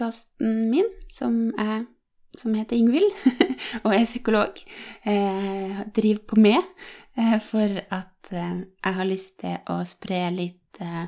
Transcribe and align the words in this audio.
podkasten 0.00 0.70
min, 0.70 0.86
som, 1.12 1.34
er, 1.58 1.84
som 2.38 2.54
heter 2.56 2.76
Ingvild, 2.76 3.12
og 3.84 3.92
er 3.92 4.06
psykolog. 4.08 4.62
eh, 5.04 5.82
driver 5.92 6.22
på 6.26 6.40
med 6.40 6.56
eh, 7.16 7.36
for 7.44 7.82
at 7.92 8.30
eh, 8.32 8.62
jeg 8.64 8.96
har 8.96 9.04
lyst 9.04 9.36
til 9.42 9.58
å 9.68 9.82
spre 9.84 10.22
litt 10.32 10.80
eh, 10.80 11.04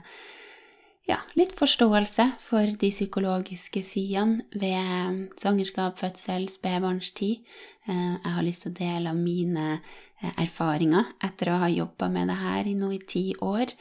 ja, 1.09 1.17
litt 1.41 1.57
forståelse 1.57 2.27
for 2.39 2.69
de 2.69 2.91
psykologiske 2.93 3.83
sidene 3.83 4.45
ved 4.53 5.41
svangerskap, 5.41 5.97
fødsel, 5.99 6.51
spedbarnstid. 6.53 7.49
Jeg 7.89 8.35
har 8.37 8.45
lyst 8.45 8.63
til 8.67 8.71
å 8.71 8.77
dele 8.79 9.11
av 9.11 9.19
mine 9.19 9.81
erfaringer 10.23 11.13
etter 11.25 11.51
å 11.51 11.59
ha 11.65 11.69
jobba 11.73 12.09
med 12.13 12.31
det 12.31 12.39
her 12.39 12.69
i 12.71 12.75
nå 12.79 12.93
i 12.95 13.01
ti 13.09 13.25
år. 13.43 13.73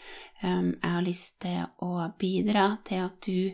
Jeg 0.42 0.78
har 0.82 1.04
lyst 1.06 1.36
til 1.44 1.60
å 1.86 2.08
bidra 2.18 2.64
til 2.88 3.04
at 3.04 3.28
du 3.28 3.52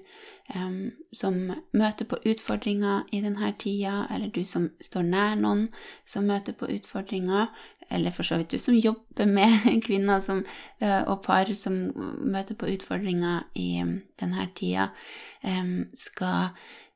som 1.11 1.39
møter 1.75 2.07
på 2.07 2.19
utfordringer 2.31 3.09
i 3.11 3.19
denne 3.25 3.51
tida, 3.59 4.05
eller 4.15 4.31
du 4.31 4.45
som 4.47 4.69
står 4.79 5.09
nær 5.09 5.35
noen 5.41 5.65
som 6.07 6.29
møter 6.31 6.55
på 6.55 6.69
utfordringer, 6.77 7.51
eller 7.89 8.11
for 8.11 8.27
så 8.27 8.37
vidt 8.39 8.55
du 8.55 8.59
som 8.59 8.75
jobber 8.75 9.27
med 9.29 9.67
kvinner 9.87 10.19
som, 10.23 10.43
eh, 10.79 11.01
og 11.03 11.23
par 11.25 11.51
som 11.55 11.77
møter 12.23 12.55
på 12.59 12.71
utfordringer 12.73 13.47
i 13.55 13.69
denne 14.19 14.47
tida, 14.55 14.89
skal 15.95 16.49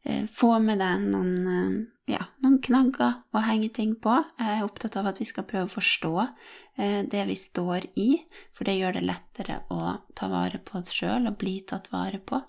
eh, 0.04 0.26
få 0.28 0.58
med 0.60 0.82
deg 0.84 1.08
noen, 1.14 1.88
ja, 2.12 2.26
noen 2.44 2.60
knagger 2.64 3.22
å 3.34 3.44
henge 3.46 3.72
ting 3.74 3.96
på. 4.04 4.14
Jeg 4.40 4.58
er 4.58 4.66
opptatt 4.68 4.98
av 5.00 5.10
at 5.12 5.22
vi 5.22 5.28
skal 5.30 5.48
prøve 5.50 5.70
å 5.70 5.74
forstå 5.74 6.14
eh, 6.22 7.02
det 7.12 7.26
vi 7.30 7.38
står 7.40 7.90
i, 7.96 8.10
for 8.56 8.68
det 8.68 8.78
gjør 8.78 9.00
det 9.00 9.08
lettere 9.08 9.62
å 9.74 9.98
ta 10.18 10.30
vare 10.32 10.62
på 10.62 10.80
oss 10.82 10.94
sjøl 10.96 11.30
og 11.32 11.40
bli 11.42 11.60
tatt 11.68 11.92
vare 11.94 12.20
på. 12.20 12.44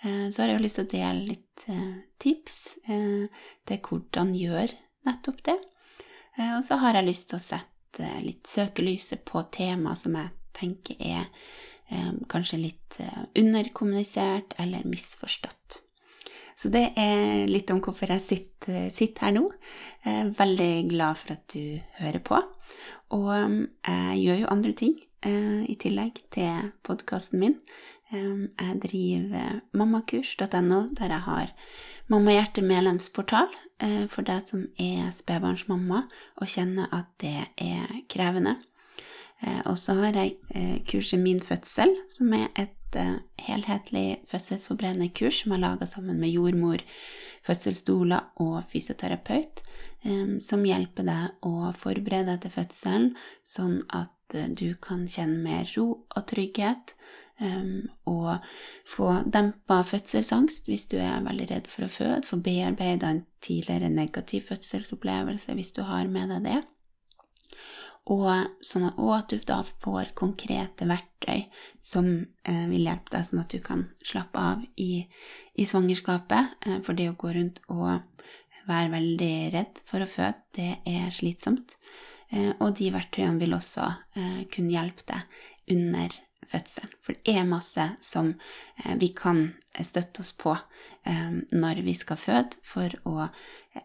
Så 0.00 0.40
har 0.40 0.48
jeg 0.48 0.56
jo 0.56 0.62
lyst 0.64 0.78
til 0.78 0.86
å 0.86 0.92
dele 0.94 1.26
litt 1.28 1.64
tips 2.24 2.54
til 2.88 3.80
hvordan 3.84 4.30
gjøre 4.32 4.78
nettopp 5.04 5.42
det. 5.44 5.58
Eh, 6.36 6.56
og 6.56 6.64
så 6.64 6.78
har 6.80 6.98
jeg 6.98 7.08
lyst 7.08 7.30
til 7.30 7.40
å 7.40 7.44
sette 7.44 8.10
litt 8.24 8.48
søkelyset 8.48 9.24
på 9.28 9.42
tema 9.52 9.96
som 9.98 10.16
jeg 10.18 10.32
tenker 10.56 11.00
er 11.00 11.26
eh, 11.90 12.12
kanskje 12.32 12.62
litt 12.64 13.00
eh, 13.02 13.22
underkommunisert 13.40 14.56
eller 14.62 14.86
misforstått. 14.88 15.82
Så 16.60 16.68
det 16.72 16.90
er 17.00 17.46
litt 17.48 17.70
om 17.72 17.80
hvorfor 17.80 18.12
jeg 18.12 18.24
sitter, 18.24 18.90
sitter 18.92 19.28
her 19.28 19.36
nå. 19.38 19.46
Jeg 20.04 20.24
er 20.26 20.34
veldig 20.36 20.72
glad 20.90 21.20
for 21.20 21.36
at 21.36 21.54
du 21.54 21.78
hører 22.00 22.20
på. 22.20 22.40
Og 23.16 23.30
jeg 23.32 24.18
gjør 24.20 24.42
jo 24.42 24.50
andre 24.52 24.74
ting 24.76 24.98
i 25.24 25.76
tillegg 25.80 26.20
til 26.36 26.68
podkasten 26.84 27.40
min. 27.40 27.56
Jeg 28.12 28.76
driver 28.84 29.62
mammakurs.no, 29.72 30.82
der 30.98 31.16
jeg 31.16 31.24
har 31.30 31.54
Mammahjerte 32.10 32.62
medlemsportal 32.66 33.46
eh, 33.78 34.06
for 34.10 34.26
deg 34.26 34.48
som 34.48 34.64
er 34.82 35.12
spedbarnsmamma 35.14 36.00
og 36.42 36.50
kjenner 36.50 36.90
at 36.96 37.06
det 37.22 37.36
er 37.62 37.92
krevende. 38.10 38.56
Eh, 39.44 39.60
og 39.70 39.78
så 39.78 39.94
har 40.00 40.18
jeg 40.18 40.32
eh, 40.50 40.80
kurset 40.90 41.22
Min 41.22 41.38
fødsel, 41.38 41.94
som 42.10 42.34
er 42.34 42.48
et 42.58 42.74
helhetlig 43.46 44.20
fødselsforberedende 44.30 45.10
kurs 45.16 45.42
som 45.42 45.54
har 45.54 45.62
laga 45.62 45.86
sammen 45.86 46.20
med 46.20 46.32
jordmor, 46.34 46.82
fødselsdoula 47.46 48.20
og 48.44 48.60
fysioterapeut, 48.72 49.62
som 50.44 50.64
hjelper 50.66 51.06
deg 51.08 51.46
å 51.46 51.72
forberede 51.76 52.32
deg 52.34 52.44
til 52.44 52.54
fødselen, 52.56 53.10
sånn 53.44 53.80
at 53.96 54.36
du 54.60 54.68
kan 54.82 55.06
kjenne 55.10 55.40
mer 55.42 55.66
ro 55.76 55.86
og 56.16 56.26
trygghet 56.30 56.94
og 58.10 58.50
få 58.94 59.08
dempa 59.32 59.80
fødselsangst 59.88 60.68
hvis 60.68 60.86
du 60.92 60.98
er 61.00 61.24
veldig 61.24 61.46
redd 61.50 61.70
for 61.72 61.86
å 61.86 61.92
føde. 61.92 62.20
Få 62.28 62.36
bearbeida 62.44 63.14
en 63.14 63.24
tidligere 63.44 63.88
negativ 63.92 64.44
fødselsopplevelse 64.50 65.56
hvis 65.56 65.72
du 65.76 65.82
har 65.88 66.10
med 66.12 66.34
deg 66.34 66.46
det. 66.50 66.60
Og, 68.10 68.26
sånn 68.66 68.88
at, 68.88 68.98
og 68.98 69.12
at 69.14 69.30
du 69.30 69.38
da 69.46 69.60
får 69.62 70.12
konkrete 70.18 70.88
verktøy 70.90 71.44
som 71.78 72.08
eh, 72.42 72.64
vil 72.72 72.88
hjelpe 72.88 73.12
deg, 73.14 73.26
sånn 73.28 73.42
at 73.44 73.54
du 73.54 73.60
kan 73.62 73.84
slappe 74.02 74.46
av 74.52 74.64
i, 74.82 75.04
i 75.54 75.66
svangerskapet. 75.68 76.56
Eh, 76.66 76.80
for 76.86 76.98
det 76.98 77.10
å 77.12 77.18
gå 77.20 77.34
rundt 77.36 77.62
og 77.70 78.00
være 78.70 78.92
veldig 78.96 79.34
redd 79.54 79.82
for 79.88 80.02
å 80.02 80.08
føde, 80.10 80.42
det 80.58 80.72
er 80.90 81.12
slitsomt. 81.14 81.76
Eh, 82.30 82.50
og 82.58 82.74
de 82.78 82.90
verktøyene 82.94 83.40
vil 83.42 83.56
også 83.56 83.86
eh, 84.18 84.42
kunne 84.54 84.74
hjelpe 84.74 85.06
deg 85.10 85.76
under 85.76 86.14
fødsel. 86.50 86.90
For 87.02 87.18
det 87.18 87.36
er 87.38 87.48
masse 87.48 87.86
som 88.04 88.32
eh, 88.32 88.94
vi 89.00 89.12
kan 89.16 89.48
støtte 89.86 90.24
oss 90.24 90.32
på 90.38 90.52
eh, 90.54 91.32
når 91.52 91.82
vi 91.86 91.94
skal 91.98 92.20
føde, 92.20 92.60
for 92.66 92.94
å 93.08 93.28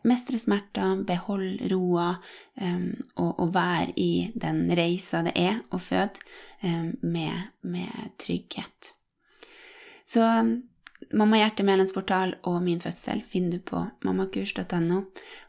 mestre 0.07 0.39
smerter, 0.41 1.01
beholde 1.07 1.69
roa 1.71 2.07
og, 2.57 3.31
og, 3.31 3.49
være 3.53 3.93
i 4.01 4.31
den 4.33 4.63
reisa 4.75 5.21
det 5.27 5.35
er 5.37 5.59
å 5.69 5.77
føde 5.77 6.23
med, 7.05 7.51
med 7.61 8.15
trygghet. 8.21 8.89
Så 10.09 10.25
Mamma 11.13 11.37
Hjerte 11.37 11.63
medlemsportal 11.67 12.33
og 12.49 12.57
Min 12.65 12.79
fødsel 12.81 13.21
finner 13.29 13.57
du 13.57 13.65
på 13.69 13.81
mammakurs.no. 14.05 15.01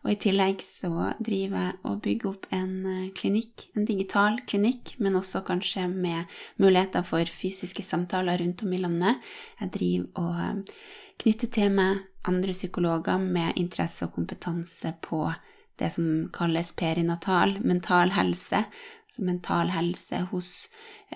Og 0.05 0.11
i 0.13 0.19
tillegg 0.21 0.61
så 0.65 1.13
driver 1.17 1.63
jeg 1.63 1.79
og 1.89 2.03
bygger 2.05 2.31
opp 2.33 2.49
en 2.57 2.75
eh, 2.91 3.07
klinikk, 3.17 3.69
en 3.77 3.89
digital 3.89 4.37
klinikk, 4.45 4.97
men 5.01 5.17
også 5.17 5.45
kanskje 5.47 5.87
med 5.93 6.37
muligheter 6.61 7.07
for 7.07 7.33
fysiske 7.41 7.85
samtaler 7.87 8.43
rundt 8.43 8.67
om 8.67 8.77
i 8.77 8.83
landet. 8.85 9.33
Jeg 9.63 9.73
driver 9.79 10.27
og 10.27 10.77
eh, 11.17 11.23
knytter 11.23 11.49
til 11.49 11.73
meg 11.73 12.05
andre 12.27 12.53
psykologer 12.53 13.19
med 13.19 13.57
interesse 13.57 14.07
og 14.07 14.15
kompetanse 14.15 14.93
på 15.03 15.25
det 15.79 15.91
som 15.93 16.29
kalles 16.33 16.73
perinatal, 16.73 17.59
mental 17.65 18.11
helse, 18.17 18.63
altså 19.07 19.25
mental 19.25 19.71
helse 19.75 20.21
hos 20.31 20.51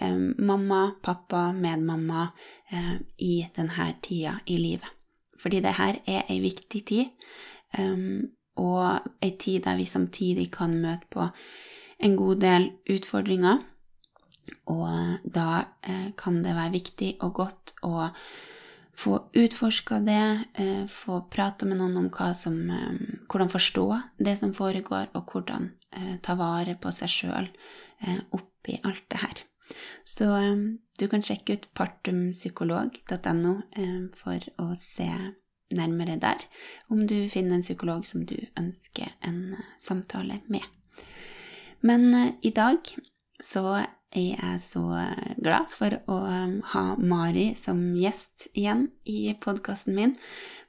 eh, 0.00 0.18
mamma, 0.38 0.90
pappa, 1.02 1.52
medmamma 1.52 2.28
eh, 2.72 2.96
i 3.18 3.46
denne 3.56 3.94
tida 4.02 4.38
i 4.46 4.56
livet. 4.56 4.88
Fordi 5.40 5.60
det 5.64 5.72
her 5.78 5.96
er 6.06 6.28
ei 6.28 6.40
viktig 6.40 6.84
tid, 6.86 7.06
um, 7.78 8.28
og 8.60 9.06
ei 9.24 9.30
tid 9.40 9.62
der 9.64 9.78
vi 9.78 9.86
samtidig 9.88 10.50
kan 10.52 10.74
møte 10.82 11.08
på 11.10 11.28
en 12.04 12.16
god 12.16 12.42
del 12.42 12.66
utfordringer. 12.92 13.62
Og 14.66 15.24
da 15.24 15.64
eh, 15.82 16.10
kan 16.18 16.42
det 16.44 16.56
være 16.56 16.76
viktig 16.76 17.14
og 17.24 17.34
godt 17.40 17.74
å 17.86 18.10
få 19.00 19.30
utforska 19.32 20.00
det, 20.00 20.44
eh, 20.54 20.86
få 20.86 21.20
prata 21.20 21.66
med 21.66 21.78
noen 21.80 21.96
om 21.96 22.34
som, 22.34 22.70
eh, 22.70 22.92
hvordan 23.28 23.48
forstå 23.48 24.02
det 24.18 24.36
som 24.38 24.52
foregår, 24.54 25.08
og 25.14 25.32
hvordan 25.32 25.70
eh, 25.92 26.16
ta 26.22 26.34
vare 26.34 26.74
på 26.74 26.92
seg 26.92 27.08
sjøl 27.08 27.48
oppi 28.32 28.78
alt 28.84 29.04
det 29.10 29.18
her. 29.20 29.40
Så 30.04 30.26
du 30.98 31.08
kan 31.08 31.22
sjekke 31.22 31.52
ut 31.52 31.66
partumpsykolog.no 31.74 33.52
for 34.16 34.46
å 34.58 34.74
se 34.74 35.08
nærmere 35.76 36.16
der 36.18 36.46
om 36.88 37.06
du 37.06 37.28
finner 37.28 37.54
en 37.54 37.62
psykolog 37.62 38.06
som 38.06 38.24
du 38.24 38.36
ønsker 38.58 39.12
en 39.20 39.56
samtale 39.78 40.40
med. 40.48 40.64
Men 41.82 42.34
i 42.42 42.50
dag 42.50 42.78
så 43.44 43.84
er 44.16 44.58
så 44.58 44.82
glad 45.38 45.70
for 45.70 45.94
å 46.10 46.16
um, 46.26 46.54
ha 46.72 46.82
Mari 46.98 47.52
som 47.54 47.78
gjest 47.94 48.48
igjen 48.58 48.88
i 49.06 49.34
podkasten 49.38 49.94
min. 49.94 50.16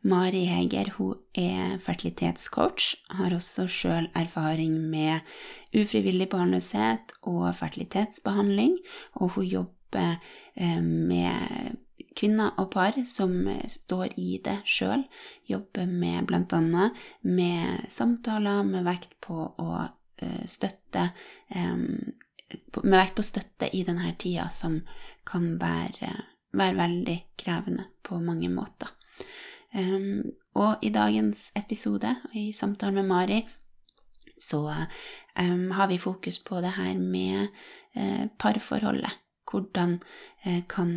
Mari 0.06 0.44
Heger 0.46 0.92
hun 0.98 1.18
er 1.34 1.80
fertilitetscoach, 1.82 2.92
har 3.18 3.34
også 3.34 3.66
sjøl 3.66 4.10
erfaring 4.18 4.78
med 4.94 5.26
ufrivillig 5.74 6.30
barnløshet 6.30 7.16
og 7.34 7.50
fertilitetsbehandling, 7.58 8.78
og 9.18 9.34
hun 9.38 9.50
jobber 9.50 10.20
eh, 10.56 10.82
med 10.82 11.82
kvinner 12.18 12.54
og 12.62 12.70
par 12.76 12.98
som 13.10 13.34
står 13.66 14.18
i 14.22 14.38
det 14.46 14.60
sjøl. 14.70 15.08
Jobber 15.50 15.90
med 15.90 16.30
bl.a. 16.30 16.90
med 17.26 17.90
samtaler 17.90 18.62
med 18.70 18.86
vekt 18.86 19.18
på 19.26 19.48
å 19.50 19.72
eh, 19.82 20.44
støtte 20.46 21.10
eh, 21.50 21.88
med 22.84 22.98
vekt 22.98 23.16
på 23.18 23.26
støtte 23.26 23.70
i 23.76 23.84
denne 23.88 24.14
tida, 24.20 24.50
som 24.54 24.80
kan 25.28 25.56
være, 25.62 26.12
være 26.58 26.78
veldig 26.78 27.18
krevende 27.40 27.88
på 28.04 28.20
mange 28.20 28.50
måter. 28.54 28.92
Um, 29.74 30.32
og 30.60 30.84
i 30.84 30.90
dagens 30.92 31.46
episode, 31.56 32.16
i 32.36 32.52
samtalen 32.52 33.00
med 33.00 33.08
Mari, 33.08 33.40
så 34.42 34.60
um, 35.40 35.72
har 35.72 35.88
vi 35.88 35.98
fokus 36.02 36.40
på 36.40 36.60
det 36.62 36.74
her 36.76 36.98
med 37.00 37.48
uh, 37.96 38.28
parforholdet. 38.40 39.20
Hvordan 39.52 40.00
uh, 40.46 40.60
kan, 40.68 40.92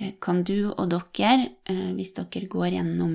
uh, 0.00 0.10
kan, 0.22 0.42
du 0.44 0.72
og 0.72 0.90
dere, 0.90 1.50
hvis 1.94 2.14
dere 2.16 2.48
går 2.48 2.72
gjennom 2.72 3.14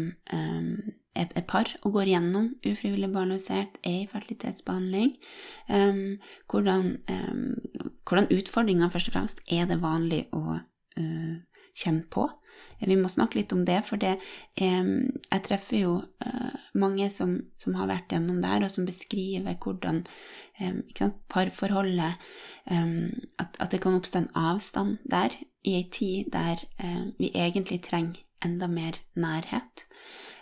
et 1.18 1.48
par 1.50 1.70
og 1.82 1.94
går 1.98 2.12
gjennom 2.12 2.48
ufrivillig 2.66 3.10
barnløshet, 3.14 3.78
er 3.84 4.02
i 4.04 4.10
fertilitetsbehandling. 4.12 5.14
Um, 5.70 6.18
hvordan, 6.52 6.98
um, 7.12 7.56
hvordan, 8.08 8.32
utfordringer 8.38 8.90
først 8.94 9.12
og 9.12 9.18
fremst 9.18 9.42
er 9.60 9.70
det 9.70 9.80
vanlig 9.84 10.26
å 10.36 10.44
uh, 10.58 11.34
kjenne 11.78 12.06
på. 12.14 12.28
Vi 12.78 12.96
må 12.98 13.10
snakke 13.10 13.40
litt 13.40 13.54
om 13.54 13.64
det, 13.66 13.80
for 13.86 14.02
det, 14.02 14.16
um, 14.62 15.08
jeg 15.32 15.46
treffer 15.48 15.82
jo 15.82 15.96
uh, 16.02 16.54
mange 16.78 17.10
som, 17.14 17.38
som, 17.62 17.76
har 17.80 17.90
vært 17.90 18.14
gjennom 18.14 18.42
det 18.44 18.54
her, 18.54 18.68
og 18.68 18.74
som 18.74 18.88
beskriver 18.90 19.58
hvordan 19.64 20.04
sant, 20.98 21.18
parforholdet 21.30 22.16
at, 22.68 23.60
at, 23.62 23.68
det 23.72 23.78
kan 23.84 23.94
oppstå 23.94 24.24
en 24.24 24.32
avstand 24.42 24.98
der, 25.06 25.36
i 25.68 25.76
ei 25.78 25.84
tid 25.94 26.32
der 26.34 26.64
vi 27.20 27.30
egentlig 27.36 27.78
trenger 27.86 28.24
enda 28.46 28.68
mer 28.68 28.98
nærhet. 29.16 29.86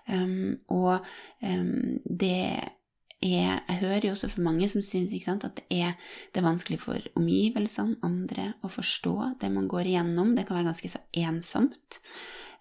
Og 0.05 1.05
det 2.05 2.33
er 2.45 2.73
Jeg 3.25 3.77
hører 3.79 4.03
jo 4.05 4.11
også 4.11 4.27
for 4.29 4.43
mange 4.45 4.67
som 4.69 4.83
syns 4.85 5.13
at 5.31 5.45
det 5.57 5.63
er, 5.71 5.93
det 6.29 6.41
er 6.41 6.45
vanskelig 6.45 6.77
for 6.83 6.99
omgivelsene, 7.17 7.95
andre, 8.03 8.53
å 8.61 8.69
forstå 8.69 9.15
det 9.41 9.49
man 9.51 9.67
går 9.71 9.87
igjennom. 9.87 10.35
Det 10.35 10.45
kan 10.45 10.59
være 10.59 10.67
ganske 10.67 10.91
så 10.91 10.99
ensomt. 11.23 11.99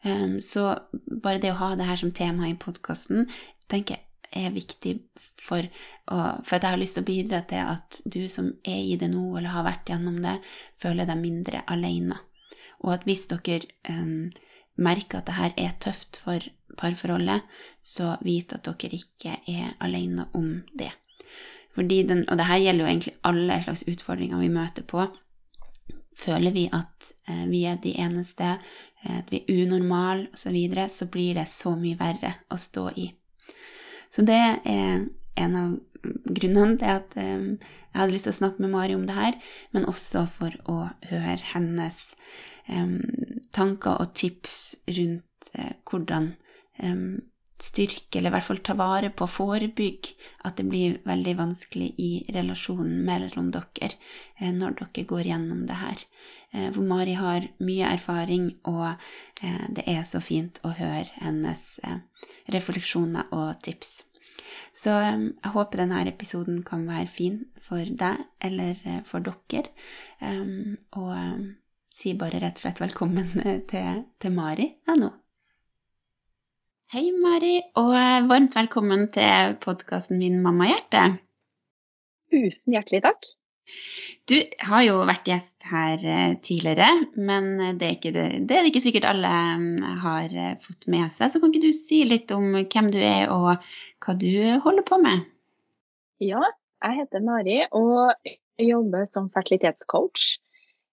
Um, 0.05 0.41
så 0.41 0.79
bare 1.23 1.43
det 1.43 1.53
å 1.53 1.59
ha 1.59 1.75
det 1.77 1.85
her 1.89 2.01
som 2.01 2.15
tema 2.17 2.49
i 2.49 2.57
podkasten 2.57 3.27
tenker 3.69 3.99
jeg 3.99 4.49
er 4.49 4.55
viktig 4.55 4.95
for, 5.41 5.67
å, 6.11 6.17
for 6.45 6.57
at 6.57 6.65
jeg 6.65 6.73
har 6.75 6.81
lyst 6.81 6.99
til 6.99 7.05
å 7.05 7.09
bidra 7.09 7.41
til 7.49 7.71
at 7.75 8.01
du 8.05 8.25
som 8.29 8.51
er 8.67 8.81
i 8.83 8.97
det 9.01 9.09
nå, 9.13 9.23
eller 9.37 9.55
har 9.55 9.67
vært 9.67 9.93
gjennom 9.93 10.19
det, 10.25 10.35
føler 10.83 11.09
deg 11.09 11.21
mindre 11.23 11.63
alene. 11.71 12.19
Og 12.83 12.97
at 12.97 13.07
hvis 13.09 13.25
dere 13.31 13.63
um, 13.89 14.33
merker 14.77 15.21
at 15.21 15.31
det 15.31 15.39
her 15.39 15.57
er 15.61 15.79
tøft 15.81 16.19
for 16.21 16.45
parforholdet, 16.79 17.43
så 17.83 18.15
vit 18.25 18.53
at 18.57 18.67
dere 18.67 18.99
ikke 18.99 19.37
er 19.51 19.75
alene 19.85 20.29
om 20.35 20.63
det. 20.79 20.93
Fordi 21.75 22.03
den, 22.07 22.25
og 22.31 22.39
det 22.39 22.47
her 22.47 22.63
gjelder 22.63 22.85
jo 22.85 22.91
egentlig 22.91 23.15
alle 23.27 23.61
slags 23.63 23.85
utfordringer 23.91 24.39
vi 24.39 24.53
møter 24.55 24.87
på. 24.87 25.09
Føler 26.15 26.55
vi 26.55 26.69
at 26.73 27.11
eh, 27.29 27.45
vi 27.51 27.65
er 27.67 27.81
de 27.83 27.97
eneste, 27.99 28.53
eh, 29.03 29.19
at 29.19 29.33
vi 29.33 29.43
er 29.43 29.65
unormale 29.65 30.29
osv., 30.33 30.45
så, 30.47 30.55
videre, 30.55 30.89
så 30.89 31.11
blir 31.11 31.35
det 31.41 31.49
så 31.51 31.75
mye 31.79 31.99
verre 31.99 32.37
å 32.51 32.61
stå 32.61 32.89
i. 33.03 33.09
Så 34.15 34.23
det 34.23 34.39
er 34.39 35.09
en 35.43 35.57
av 35.59 35.75
grunnene 36.05 36.79
til 36.81 36.91
at 36.91 37.17
eh, 37.21 37.47
jeg 37.95 38.01
hadde 38.01 38.15
lyst 38.15 38.29
til 38.29 38.35
å 38.35 38.39
snakke 38.41 38.65
med 38.65 38.73
Mari 38.75 38.97
om 38.97 39.07
det 39.09 39.17
her, 39.17 39.39
men 39.75 39.89
også 39.91 40.25
for 40.31 40.55
å 40.71 40.79
høre 41.11 41.51
hennes 41.53 42.01
eh, 42.69 42.97
tanker 43.57 44.01
og 44.03 44.15
tips 44.19 44.59
rundt 44.99 45.55
eh, 45.59 45.75
hvordan 45.89 46.33
styrke, 47.65 48.19
eller 48.19 48.31
i 48.31 48.35
hvert 48.35 48.47
fall 48.49 48.61
ta 48.67 48.75
vare 48.79 49.11
på, 49.15 49.27
forebygge 49.31 50.15
at 50.49 50.57
det 50.59 50.67
blir 50.69 50.97
veldig 51.07 51.35
vanskelig 51.39 51.91
i 52.03 52.11
relasjonen 52.35 53.05
mellom 53.07 53.51
dere 53.55 53.93
eh, 53.93 54.51
når 54.53 54.79
dere 54.81 55.05
går 55.13 55.29
gjennom 55.31 55.65
det 55.69 55.79
her. 55.79 56.03
Eh, 56.53 56.71
for 56.75 56.83
Mari 56.91 57.15
har 57.19 57.47
mye 57.63 57.93
erfaring, 57.95 58.51
og 58.71 58.89
eh, 58.91 59.69
det 59.77 59.87
er 59.91 60.03
så 60.09 60.23
fint 60.25 60.61
å 60.65 60.75
høre 60.75 61.07
hennes 61.23 61.65
refleksjoner 62.53 63.31
og 63.33 63.55
tips. 63.65 64.03
Så 64.75 64.91
jeg 64.91 65.53
håper 65.55 65.85
denne 65.85 66.03
episoden 66.11 66.65
kan 66.67 66.83
være 66.89 67.07
fin 67.07 67.45
for 67.63 67.87
deg 67.87 68.25
eller 68.43 68.81
for 69.07 69.23
dere. 69.23 69.71
Og 70.99 71.45
si 71.95 72.17
bare 72.19 72.43
rett 72.43 72.59
og 72.59 72.65
slett 72.67 72.83
velkommen 72.83 73.31
til, 73.71 74.03
til 74.19 74.35
Mari 74.35 74.73
jeg 74.75 74.99
nå. 74.99 75.13
Hei, 76.95 77.09
Mari, 77.11 77.57
og 77.75 77.89
varmt 78.31 78.53
velkommen 78.55 79.09
til 79.11 79.57
podkasten 79.65 80.21
min 80.21 80.37
Mammahjerte. 80.45 81.01
Tusen 82.31 82.77
hjertelig 82.77 83.01
takk. 83.03 83.27
Du 84.31 84.37
har 84.63 84.85
jo 84.87 85.01
vært 85.09 85.27
gjest 85.27 85.67
her 85.73 86.05
eh, 86.07 86.37
tidligere, 86.39 86.87
men 87.19 87.49
det 87.81 87.89
er, 87.89 87.99
det, 88.15 88.27
det 88.47 88.55
er 88.55 88.63
det 88.63 88.71
ikke 88.71 88.85
sikkert 88.85 89.09
alle 89.11 89.33
har 90.05 90.37
eh, 90.39 90.55
fått 90.63 90.87
med 90.95 91.11
seg. 91.11 91.33
Så 91.33 91.43
kan 91.43 91.51
ikke 91.51 91.65
du 91.65 91.75
si 91.75 92.05
litt 92.07 92.31
om 92.37 92.61
hvem 92.61 92.93
du 92.95 93.01
er 93.03 93.27
og 93.35 93.67
hva 94.07 94.15
du 94.15 94.31
holder 94.63 94.87
på 94.87 95.01
med? 95.03 95.27
Ja, 96.23 96.47
jeg 96.87 97.01
heter 97.01 97.27
Mari 97.27 97.59
og 97.75 98.31
jobber 98.63 99.11
som 99.11 99.33
fertilitetscoach. 99.35 100.37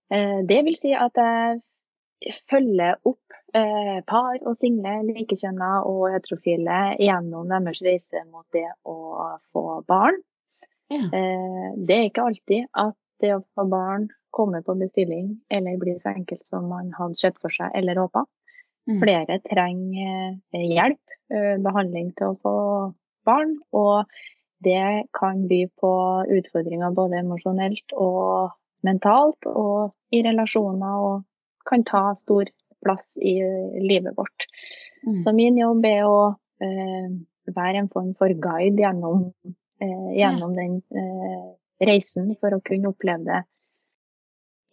Eh, 0.09 0.39
det 0.50 0.63
vil 0.65 0.81
si 0.81 0.98
at 0.98 1.21
jeg 1.21 2.42
følger 2.50 2.98
opp 3.06 3.21
Eh, 3.31 3.41
par 3.51 4.38
og 4.48 4.56
single, 4.56 5.01
likekjønna 5.12 5.81
og 5.88 6.06
heterofile 6.13 6.81
gjennom 7.01 7.50
deres 7.51 7.81
reise 7.83 8.24
mot 8.30 8.45
det 8.56 8.68
å 8.88 8.95
få 9.51 9.81
barn. 9.88 10.19
Ja. 10.92 11.03
Eh, 11.15 11.68
det 11.77 11.98
er 11.98 12.09
ikke 12.09 12.27
alltid 12.27 12.68
at 12.71 12.98
det 13.24 13.36
å 13.36 13.44
få 13.56 13.65
barn 13.71 14.09
kommer 14.31 14.63
på 14.65 14.75
bestilling 14.80 15.38
eller 15.51 15.80
blir 15.80 16.00
så 16.00 16.12
enkelt 16.12 16.48
som 16.48 16.68
man 16.71 16.92
hadde 16.98 17.19
sett 17.19 17.38
for 17.44 17.53
seg 17.53 17.71
eller 17.75 18.00
håpa. 18.00 18.25
Mm. 18.89 18.98
Flere 19.03 19.38
trenger 19.45 20.39
eh, 20.56 20.68
hjelp, 20.71 21.18
behandling 21.63 22.12
til 22.19 22.33
å 22.33 22.39
få 22.44 22.56
barn. 23.27 23.56
Og 23.71 24.09
det 24.65 25.07
kan 25.18 25.45
by 25.50 25.62
på 25.80 25.92
utfordringer 26.38 26.95
både 26.98 27.21
emosjonelt 27.21 27.95
og 27.95 28.51
mentalt, 28.86 29.45
og 29.45 29.94
i 30.12 30.21
relasjoner, 30.25 31.06
og 31.06 31.68
kan 31.69 31.86
ta 31.88 32.03
stor 32.19 32.50
plass 32.83 33.13
i 33.18 33.38
livet 33.81 34.18
vårt. 34.18 34.48
Mm. 35.07 35.24
Så 35.24 35.33
min 35.36 35.57
jobb 35.57 35.86
er 35.89 36.04
å 36.07 36.19
eh, 36.63 37.10
være 37.51 37.83
en 37.83 37.89
form 37.94 38.13
for 38.19 38.33
guide 38.33 38.83
gjennom, 38.83 39.31
eh, 39.81 40.10
gjennom 40.18 40.57
ja. 40.57 40.66
den 40.66 40.78
eh, 40.94 41.48
reisen 41.88 42.36
for 42.39 42.54
å 42.57 42.63
kunne 42.66 42.94
oppleve 42.94 43.25
det 43.30 43.42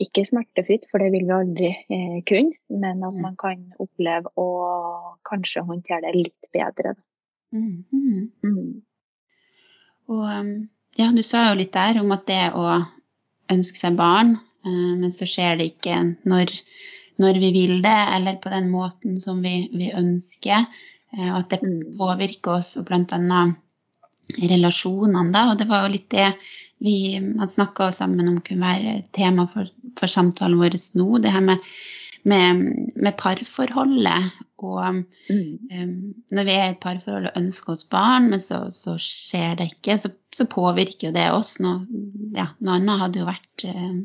ikke 0.02 0.22
smertefritt, 0.28 0.86
for 0.90 1.02
det 1.02 1.10
vil 1.14 1.26
vi 1.26 1.34
aldri 1.34 1.70
eh, 1.74 2.18
kunne, 2.28 2.54
men 2.70 3.02
at 3.06 3.16
man 3.18 3.34
kan 3.38 3.64
oppleve 3.82 4.30
å 4.38 4.48
kanskje 5.26 5.64
håndtere 5.66 6.06
det 6.06 6.28
litt 6.28 6.50
bedre. 6.54 6.94
Mm. 7.54 7.84
Mm. 7.90 8.28
mm. 8.44 8.68
Og 10.08 10.28
ja, 10.96 11.10
du 11.12 11.22
sa 11.26 11.48
jo 11.48 11.58
litt 11.58 11.74
der 11.74 11.98
om 12.00 12.12
at 12.14 12.28
det 12.28 12.44
å 12.56 12.78
ønske 13.52 13.80
seg 13.80 13.98
barn, 13.98 14.36
eh, 14.66 14.94
men 15.00 15.10
så 15.14 15.26
skjer 15.28 15.58
det 15.58 15.72
ikke 15.72 15.98
når 16.28 16.54
når 17.18 17.40
vi 17.42 17.50
vil 17.54 17.80
det, 17.82 17.98
eller 18.14 18.38
på 18.42 18.52
den 18.52 18.70
måten 18.70 19.18
som 19.20 19.42
vi, 19.42 19.68
vi 19.74 19.90
ønsker. 19.96 20.66
Eh, 21.16 21.28
og 21.32 21.42
at 21.42 21.54
det 21.54 21.60
mm. 21.64 21.80
påvirker 21.98 22.58
oss, 22.58 22.76
og 22.80 22.88
bl.a. 22.88 23.42
relasjonene, 24.38 25.28
da. 25.34 25.48
Og 25.52 25.60
det 25.60 25.68
var 25.70 25.86
jo 25.86 25.94
litt 25.96 26.10
det 26.14 26.32
vi 26.84 26.98
hadde 27.18 27.50
snakka 27.50 27.90
sammen 27.94 28.28
om 28.30 28.42
kunne 28.44 28.66
være 28.66 28.98
tema 29.16 29.48
for, 29.50 29.70
for 29.98 30.10
samtalen 30.10 30.60
vår 30.60 30.78
nå. 30.98 31.08
Det 31.22 31.32
her 31.34 31.42
med, 31.44 31.64
med, 32.28 32.62
med 32.94 33.16
parforholdet. 33.18 34.44
Og 34.58 34.82
mm. 35.30 35.58
um, 35.70 35.90
når 36.34 36.46
vi 36.46 36.54
er 36.54 36.64
i 36.66 36.74
et 36.74 36.80
parforhold 36.82 37.30
og 37.30 37.40
ønsker 37.40 37.74
oss 37.74 37.84
barn, 37.90 38.30
men 38.32 38.42
så, 38.42 38.64
så 38.74 38.96
skjer 39.02 39.58
det 39.58 39.72
ikke, 39.72 39.98
så, 40.02 40.10
så 40.34 40.46
påvirker 40.50 41.10
jo 41.10 41.14
det 41.14 41.28
oss. 41.34 41.56
Noe, 41.62 41.82
ja, 42.34 42.50
noe 42.58 42.78
annet 42.78 43.04
hadde 43.04 43.22
jo 43.22 43.28
vært 43.28 43.66
um, 43.70 44.00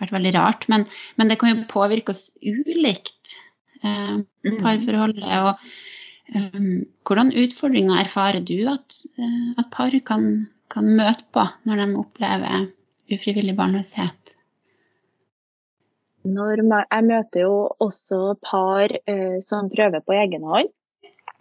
vært 0.00 0.14
veldig 0.14 0.32
rart. 0.36 0.66
Men, 0.72 0.86
men, 1.18 1.30
det 1.30 1.38
kan 1.40 1.52
jo 1.52 1.68
påvirke 1.70 2.14
oss 2.14 2.30
ulikt, 2.42 3.36
eh, 3.82 4.16
mm. 4.18 4.58
parforholdet. 4.62 5.26
Og 5.48 6.38
um, 6.54 6.70
hvordan 7.08 7.34
utfordringer 7.44 8.02
erfarer 8.04 8.44
du 8.44 8.56
at, 8.70 9.02
uh, 9.18 9.52
at 9.60 9.70
par 9.74 9.94
kan, 10.06 10.30
kan, 10.72 10.94
møte 10.98 11.26
på 11.34 11.46
når 11.68 11.84
de 11.84 11.90
opplever 12.02 12.68
ufrivillig 13.12 13.56
barnløshet? 13.58 14.34
Når 16.28 16.60
man, 16.66 16.84
jeg 16.90 17.06
møter 17.08 17.46
jo 17.46 17.54
også 17.80 18.34
par 18.44 18.92
eh, 18.92 19.38
som 19.44 19.70
prøver 19.72 20.02
på 20.04 20.16
egen 20.18 20.44
hånd. 20.44 20.74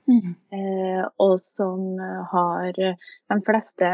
Mm. 0.08 0.36
Eh, 0.56 1.02
og 1.20 1.34
som 1.44 1.98
har 2.32 2.70
De 2.80 3.38
fleste 3.44 3.90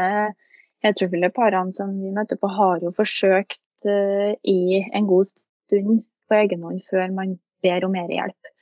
heterofile 0.84 1.30
parene 1.34 1.74
som 1.74 1.92
vi 1.98 2.12
møter 2.14 2.38
på, 2.40 2.50
har 2.52 2.84
jo 2.84 2.92
forsøkt 2.94 3.58
i 3.86 4.82
en 4.92 5.06
god 5.06 5.28
stund 5.30 6.04
på 6.28 6.38
egen 6.38 6.64
hånd 6.64 6.82
før 6.90 7.12
man 7.14 7.38
ber 7.64 7.86
om 7.86 7.94
mer 7.94 8.10
hjelp. 8.12 8.52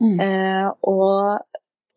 Mm. 0.00 0.16
Uh, 0.16 0.68
og 0.88 1.40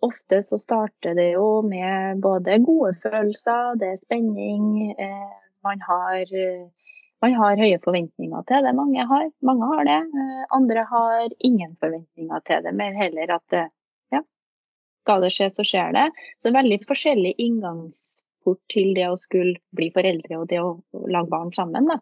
ofte 0.03 0.41
så 0.43 0.59
starter 0.59 1.15
det 1.15 1.29
jo 1.33 1.61
med 1.65 2.21
både 2.23 2.59
gode 2.65 2.95
følelser, 3.03 3.77
det 3.79 3.93
er 3.93 4.01
spenning. 4.01 4.95
Uh, 4.99 5.35
man, 5.63 5.83
har, 5.87 6.33
man 7.23 7.37
har 7.39 7.61
høye 7.61 7.79
forventninger 7.83 8.43
til 8.49 8.67
det. 8.67 8.75
Mange 8.75 9.05
har, 9.07 9.29
mange 9.47 9.69
har 9.71 9.87
det. 9.87 10.01
andre 10.51 10.83
har 10.89 11.29
ingen 11.39 11.77
forventninger 11.79 12.43
til 12.49 12.67
det, 12.67 12.75
men 12.75 12.99
heller 12.99 13.37
at 13.37 13.57
ja, 14.11 14.19
skal 15.05 15.23
det 15.23 15.31
skje, 15.35 15.49
så 15.55 15.67
skjer 15.67 15.95
det. 15.95 16.09
Så 16.43 16.51
veldig 16.51 16.81
forskjellig 16.89 17.33
inngangsport 17.45 18.59
til 18.75 18.91
det 18.97 19.07
å 19.07 19.19
skulle 19.19 19.55
bli 19.71 19.87
foreldre 19.95 20.41
og 20.41 20.49
det 20.51 20.59
å 20.59 20.75
lage 21.07 21.31
barn 21.31 21.55
sammen. 21.55 21.87
Da. 21.87 22.01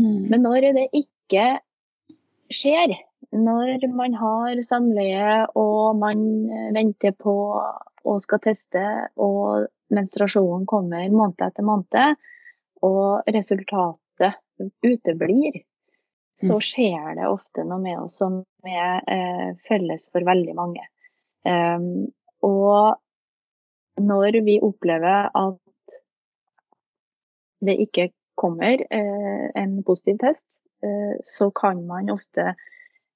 Mm. 0.00 0.26
Men 0.32 0.44
når 0.46 0.70
det 0.76 0.86
ikke 0.96 1.46
skjer, 2.50 2.96
når 3.36 3.86
man 3.94 4.16
har 4.18 4.60
samleie 4.66 5.44
og 5.58 5.98
man 6.00 6.24
venter 6.74 7.14
på 7.14 7.36
og 8.08 8.22
skal 8.24 8.40
teste, 8.42 8.82
og 9.20 9.68
menstruasjonen 9.92 10.66
kommer 10.68 11.04
måned 11.12 11.44
etter 11.44 11.66
måned, 11.66 12.16
og 12.86 13.28
resultatet 13.28 14.40
uteblir, 14.86 15.60
så 16.40 16.56
skjer 16.64 17.18
det 17.18 17.28
ofte 17.28 17.66
noe 17.68 17.82
med 17.82 17.98
oss 18.00 18.16
som 18.22 18.40
er 18.64 19.02
eh, 19.12 19.48
felles 19.68 20.06
for 20.08 20.24
veldig 20.24 20.54
mange. 20.56 20.86
Um, 21.44 22.08
og 22.44 22.96
når 24.00 24.40
vi 24.46 24.56
opplever 24.64 25.28
at 25.28 25.98
det 27.60 27.76
ikke 27.84 28.08
kommer 28.40 28.82
eh, 28.90 29.46
en 29.62 29.80
positiv 29.86 30.18
test, 30.22 30.60
eh, 30.84 31.16
så 31.22 31.50
kan 31.50 31.82
man 31.86 32.10
ofte 32.14 32.54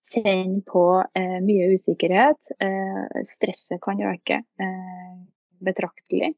kjenne 0.04 0.60
på 0.68 0.84
eh, 1.16 1.38
mye 1.44 1.70
usikkerhet. 1.72 2.52
Eh, 2.60 3.22
stresset 3.24 3.80
kan 3.84 4.02
øke 4.04 4.42
betraktelig. 5.64 6.34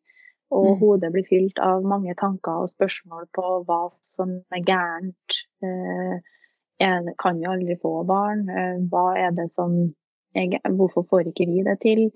Og 0.54 0.76
mm. 0.76 0.78
hodet 0.78 1.10
blir 1.10 1.26
fylt 1.26 1.58
av 1.58 1.82
mange 1.82 2.14
tanker 2.14 2.62
og 2.62 2.70
spørsmål 2.70 3.26
på 3.34 3.56
hva 3.66 3.80
som 4.06 4.36
er 4.54 4.62
gærent. 4.62 5.40
Eh, 5.66 6.34
kan 7.18 7.40
vi 7.40 7.48
aldri 7.48 7.74
få 7.80 8.04
barn? 8.06 8.44
Hva 8.92 9.06
er 9.18 9.32
det 9.34 9.48
som 9.50 9.74
er, 10.36 10.58
Hvorfor 10.76 11.06
får 11.08 11.32
ikke 11.32 11.48
vi 11.50 11.64
det 11.66 11.78
til? 11.82 12.10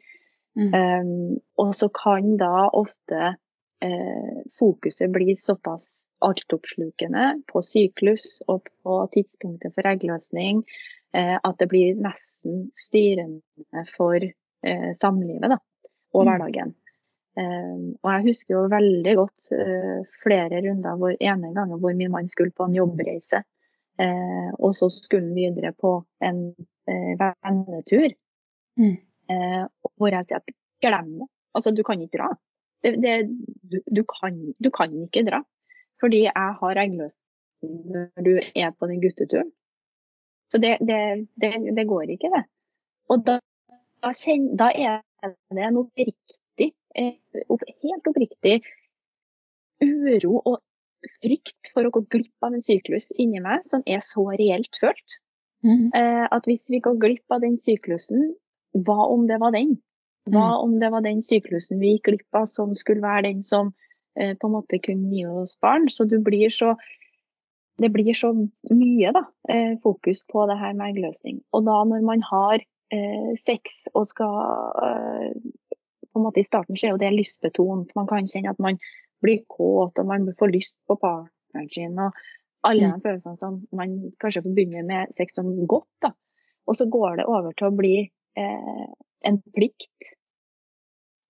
Mm. 0.59 0.75
Um, 0.75 1.39
og 1.59 1.75
så 1.75 1.89
kan 1.95 2.37
da 2.37 2.69
ofte 2.75 3.35
eh, 3.83 4.41
fokuset 4.59 5.11
bli 5.12 5.37
såpass 5.39 6.10
altoppslukende 6.25 7.27
på 7.50 7.62
syklus 7.65 8.41
og 8.49 8.69
på 8.83 8.97
tidspunktet 9.15 9.75
for 9.75 9.89
eggløsning 9.91 10.62
eh, 11.17 11.37
at 11.37 11.59
det 11.61 11.69
blir 11.71 11.99
nesten 12.00 12.69
styrende 12.79 13.85
for 13.95 14.19
eh, 14.21 14.91
samlivet 14.97 15.57
da, 15.57 15.59
og 16.15 16.25
mm. 16.25 16.31
hverdagen. 16.31 16.77
Um, 17.39 17.93
og 18.03 18.09
jeg 18.11 18.25
husker 18.25 18.57
jo 18.57 18.61
veldig 18.73 19.12
godt 19.15 19.53
uh, 19.55 20.00
flere 20.25 20.59
runder 20.65 20.97
hvor 20.99 21.12
ene 21.15 21.53
gangen 21.55 21.79
hvor 21.79 21.95
min 21.95 22.11
mann 22.11 22.29
skulle 22.29 22.50
på 22.57 22.67
en 22.67 22.75
jobbreise. 22.75 23.45
Uh, 24.00 24.50
og 24.59 24.75
så 24.75 24.89
skulle 24.91 25.29
han 25.29 25.37
videre 25.37 25.71
på 25.79 25.93
en 26.27 26.49
uh, 26.57 27.12
vennetur. 27.21 28.11
Mm. 28.81 28.97
hvor 29.99 30.09
jeg 30.09 30.25
sier 30.25 30.39
at 30.41 30.53
glem 30.81 31.11
det. 31.21 31.27
Altså, 31.55 31.71
du 31.75 31.83
kan 31.87 32.00
ikke 32.00 32.19
dra. 32.19 32.29
Det, 32.83 32.95
det, 33.03 33.15
du, 33.71 33.77
du, 33.85 34.00
kan, 34.09 34.39
du, 34.57 34.71
kan, 34.73 34.95
ikke 35.05 35.23
dra. 35.27 35.43
Fordi 36.00 36.25
jeg 36.26 36.57
har 36.62 36.83
eggløsning 36.85 37.76
når 37.92 38.25
du 38.25 38.33
er 38.40 38.71
på 38.73 38.88
den 38.88 39.02
gutteturen. 39.02 39.50
Så 40.50 40.59
det, 40.59 40.78
det 40.83 41.87
går 41.87 42.14
ikke, 42.16 42.30
det. 42.33 42.45
Og 43.12 43.23
da, 43.26 43.37
da, 44.02 44.12
kjenner, 44.16 44.57
da 44.59 44.71
er 44.75 45.35
det 45.54 45.69
noe 45.75 45.90
riktig 45.99 46.40
Eh, 46.95 47.14
helt 47.85 48.09
oppriktig 48.11 48.57
uro 49.80 50.40
og 50.42 50.57
frykt 51.23 51.71
for 51.73 51.87
å 51.87 51.92
gå 51.95 52.02
glipp 52.11 52.47
av 52.47 52.57
en 52.57 52.64
syklus 52.64 53.12
inni 53.14 53.40
meg 53.45 53.62
som 53.69 53.85
er 53.87 54.02
så 54.04 54.25
reelt 54.35 54.75
følt. 54.83 55.21
Mm. 55.62 55.92
At 55.95 56.49
hvis 56.49 56.66
vi 56.73 56.80
går 56.83 56.99
glipp 57.00 57.33
av 57.33 57.45
den 57.45 57.57
syklusen, 57.61 58.33
hva 58.75 59.07
om 59.12 59.26
det 59.28 59.38
var 59.40 59.54
den? 59.54 59.76
Hva 60.28 60.49
mm. 60.57 60.64
om 60.64 60.75
det 60.83 60.90
var 60.92 61.04
den 61.04 61.23
syklusen 61.25 61.80
vi 61.80 61.95
gikk 61.95 62.11
glipp 62.11 62.40
av 62.42 62.49
som 62.50 62.75
skulle 62.76 63.04
være 63.04 63.28
den 63.28 63.45
som 63.47 63.73
på 64.14 64.49
en 64.49 64.52
måte 64.52 64.81
kunne 64.83 65.12
gi 65.14 65.26
oss 65.26 65.55
barn? 65.62 65.88
Så 65.88 66.05
du 66.11 66.19
blir 66.25 66.50
så 66.55 66.75
det 67.81 67.88
blir 67.95 68.12
så 68.12 68.35
mye 68.35 69.12
da, 69.17 69.23
eh, 69.49 69.79
fokus 69.81 70.21
på 70.29 70.45
det 70.50 70.59
her 70.61 70.75
med 70.76 70.90
eggløsning. 70.90 71.38
Og 71.57 71.64
da 71.64 71.79
når 71.88 72.02
man 72.05 72.25
har 72.29 72.61
eh, 72.61 73.31
sex 73.40 73.87
og 73.95 74.05
skal 74.11 75.33
på 76.11 76.19
en 76.19 76.26
måte 76.26 76.43
I 76.43 76.47
starten 76.47 76.76
så 76.76 76.88
er 76.88 76.95
jo 76.95 77.00
det 77.00 77.12
lystbetont. 77.14 77.95
Man 77.97 78.09
kan 78.11 78.29
kjenne 78.29 78.52
at 78.52 78.62
man 78.62 78.79
blir 79.23 79.45
kåt 79.49 79.99
og 80.00 80.09
man 80.09 80.29
får 80.38 80.52
lyst 80.52 80.76
på 80.88 80.97
partneren 81.00 81.71
sin. 81.73 81.99
og 81.99 82.17
Alle 82.67 82.88
mm. 82.88 82.95
de 82.95 83.05
følelsene 83.07 83.40
som 83.40 83.61
man 83.76 83.97
kanskje 84.21 84.45
forbinder 84.47 84.87
med 84.87 85.14
sex 85.17 85.37
som 85.38 85.50
godt. 85.67 85.90
da. 86.02 86.12
Og 86.67 86.76
så 86.76 86.88
går 86.90 87.21
det 87.21 87.29
over 87.29 87.55
til 87.57 87.71
å 87.71 87.76
bli 87.76 87.97
eh, 88.37 88.88
en 89.29 89.40
plikt. 89.55 90.17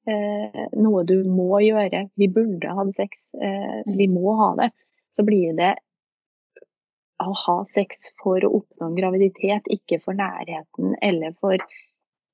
Eh, 0.09 0.65
noe 0.81 1.05
du 1.05 1.19
må 1.29 1.61
gjøre. 1.61 2.07
Vi 2.17 2.31
burde 2.33 2.73
hatt 2.77 2.97
sex. 2.97 3.31
Eh, 3.35 3.83
vi 3.99 4.09
må 4.13 4.33
ha 4.39 4.55
det. 4.61 4.71
Så 5.13 5.27
blir 5.27 5.53
det 5.59 5.75
å 7.21 7.35
ha 7.37 7.57
sex 7.69 8.09
for 8.23 8.41
å 8.47 8.53
oppnå 8.61 8.89
en 8.89 8.97
graviditet, 8.97 9.69
ikke 9.69 10.01
for 10.01 10.17
nærheten 10.17 10.95
eller 11.05 11.35
for 11.41 11.61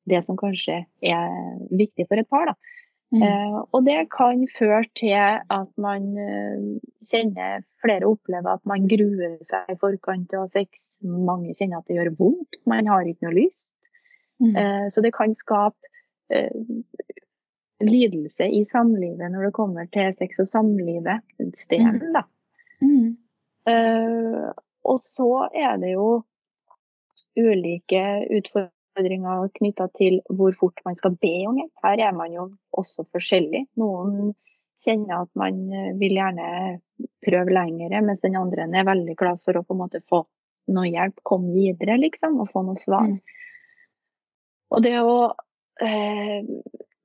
det 0.07 0.23
som 0.23 0.39
kanskje 0.39 0.85
er 1.03 1.33
viktig 1.75 2.07
for 2.07 2.23
et 2.23 2.29
par. 2.31 2.53
Da. 2.53 2.77
Mm. 3.15 3.23
Uh, 3.23 3.59
og 3.75 3.85
det 3.87 3.99
kan 4.15 4.45
føre 4.51 4.85
til 4.99 5.15
at 5.15 5.69
man 5.79 6.09
uh, 6.19 6.63
kjenner 7.07 7.63
Flere 7.85 8.09
opplever 8.09 8.57
at 8.57 8.65
man 8.67 8.89
gruer 8.91 9.37
seg 9.47 9.69
i 9.71 9.77
forkant 9.79 10.33
av 10.35 10.49
sex. 10.51 10.97
Mange 11.07 11.53
kjenner 11.55 11.79
at 11.79 11.87
det 11.87 12.01
gjør 12.01 12.17
vondt. 12.19 12.59
Man 12.67 12.89
har 12.91 13.07
ikke 13.07 13.29
noe 13.29 13.37
lyst. 13.37 13.69
Mm. 14.43 14.57
Uh, 14.57 14.87
så 14.91 15.05
det 15.05 15.13
kan 15.15 15.35
skape 15.39 15.95
lidelse 17.85 18.49
i 18.49 18.63
samlivet 18.65 19.33
når 19.33 19.49
det 19.49 19.57
kommer 19.57 19.89
til 19.93 20.15
sex 20.17 20.41
og 20.43 20.49
samlivet, 20.49 21.25
Stedet, 21.57 22.01
mm. 22.01 22.15
da. 22.17 22.23
Mm. 22.77 23.17
og 24.85 24.99
så 25.01 25.31
er 25.49 25.79
det 25.83 25.95
jo 25.95 26.09
ulike 27.37 28.03
utfordringer 28.37 28.73
utfordringer 28.97 29.49
knytta 29.55 29.89
til 29.97 30.21
hvor 30.29 30.53
fort 30.57 30.81
man 30.85 30.97
skal 30.97 31.17
be 31.21 31.47
om 31.49 31.57
hjelp. 31.59 31.73
Her 31.83 31.99
er 32.09 32.13
man 32.13 32.33
jo 32.33 32.51
også 32.73 33.05
forskjellig. 33.13 33.67
Noen 33.77 34.35
kjenner 34.83 35.23
at 35.25 35.31
man 35.35 35.73
eh, 35.73 35.93
vil 35.99 36.17
gjerne 36.17 36.81
prøve 37.25 37.53
lengre, 37.53 38.01
mens 38.03 38.21
den 38.21 38.37
andre 38.37 38.67
er 38.73 38.87
veldig 38.87 39.17
glad 39.17 39.41
for 39.45 39.57
å 39.57 39.65
på 39.65 39.75
en 39.75 39.83
måte 39.83 40.01
få 40.01 40.25
noe 40.73 40.89
hjelp, 40.89 41.21
komme 41.23 41.53
videre, 41.55 41.97
liksom, 42.01 42.41
og 42.41 42.51
få 42.51 42.65
noe 42.67 42.79
svar. 42.81 43.07
Mm. 43.07 43.19
Og 44.75 44.83
det 44.83 44.97
å 44.99 45.19
eh, 45.81 46.43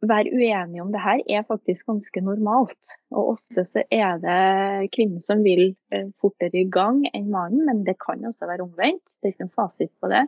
være 0.09 0.31
uenig 0.33 0.81
om 0.81 0.89
det 0.93 1.01
her 1.03 1.21
er 1.29 1.43
faktisk 1.47 1.89
ganske 1.89 2.23
normalt. 2.25 2.95
Og 3.13 3.35
ofte 3.35 3.65
så 3.69 3.83
er 3.93 4.21
det 4.23 4.91
kvinnen 4.95 5.21
som 5.23 5.43
vil 5.45 5.75
eh, 5.93 6.09
fortere 6.21 6.63
i 6.63 6.69
gang 6.73 7.03
enn 7.11 7.29
mannen, 7.33 7.65
men 7.67 7.83
det 7.87 7.99
kan 8.01 8.23
også 8.25 8.49
være 8.49 8.65
omvendt. 8.65 9.03
Det 9.19 9.29
er 9.29 9.35
ikke 9.35 9.45
noen 9.45 9.57
fasit 9.59 9.93
på 10.01 10.11
det. 10.13 10.25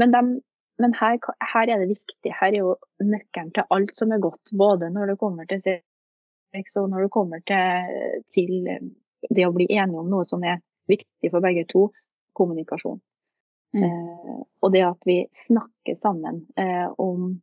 Men 0.00 0.14
de 0.14 0.24
men 0.82 0.90
her, 0.98 1.20
her, 1.38 1.70
er 1.70 1.78
det 1.78 1.92
viktig. 1.92 2.32
Her 2.34 2.50
er 2.50 2.56
jo 2.58 2.72
nøkkelen 2.98 3.52
til 3.54 3.68
alt 3.70 3.92
som 3.94 4.10
er 4.10 4.18
godt. 4.18 4.50
Både 4.58 4.88
når 4.90 5.12
det 5.12 5.20
kommer 5.20 5.46
til 5.46 5.60
sex 5.62 6.76
og 6.80 6.88
når 6.90 7.06
det 7.06 7.10
kommer 7.14 7.42
til, 7.46 8.24
til 8.34 8.54
det 9.30 9.46
å 9.46 9.52
bli 9.54 9.68
enige 9.70 10.00
om 10.02 10.10
noe 10.10 10.26
som 10.26 10.42
er 10.42 10.58
viktig 10.90 11.30
for 11.30 11.44
begge 11.44 11.62
to. 11.70 11.88
Kommunikasjon. 12.34 12.98
Mm. 13.78 13.84
Eh, 13.86 14.38
og 14.62 14.72
det 14.74 14.80
at 14.82 15.06
vi 15.06 15.20
snakker 15.30 15.94
sammen 15.94 16.40
eh, 16.58 16.88
om 16.98 17.36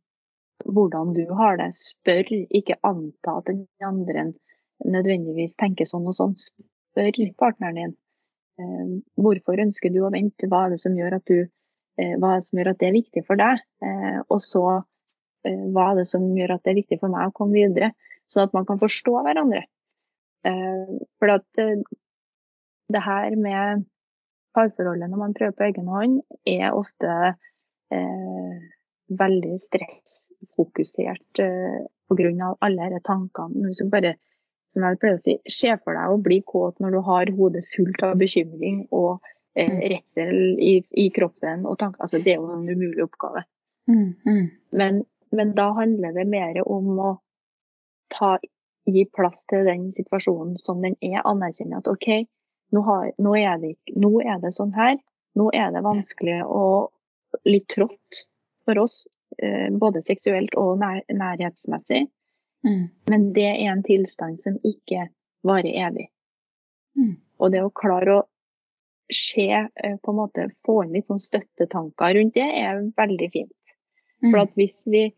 hvordan 0.64 1.14
du 1.16 1.24
har 1.38 1.58
det. 1.60 1.70
Spør, 1.78 2.30
ikke 2.50 2.78
anta 2.86 3.38
at 3.38 3.50
den 3.50 3.66
andre 3.84 4.28
nødvendigvis 4.82 5.58
tenker 5.60 5.88
sånn 5.88 6.08
og 6.10 6.16
sånn. 6.18 6.36
Spør 6.40 7.18
partneren 7.38 7.80
din. 7.80 7.96
Eh, 8.60 8.94
hvorfor 9.20 9.60
ønsker 9.64 9.92
du 9.94 10.02
å 10.04 10.12
vente? 10.12 10.48
Hva 10.50 10.66
er 10.66 10.74
det 10.74 10.82
som 10.82 10.96
gjør 10.98 11.18
at 11.18 11.26
du 11.30 11.44
Eh, 12.00 12.14
hva 12.16 12.34
er 12.34 12.40
det 12.40 12.48
som 12.48 12.58
gjør 12.58 12.72
at 12.72 12.80
det 12.80 12.88
er 12.88 12.96
viktig 12.96 13.22
for 13.26 13.40
deg, 13.40 13.60
eh, 13.84 14.18
og 14.32 14.40
så 14.40 14.64
hva 15.42 15.84
er 15.90 15.96
det 15.98 16.06
som 16.06 16.22
gjør 16.36 16.54
at 16.54 16.62
det 16.62 16.70
er 16.70 16.78
viktig 16.78 17.00
for 17.00 17.10
meg 17.10 17.26
å 17.26 17.34
komme 17.34 17.58
videre. 17.58 17.88
Sånn 18.30 18.46
at 18.46 18.52
man 18.54 18.66
kan 18.68 18.78
forstå 18.78 19.16
hverandre. 19.26 19.64
For 21.18 21.32
at 21.34 21.48
det 21.58 23.02
her 23.02 23.34
med 23.34 23.82
parforholdet 24.54 25.10
når 25.10 25.18
man 25.18 25.34
prøver 25.34 25.56
på 25.58 25.66
egen 25.66 25.90
hånd, 25.90 26.20
er 26.46 26.78
ofte 26.78 27.10
eh, 27.90 28.62
veldig 29.18 29.58
stressfokusert 30.42 31.38
eh, 31.38 31.86
pga. 32.08 32.56
alle 32.60 32.88
disse 32.88 33.00
tankene. 33.04 33.66
Hvis 33.66 33.78
du 33.78 33.88
bare, 33.88 34.16
som 34.72 34.82
jeg 34.82 34.98
pleier 35.00 35.18
å 35.18 35.22
si, 35.22 35.36
se 35.48 35.76
for 35.84 35.94
deg 35.94 36.10
å 36.10 36.20
bli 36.22 36.42
kåt 36.46 36.80
når 36.80 36.90
du 36.90 37.00
har 37.06 37.32
hodet 37.36 37.64
fullt 37.74 38.02
av 38.02 38.16
bekymring 38.18 38.86
og 38.90 39.20
eh, 39.54 39.70
mm. 39.70 39.80
redsel 39.92 40.58
i, 40.58 40.82
i, 40.90 41.10
kroppen 41.10 41.66
og 41.66 41.78
tanker. 41.78 42.02
Altså, 42.02 42.18
det 42.18 42.34
er 42.34 42.40
jo 42.40 42.52
en 42.52 42.68
umulig 42.68 43.04
oppgave. 43.04 43.44
Mm, 43.90 44.14
mm. 44.26 44.48
Men, 44.70 45.04
men, 45.32 45.54
da 45.54 45.72
handler 45.72 46.12
det 46.12 46.26
mer 46.28 46.62
om 46.66 46.98
å 46.98 47.12
ta, 48.12 48.38
gi 48.86 49.06
plass 49.14 49.46
til 49.46 49.66
den 49.66 49.90
situasjonen 49.92 50.58
som 50.58 50.82
den 50.82 50.96
er. 51.00 51.22
Anerkjenne 51.24 51.80
at 51.80 51.88
OK, 51.90 52.26
nå, 52.72 52.82
har, 52.86 53.12
nå, 53.18 53.36
er 53.38 53.58
det, 53.62 53.76
nå, 53.96 54.18
er 54.20 54.42
det, 54.42 54.54
sånn 54.56 54.74
her. 54.76 54.98
Nå 55.38 55.48
er 55.56 55.72
det 55.72 55.80
vanskelig 55.80 56.42
og 56.44 56.92
litt 57.48 57.70
trått 57.72 58.26
for 58.66 58.78
oss, 58.82 59.06
både 59.80 60.02
seksuelt 60.04 60.54
og 60.60 60.80
nær, 60.80 61.02
nærhetsmessig. 61.08 62.06
Mm. 62.66 62.82
Men 63.10 63.24
det 63.36 63.46
er 63.48 63.72
en 63.72 63.82
tilstand 63.86 64.38
som 64.40 64.58
ikke 64.66 65.08
varer 65.46 65.88
evig. 65.88 66.08
Mm. 66.98 67.16
Og 67.42 67.54
det 67.54 67.62
å 67.64 67.72
klare 67.74 68.18
å 68.18 68.26
se 69.12 69.48
eh, 69.50 69.96
på 70.02 70.12
en 70.12 70.18
måte 70.18 70.46
få 70.66 70.82
inn 70.84 70.94
litt 70.96 71.08
sånn 71.10 71.22
støttetanker 71.22 72.14
rundt 72.16 72.36
det, 72.38 72.46
er 72.46 72.84
veldig 72.96 73.30
fint. 73.34 73.76
For 74.22 74.36
mm. 74.36 74.42
at 74.44 74.54
hvis 74.60 74.84
vi 74.92 75.08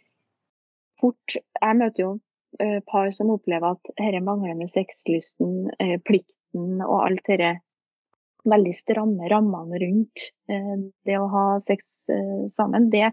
fort 1.02 1.34
Jeg 1.36 1.76
møter 1.76 2.00
jo 2.00 2.10
uh, 2.62 2.78
par 2.88 3.10
som 3.12 3.32
opplever 3.34 3.74
at 3.74 3.90
denne 3.98 4.22
manglende 4.24 4.68
sexlysten, 4.70 5.66
plikten 6.06 6.78
og 6.80 7.00
alt 7.02 7.26
dette 7.28 7.50
veldig 8.48 8.74
stramme 8.76 9.28
rammene 9.32 9.80
rundt 9.82 10.28
eh, 10.52 10.74
det 11.08 11.16
å 11.18 11.28
ha 11.32 11.44
sex 11.64 12.10
eh, 12.12 12.44
sammen, 12.52 12.90
det, 12.92 13.10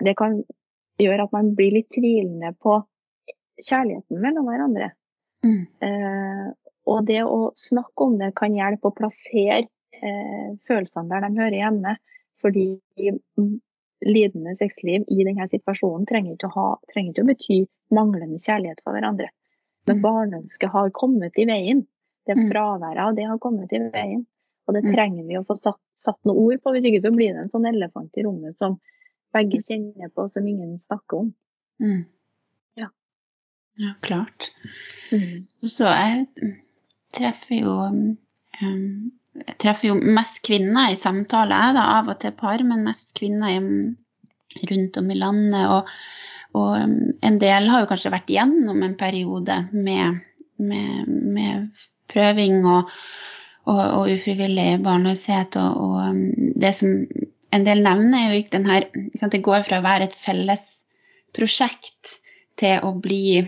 det, 0.00 0.16
kan 0.18 0.40
gjøre 1.00 1.26
at 1.26 1.34
man 1.34 1.52
blir 1.58 1.74
litt 1.76 1.90
tvilende 1.94 2.54
på 2.62 2.80
kjærligheten 3.62 4.20
mellom 4.22 4.48
hverandre. 4.50 4.90
Mm. 5.44 5.60
Eh, 5.86 6.48
og 6.90 7.06
det 7.08 7.22
å 7.24 7.52
snakke 7.58 8.08
om 8.08 8.18
det 8.20 8.32
kan 8.36 8.56
hjelpe 8.56 8.90
å 8.90 8.96
plassere 8.96 9.64
eh, 9.64 10.50
følelsene 10.68 11.08
der 11.12 11.26
de 11.26 11.40
hører 11.40 11.60
hjemme. 11.60 11.96
Fordi 12.44 12.66
lidende 14.04 14.52
sexliv 14.58 15.06
i 15.08 15.24
denne 15.24 15.46
situasjonen 15.48 16.04
trenger 16.08 16.34
ikke 16.34 16.50
ha, 16.52 16.66
trenger 16.92 17.14
ikke 17.14 17.24
å 17.24 17.30
bety 17.30 17.58
manglende 17.94 18.40
kjærlighet 18.42 18.82
for 18.84 18.96
hverandre. 18.96 19.30
Men 19.88 20.00
mm. 20.00 20.04
barneønsket 20.04 20.72
har 20.74 20.92
kommet 20.96 21.38
i 21.40 21.46
veien. 21.48 21.84
Det 22.24 22.36
mm. 22.36 22.46
fraværet 22.50 23.02
av 23.04 23.16
det 23.16 23.28
har 23.28 23.40
kommet 23.40 23.72
i 23.72 23.80
veien. 23.84 24.24
Og 24.66 24.76
det 24.76 24.84
mm. 24.84 24.90
trenger 24.92 25.28
vi 25.28 25.38
å 25.38 25.44
få 25.48 25.56
satt, 25.60 25.80
satt 25.96 26.20
noen 26.24 26.40
ord 26.40 26.62
på, 26.64 26.72
hvis 26.74 26.88
ikke 26.88 27.02
så 27.04 27.12
blir 27.14 27.34
det 27.34 27.44
en 27.44 27.52
sånn 27.52 27.68
elefant 27.68 28.20
i 28.20 28.24
rommet 28.24 28.56
som 28.60 28.78
begge 29.34 29.62
kjenner 29.66 30.12
på, 30.14 30.28
som 30.32 30.46
ingen 30.48 30.78
snakker 30.82 31.24
om. 31.24 31.32
Mm. 31.82 32.04
Ja. 32.80 32.88
ja, 33.82 33.94
klart. 34.04 34.52
Mm. 35.10 35.46
Så 35.66 35.90
jeg 35.90 36.54
treffer 37.14 37.58
jo 37.58 37.74
um, 37.90 39.12
jeg 39.34 39.56
treffer 39.58 39.90
jo 39.90 39.96
mest 39.98 40.42
kvinner 40.46 40.92
i 40.92 40.98
samtaler, 40.98 41.74
da, 41.74 41.88
av 41.98 42.10
og 42.12 42.20
til 42.22 42.34
par, 42.38 42.62
men 42.66 42.84
mest 42.86 43.10
kvinner 43.18 43.56
rundt 44.70 44.98
om 45.00 45.10
i 45.10 45.18
landet. 45.18 45.64
Og, 45.74 45.90
og, 46.54 46.94
en 47.28 47.40
del 47.42 47.68
har 47.70 47.82
jo 47.82 47.90
kanskje 47.90 48.14
vært 48.14 48.30
gjennom 48.30 48.82
en 48.86 48.96
periode 49.00 49.58
med, 49.72 50.20
med, 50.62 51.10
med 51.34 51.86
prøving 52.12 52.60
og, 52.62 52.92
og, 53.66 53.82
og 53.82 54.12
ufrivillig 54.14 54.78
barnløshet. 54.86 55.58
Og, 55.58 56.22
det 56.62 56.74
som 56.78 56.94
en 57.54 57.66
del 57.66 57.82
nevner, 57.84 58.18
er 58.18 58.32
jo 58.32 58.40
ikke 58.42 58.56
den 58.58 58.70
her 58.70 58.88
Det 59.32 59.42
går 59.42 59.66
fra 59.66 59.80
å 59.80 59.86
være 59.86 60.08
et 60.08 60.16
felles 60.18 60.64
prosjekt 61.34 62.18
til 62.60 62.82
å 62.86 62.94
bli 63.02 63.44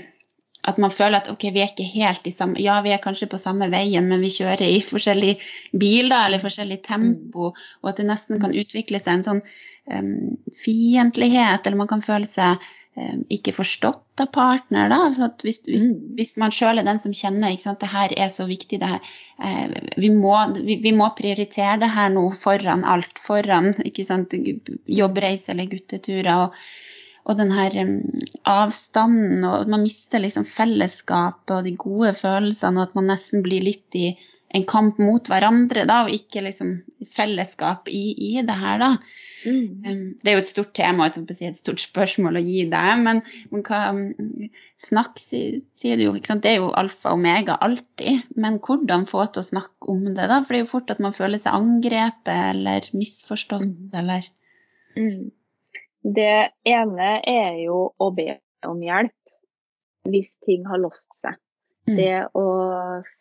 at 0.66 0.80
man 0.82 0.90
føler 0.90 1.20
at 1.20 1.28
ok, 1.30 1.44
vi 1.54 1.62
er 1.62 1.70
ikke 1.70 1.86
helt 1.92 2.26
i 2.26 2.34
samme 2.34 2.58
Ja, 2.62 2.80
vi 2.82 2.90
er 2.94 3.02
kanskje 3.02 3.28
på 3.30 3.38
samme 3.38 3.68
veien, 3.70 4.08
men 4.10 4.22
vi 4.24 4.32
kjører 4.34 4.66
i 4.66 4.80
forskjellig 4.82 5.36
bil 5.78 6.10
da, 6.10 6.24
eller 6.26 6.42
forskjellig 6.42 6.80
tempo, 6.86 7.52
og 7.54 7.90
at 7.90 8.00
det 8.00 8.08
nesten 8.08 8.42
kan 8.42 8.54
utvikle 8.54 8.98
seg 9.02 9.20
en 9.20 9.26
sånn 9.28 9.42
um, 9.44 10.34
fiendtlighet, 10.58 11.62
eller 11.62 11.78
man 11.78 11.90
kan 11.92 12.02
føle 12.02 12.26
seg 12.26 12.66
ikke 13.28 13.52
forstått 13.52 14.22
av 14.22 14.30
partner. 14.32 14.88
da, 14.88 14.98
så 15.12 15.28
hvis, 15.42 15.60
hvis, 15.68 15.84
mm. 15.84 15.96
hvis, 16.16 16.34
man 16.40 16.54
sjøl 16.54 16.80
er 16.80 16.86
den 16.86 17.00
som 17.02 17.14
kjenner 17.16 17.52
at 17.52 17.82
det 17.82 17.92
her 17.92 18.14
er 18.16 18.30
så 18.32 18.46
viktig, 18.48 18.80
det 18.80 18.88
her, 18.88 19.12
uh, 19.42 19.76
vi, 20.00 20.10
må, 20.14 20.32
vi, 20.56 20.78
vi, 20.84 20.94
må, 20.96 21.10
prioritere 21.18 21.76
det 21.82 21.92
her 21.92 22.12
nå 22.14 22.30
foran 22.36 22.86
alt, 22.88 23.20
foran 23.20 23.74
ikke 23.84 24.06
sant, 24.08 24.36
jobbreise 24.88 25.52
eller 25.52 25.72
gutteturer. 25.72 26.46
og 26.46 26.60
og 27.26 27.34
den 27.40 27.48
her 27.50 27.74
avstanden, 28.46 29.40
og 29.42 29.66
man 29.66 29.82
mister 29.82 30.20
liksom 30.22 30.44
fellesskapet 30.46 31.56
og 31.56 31.64
de 31.66 31.72
gode 31.74 32.12
følelsene, 32.14 32.78
og 32.78 32.84
at 32.86 32.94
man 32.94 33.10
nesten 33.10 33.42
blir 33.42 33.64
litt 33.66 33.98
i 33.98 34.12
en 34.54 34.62
kamp 34.70 35.00
mot 35.02 35.26
hverandre, 35.26 35.82
da, 35.90 36.04
og 36.04 36.14
ikke 36.14 36.44
liksom 36.46 36.76
fellesskap 37.16 37.90
i, 37.90 38.04
i 38.28 38.44
det 38.46 38.58
her, 38.60 38.78
da. 38.78 38.92
Mm. 39.46 40.18
det 40.22 40.30
er 40.30 40.34
jo 40.34 40.42
et 40.42 40.50
stort 40.50 40.72
tema, 40.74 41.06
et 41.06 41.58
stort 41.58 41.78
spørsmål 41.78 42.40
å 42.40 42.42
gi 42.42 42.64
deg, 42.72 43.02
men, 43.04 43.20
men 43.52 43.62
hva 43.66 43.80
Snakk, 44.82 45.20
sier 45.22 45.96
du 45.98 46.04
jo. 46.04 46.14
Det 46.18 46.50
er 46.50 46.58
jo 46.58 46.72
alfa 46.74 47.12
og 47.12 47.20
omega 47.20 47.56
alltid, 47.62 48.26
men 48.34 48.58
hvordan 48.64 49.06
få 49.08 49.24
til 49.30 49.44
å 49.44 49.50
snakke 49.50 49.92
om 49.92 50.02
det, 50.08 50.26
da? 50.26 50.40
For 50.42 50.54
det 50.54 50.60
er 50.60 50.64
jo 50.64 50.72
fort 50.72 50.92
at 50.92 51.02
man 51.02 51.14
føler 51.16 51.42
seg 51.42 51.54
angrepet 51.54 52.32
eller 52.34 52.90
misforstått, 52.96 53.68
mm. 53.70 53.96
eller 54.02 54.28
mm. 54.98 55.24
Det 56.06 56.34
ene 56.70 57.08
er 57.26 57.56
jo 57.64 57.80
å 57.98 58.10
be 58.14 58.36
om 58.66 58.82
hjelp 58.82 59.14
hvis 60.06 60.36
ting 60.46 60.66
har 60.70 60.78
låst 60.78 61.10
seg. 61.18 61.34
Mm. 61.86 61.96
Det 61.98 62.14
å 62.38 62.46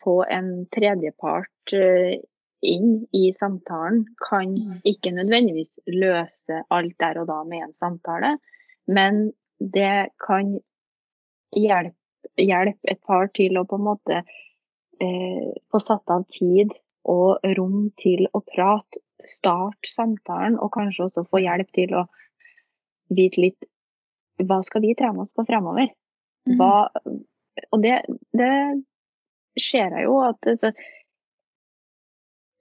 få 0.04 0.20
en 0.30 0.52
tredjepart 0.74 1.74
eh, 1.74 2.22
inn 2.66 3.06
i 3.16 3.30
samtalen 3.34 4.04
kan 4.22 4.54
mm. 4.56 4.80
ikke 4.88 5.14
nødvendigvis 5.16 5.78
løse 5.88 6.64
alt 6.74 6.96
der 7.00 7.22
og 7.22 7.30
da 7.30 7.42
med 7.48 7.68
en 7.68 7.76
samtale, 7.80 8.36
men 8.88 9.30
det 9.60 10.10
kan 10.22 10.58
hjelpe, 11.56 11.96
hjelpe 12.42 12.92
et 12.92 13.02
par 13.06 13.30
til 13.38 13.58
å 13.58 13.66
på 13.70 13.80
en 13.80 13.88
måte 13.88 14.22
eh, 14.22 15.54
få 15.72 15.82
satt 15.82 16.12
av 16.12 16.26
tid 16.32 16.74
og 17.06 17.46
rom 17.58 17.92
til 18.02 18.26
å 18.34 18.42
prate, 18.42 19.02
starte 19.26 19.90
samtalen, 19.90 20.58
og 20.60 20.74
kanskje 20.74 21.08
også 21.08 21.26
få 21.30 21.42
hjelp 21.42 21.72
til 21.74 21.96
å 21.98 22.04
vite 23.14 23.42
litt 23.42 23.70
hva 24.44 24.60
skal 24.66 24.84
vi 24.84 24.96
trene 24.98 25.24
oss 25.24 25.32
på 25.34 25.46
fremover. 25.48 25.92
Mhm. 26.50 26.58
Hva, 26.60 26.90
og 27.72 27.82
det, 27.82 28.02
det 28.36 28.52
ser 29.62 29.96
jeg 29.96 30.08
jo 30.10 30.20
at 30.26 30.50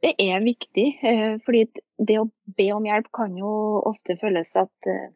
det 0.04 0.14
er 0.20 0.44
viktig. 0.44 0.86
Eh, 1.02 1.36
fordi 1.46 1.64
det 1.98 2.18
å 2.20 2.28
be 2.58 2.68
om 2.76 2.86
hjelp 2.88 3.10
kan 3.14 3.36
jo 3.38 3.50
ofte 3.88 4.18
føles 4.20 4.52
at 4.60 4.90
eh, 4.90 5.10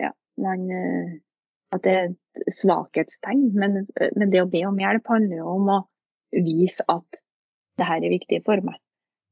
ja, 0.00 0.12
man 0.42 0.66
eh, 0.70 1.14
at 1.74 1.82
det 1.84 1.94
er 1.94 2.08
et 2.12 2.54
svakhetstegn. 2.54 3.50
Men, 3.58 3.84
men, 4.16 4.30
det 4.32 4.42
å 4.42 4.50
be 4.50 4.64
om 4.68 4.80
hjelp 4.80 5.10
handler 5.10 5.42
jo 5.42 5.56
om 5.56 5.72
å 5.78 5.80
vise 6.34 6.84
at 6.90 7.22
det 7.78 7.88
her 7.88 8.04
er 8.04 8.14
viktig 8.14 8.42
for 8.46 8.62
meg. 8.62 8.78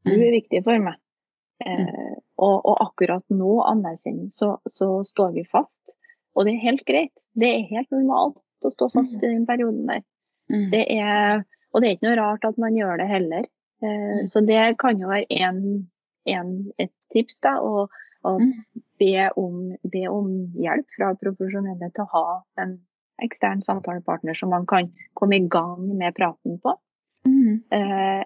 Du 0.06 0.14
er 0.16 0.28
mm. 0.28 0.36
viktig 0.40 0.62
for 0.66 0.82
meg. 0.82 0.98
Mm. 1.62 1.86
Eh, 1.86 2.14
og, 2.42 2.56
og, 2.56 2.76
akkurat 2.88 3.24
nå 3.30 3.58
anerkjenner 3.68 4.32
så, 4.34 4.56
så 4.66 4.96
står 5.06 5.36
vi 5.36 5.46
fast. 5.46 5.96
Og 6.34 6.48
det 6.48 6.56
er 6.56 6.66
helt 6.66 6.86
greit. 6.88 7.14
Det 7.38 7.48
er 7.48 7.68
helt 7.70 7.92
normalt 7.94 8.40
å 8.66 8.72
stå 8.72 8.88
fast 8.94 9.14
mm. 9.14 9.22
i 9.22 9.28
den 9.28 9.46
perioden 9.46 9.86
der. 9.90 10.02
Det 10.72 10.82
er, 10.90 11.44
og 11.72 11.80
det 11.80 11.88
er 11.88 11.94
ikke 11.96 12.08
noe 12.08 12.18
rart 12.18 12.42
at 12.44 12.58
man 12.60 12.74
gjør 12.76 12.98
det 13.00 13.06
heller. 13.08 13.46
Eh, 13.82 14.24
så 14.26 14.40
det 14.46 14.76
kan 14.78 15.00
jo 15.00 15.10
være 15.10 15.26
en, 15.42 15.60
en, 16.28 16.54
et 16.78 16.92
tips, 17.14 17.40
da. 17.44 17.58
Å, 17.60 17.86
og 18.22 18.42
be, 19.02 19.14
om, 19.36 19.72
be, 19.82 20.06
om, 20.06 20.30
hjelp 20.62 20.96
fra 20.96 21.12
profesjonelle 21.18 21.90
til 21.90 22.04
å 22.04 22.10
ha 22.12 22.26
en 22.62 22.76
ekstern 23.22 23.62
samtalepartner 23.62 24.36
som 24.38 24.52
man 24.54 24.66
kan 24.70 24.92
komme 25.18 25.38
i 25.38 25.48
gang 25.50 25.88
med 25.98 26.14
praten 26.14 26.58
på. 26.62 26.76
Mm. 27.26 27.62
Eh, 27.74 28.22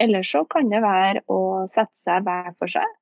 eller 0.00 0.22
så 0.26 0.44
kan 0.50 0.70
det 0.70 0.80
være 0.82 1.24
å 1.30 1.66
sette 1.70 1.94
seg 2.06 2.24
hver 2.26 2.54
for 2.58 2.72
seg 2.72 2.96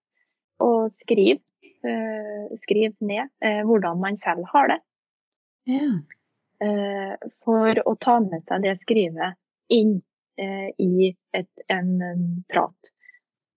og 0.65 0.89
skrive, 0.91 1.45
eh, 1.87 2.49
skrive 2.59 2.97
ned 3.07 3.29
eh, 3.45 3.61
hvordan 3.69 4.01
man 4.03 4.19
selv 4.19 4.49
har 4.53 4.73
det. 4.73 4.81
Yeah. 5.69 6.01
For 7.45 7.79
å 7.87 7.93
ta 8.01 8.17
med 8.25 8.43
seg 8.49 8.65
det 8.65 8.73
skrivet 8.81 9.37
inn 9.71 10.01
i 10.39 11.09
et, 11.35 11.51
en 11.69 11.89
prat. 12.51 12.93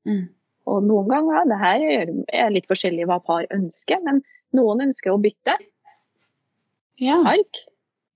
Mm. 0.09 0.29
Og 0.69 0.85
noen 0.85 1.09
ganger, 1.09 1.47
det 1.49 1.59
her 1.61 1.83
er 2.45 2.53
litt 2.53 2.69
forskjellig 2.69 3.07
hva 3.09 3.19
par 3.25 3.47
ønsker, 3.53 4.01
men 4.05 4.21
noen 4.57 4.87
ønsker 4.87 5.13
å 5.13 5.19
bytte 5.21 5.57
ja. 7.01 7.17
ark. 7.25 7.63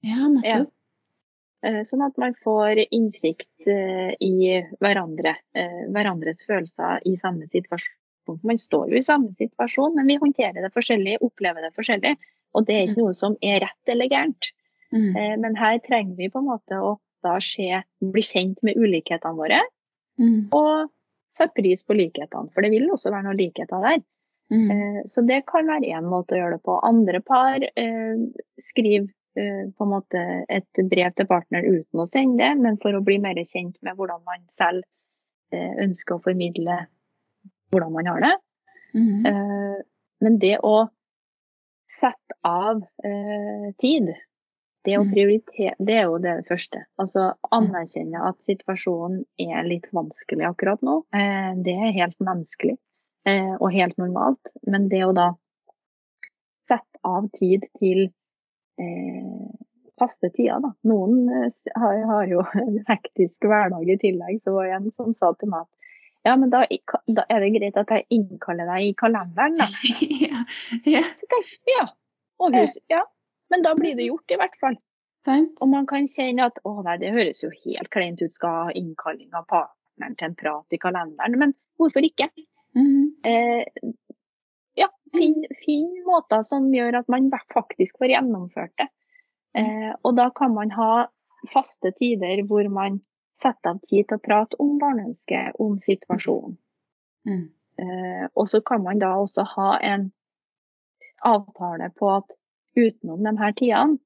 Ja, 0.06 0.30
nettopp. 0.30 0.72
Ja. 1.66 1.82
sånn 1.90 2.04
at 2.06 2.18
man 2.22 2.36
får 2.46 2.84
innsikt 2.94 3.70
eh, 3.72 4.12
i 4.22 4.60
hverandre, 4.84 5.34
eh, 5.58 5.86
hverandres 5.90 6.44
følelser 6.46 7.02
i 7.10 7.16
samme 7.18 7.48
situasjon. 7.50 8.38
Man 8.46 8.60
står 8.62 8.94
jo 8.94 9.00
i 9.00 9.06
samme 9.06 9.34
situasjon, 9.34 9.98
men 9.98 10.10
vi 10.10 10.20
håndterer 10.22 10.62
det 10.62 10.74
forskjellig, 10.74 11.18
opplever 11.26 11.66
det 11.66 11.74
forskjellig. 11.78 12.14
Og 12.58 12.68
det 12.68 12.76
er 12.76 12.88
ikke 12.88 13.04
noe 13.04 13.18
som 13.18 13.36
er 13.42 13.60
rett 13.66 13.92
eller 13.92 14.10
gærent. 14.10 14.52
Mm. 14.94 15.42
Men 15.42 15.58
her 15.60 15.76
trenger 15.84 16.16
vi 16.18 16.30
på 16.32 16.40
en 16.40 16.48
måte 16.48 16.78
å 16.80 16.96
da 17.26 17.36
se, 17.44 17.82
bli 18.00 18.24
kjent 18.24 18.62
med 18.66 18.78
ulikhetene 18.80 19.38
våre. 19.38 19.62
Mm. 20.22 20.48
Og 20.56 20.92
sette 21.36 21.58
pris 21.58 21.84
på 21.84 21.98
likhetene, 21.98 22.52
for 22.54 22.64
det 22.64 22.72
vil 22.72 22.88
også 22.94 23.12
være 23.12 23.28
noen 23.28 23.42
likheter 23.42 23.84
der. 23.84 24.04
Mm. 24.54 25.02
Så 25.10 25.26
det 25.26 25.42
kan 25.50 25.68
være 25.68 25.90
én 25.98 26.06
måte 26.08 26.38
å 26.38 26.40
gjøre 26.40 26.60
det 26.60 26.66
på. 26.68 26.78
Andre 26.86 27.20
par 27.26 27.64
eh, 27.66 28.26
skriver 28.62 29.10
Eh, 29.38 29.72
på 29.78 29.84
en 29.84 29.90
måte 29.92 30.20
et 30.48 30.80
brev 30.90 31.12
til 31.12 31.28
partner 31.28 31.66
uten 31.68 32.00
å 32.00 32.08
sende 32.08 32.40
det, 32.40 32.54
men 32.56 32.78
for 32.80 32.96
å 32.96 33.04
bli 33.04 33.18
mer 33.20 33.36
kjent 33.44 33.76
med 33.84 33.98
hvordan 33.98 34.22
man 34.24 34.46
selv 34.48 34.86
eh, 35.52 35.74
ønsker 35.84 36.16
å 36.16 36.24
formidle 36.24 36.78
hvordan 37.76 37.92
man 37.98 38.08
har 38.14 38.24
det. 38.24 38.36
Mm. 38.96 39.26
Men 40.24 40.38
det 40.40 40.54
å 40.64 40.86
sette 41.92 42.38
av 42.48 42.80
tid, 43.84 44.14
det 44.86 44.98
mm. 45.02 45.14
det 45.88 45.96
er 45.96 46.08
jo 46.08 46.18
det 46.24 46.36
første. 46.48 46.86
Altså 47.02 47.32
anerkjenne 47.56 48.22
at 48.30 48.42
situasjonen 48.46 49.24
er 49.42 49.68
litt 49.68 49.88
vanskelig 49.96 50.46
akkurat 50.52 50.84
nå. 50.86 51.02
Det 51.66 51.76
er 51.76 51.98
helt 51.98 52.18
menneskelig 52.24 52.78
og 53.26 53.70
helt 53.74 53.98
normalt. 53.98 54.54
Men 54.70 54.90
det 54.92 55.02
å 55.08 55.14
da 55.18 55.32
sette 56.68 57.00
av 57.06 57.30
tid 57.38 57.66
til 57.80 58.08
eh, 58.82 59.48
faste 60.00 60.30
tider. 60.34 60.62
Da. 60.64 60.74
Noen 60.90 61.30
eh, 61.30 61.50
har, 61.80 62.02
har, 62.12 62.28
jo 62.32 62.44
en 62.66 62.82
hektisk 62.90 63.48
hverdag 63.50 63.90
i 63.90 63.98
tillegg. 64.02 64.42
Så 64.44 64.56
var 64.56 64.70
det 64.70 64.78
en 64.80 64.92
som 64.96 65.14
sa 65.18 65.34
til 65.40 65.54
meg 65.54 65.66
at 65.66 65.72
Ja, 66.26 66.34
men 66.42 66.50
da, 66.50 66.64
da, 67.06 67.28
er 67.30 67.44
det 67.44 67.52
greit 67.54 67.76
at 67.78 67.92
jeg 67.94 68.08
innkaller 68.16 68.66
deg 68.72 68.88
i 68.88 68.94
kalenderen, 68.98 69.60
da. 69.60 69.68
ja. 70.26 70.42
ja. 70.90 71.04
Så 71.20 71.30
tenk, 71.30 71.52
ja. 71.70 71.84
Overhus, 72.42 72.80
ja. 72.90 73.04
Men 73.54 73.64
da 73.66 73.76
blir 73.78 73.96
det 73.98 74.10
gjort, 74.10 74.32
i 74.32 74.40
hvert 74.42 74.58
fall. 74.62 74.78
Sent. 75.26 75.56
Og 75.62 75.70
man 75.72 75.88
kan 75.90 76.08
kjenne 76.10 76.50
at 76.52 76.60
å 76.66 76.76
nei, 76.86 76.98
det 77.02 77.14
høres 77.16 77.42
jo 77.44 77.50
helt 77.64 77.90
kleint 77.94 78.22
ut, 78.22 78.34
skal 78.34 78.68
ha 78.68 78.76
innkalling 78.78 79.32
av 79.34 79.48
partneren 79.50 80.18
til 80.20 80.30
en 80.30 80.38
prat 80.38 80.76
i 80.76 80.82
kalenderen. 80.82 81.38
Men 81.42 81.56
hvorfor 81.82 82.06
ikke? 82.06 82.30
Mm. 82.78 83.16
Eh, 83.26 83.64
ja, 84.78 84.90
finn, 85.16 85.40
fin 85.64 85.90
måter 86.06 86.46
som 86.46 86.68
gjør 86.74 87.02
at 87.02 87.10
man 87.12 87.32
faktisk 87.54 87.98
får 88.02 88.14
gjennomført 88.14 88.76
det. 88.82 88.90
Eh, 89.58 89.92
og 90.04 90.18
da 90.20 90.30
kan 90.36 90.54
man 90.54 90.74
ha 90.76 91.08
faste 91.54 91.94
tider 92.00 92.44
hvor 92.50 92.68
man 92.74 93.00
setter 93.40 93.74
av 93.74 93.82
tid 93.84 94.08
til 94.08 94.20
å 94.20 94.24
prate 94.24 94.60
om 94.64 94.78
barneønsket, 94.80 95.58
om 95.60 95.78
situasjonen. 95.82 96.58
Mm. 97.28 97.46
Eh, 97.82 98.26
og 98.34 98.48
så 98.48 98.62
kan 98.64 98.84
man 98.84 99.02
da 99.02 99.16
også 99.20 99.44
ha 99.56 99.76
en 99.84 100.10
avtale 101.26 101.90
på 101.98 102.12
at 102.14 102.36
utenom 102.76 103.24
de 103.24 103.34
her 103.40 103.54
tidene, 103.58 104.00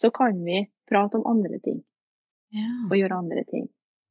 så 0.00 0.10
kan 0.14 0.38
vi 0.44 0.64
prate 0.90 1.18
om 1.20 1.26
andre 1.26 1.58
ting 1.62 1.82
Ja. 2.52 2.68
og 2.90 2.96
gjøre 2.98 3.18
andre 3.18 3.44
ting. 3.48 3.68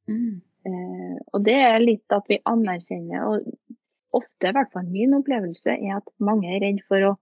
Mm. 0.08 0.40
Eh, 0.66 1.18
og 1.32 1.44
det 1.44 1.54
er 1.58 1.78
litt 1.82 2.14
at 2.14 2.26
vi 2.28 2.38
anerkjenner, 2.46 3.26
og 3.26 3.76
ofte, 4.12 4.48
i 4.48 4.52
hvert 4.52 4.72
fall 4.72 4.86
min 4.90 5.14
opplevelse, 5.14 5.74
er 5.78 5.96
at 5.96 6.08
mange 6.20 6.48
er 6.50 6.60
redd 6.60 6.82
for 6.88 7.12
å 7.12 7.18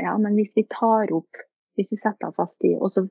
Ja, 0.00 0.14
men 0.16 0.32
hvis 0.32 0.54
vi 0.56 0.62
tar 0.64 1.10
opp, 1.12 1.28
hvis 1.76 1.90
vi 1.92 1.96
setter 2.00 2.30
fast 2.32 2.60
tid, 2.62 2.78
og 2.80 2.88
så 2.88 3.02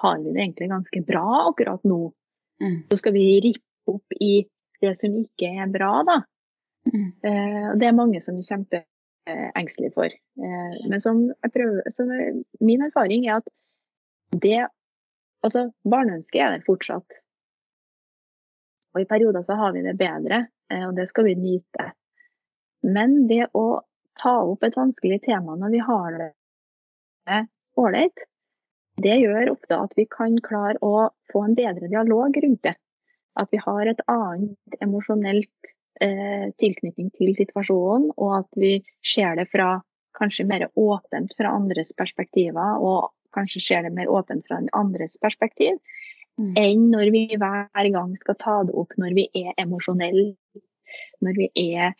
har 0.00 0.18
vi 0.18 0.32
det 0.34 0.40
egentlig 0.42 0.68
ganske 0.72 1.06
bra 1.06 1.48
akkurat 1.52 1.84
nå, 1.84 2.12
Mm. 2.60 2.82
så 2.90 2.96
skal 2.98 3.12
vi 3.12 3.40
rippe 3.44 3.92
opp 3.94 4.16
i 4.20 4.42
det 4.80 4.98
som 4.98 5.14
ikke 5.14 5.46
er 5.62 5.70
bra, 5.70 6.02
da. 6.02 6.16
Mm. 6.92 7.12
Eh, 7.22 7.70
og 7.70 7.78
det 7.78 7.86
er 7.86 7.92
mange 7.94 8.20
som 8.20 8.36
er 8.38 8.84
kjempeengstelige 9.26 9.92
for. 9.94 10.06
Eh, 10.06 10.88
men 10.90 11.00
som 11.00 11.32
jeg 11.42 11.52
prøver, 11.52 11.82
som 11.90 12.08
min 12.60 12.82
erfaring 12.82 13.26
er 13.26 13.36
at 13.36 13.48
det 14.32 14.68
Altså, 15.44 15.70
barneønsket 15.84 16.40
er 16.42 16.50
der 16.50 16.62
fortsatt. 16.66 17.20
Og 18.94 19.00
i 19.00 19.04
perioder 19.06 19.42
så 19.46 19.54
har 19.54 19.72
vi 19.72 19.82
det 19.84 19.92
bedre, 19.98 20.46
eh, 20.72 20.88
og 20.88 20.96
det 20.96 21.04
skal 21.08 21.24
vi 21.24 21.34
nyte. 21.38 21.92
Men 22.82 23.28
det 23.28 23.52
å 23.54 23.82
ta 24.18 24.32
opp 24.42 24.64
et 24.64 24.76
vanskelig 24.76 25.20
tema 25.22 25.54
når 25.54 25.70
vi 25.70 25.82
har 25.86 26.18
det 26.18 27.38
ålreit, 27.76 28.24
det 28.96 29.20
gjør 29.20 29.52
ofte 29.52 29.78
at 29.78 29.94
vi 29.94 30.08
kan 30.10 30.40
klare 30.42 30.80
å 30.82 31.10
få 31.30 31.44
en 31.44 31.54
bedre 31.54 31.92
dialog 31.92 32.40
rundt 32.42 32.62
det. 32.64 32.74
At 33.36 33.50
vi 33.52 33.60
har 33.60 33.86
et 33.90 34.00
annet 34.08 34.78
emosjonelt 34.80 35.74
eh, 36.00 36.48
tilknytning 36.60 37.10
til 37.16 37.34
situasjonen, 37.36 38.10
og 38.16 38.38
at 38.40 38.48
vi 38.56 38.78
ser 39.04 39.36
det 39.36 39.48
fra 39.52 39.82
kanskje 40.16 40.46
mer 40.48 40.68
åpent 40.80 41.34
fra 41.36 41.52
andres 41.52 41.92
perspektiver, 41.96 42.80
og 42.80 43.10
kanskje 43.36 43.60
ser 43.60 43.82
det 43.84 43.92
mer 43.92 44.08
åpent 44.08 44.46
fra 44.48 44.62
andres 44.72 45.18
perspektiv, 45.22 45.78
Mm. 46.36 46.52
enn 46.60 46.90
når 46.92 47.10
vi 47.14 47.20
hver 47.40 47.86
gang 47.92 48.10
skal 48.20 48.34
ta 48.36 48.62
det 48.68 48.74
opp 48.76 48.90
når 49.00 49.14
vi 49.16 49.22
er 49.40 49.54
emosjonelle, 49.56 50.34
når 51.24 51.32
vi 51.38 51.46
er, 51.72 51.94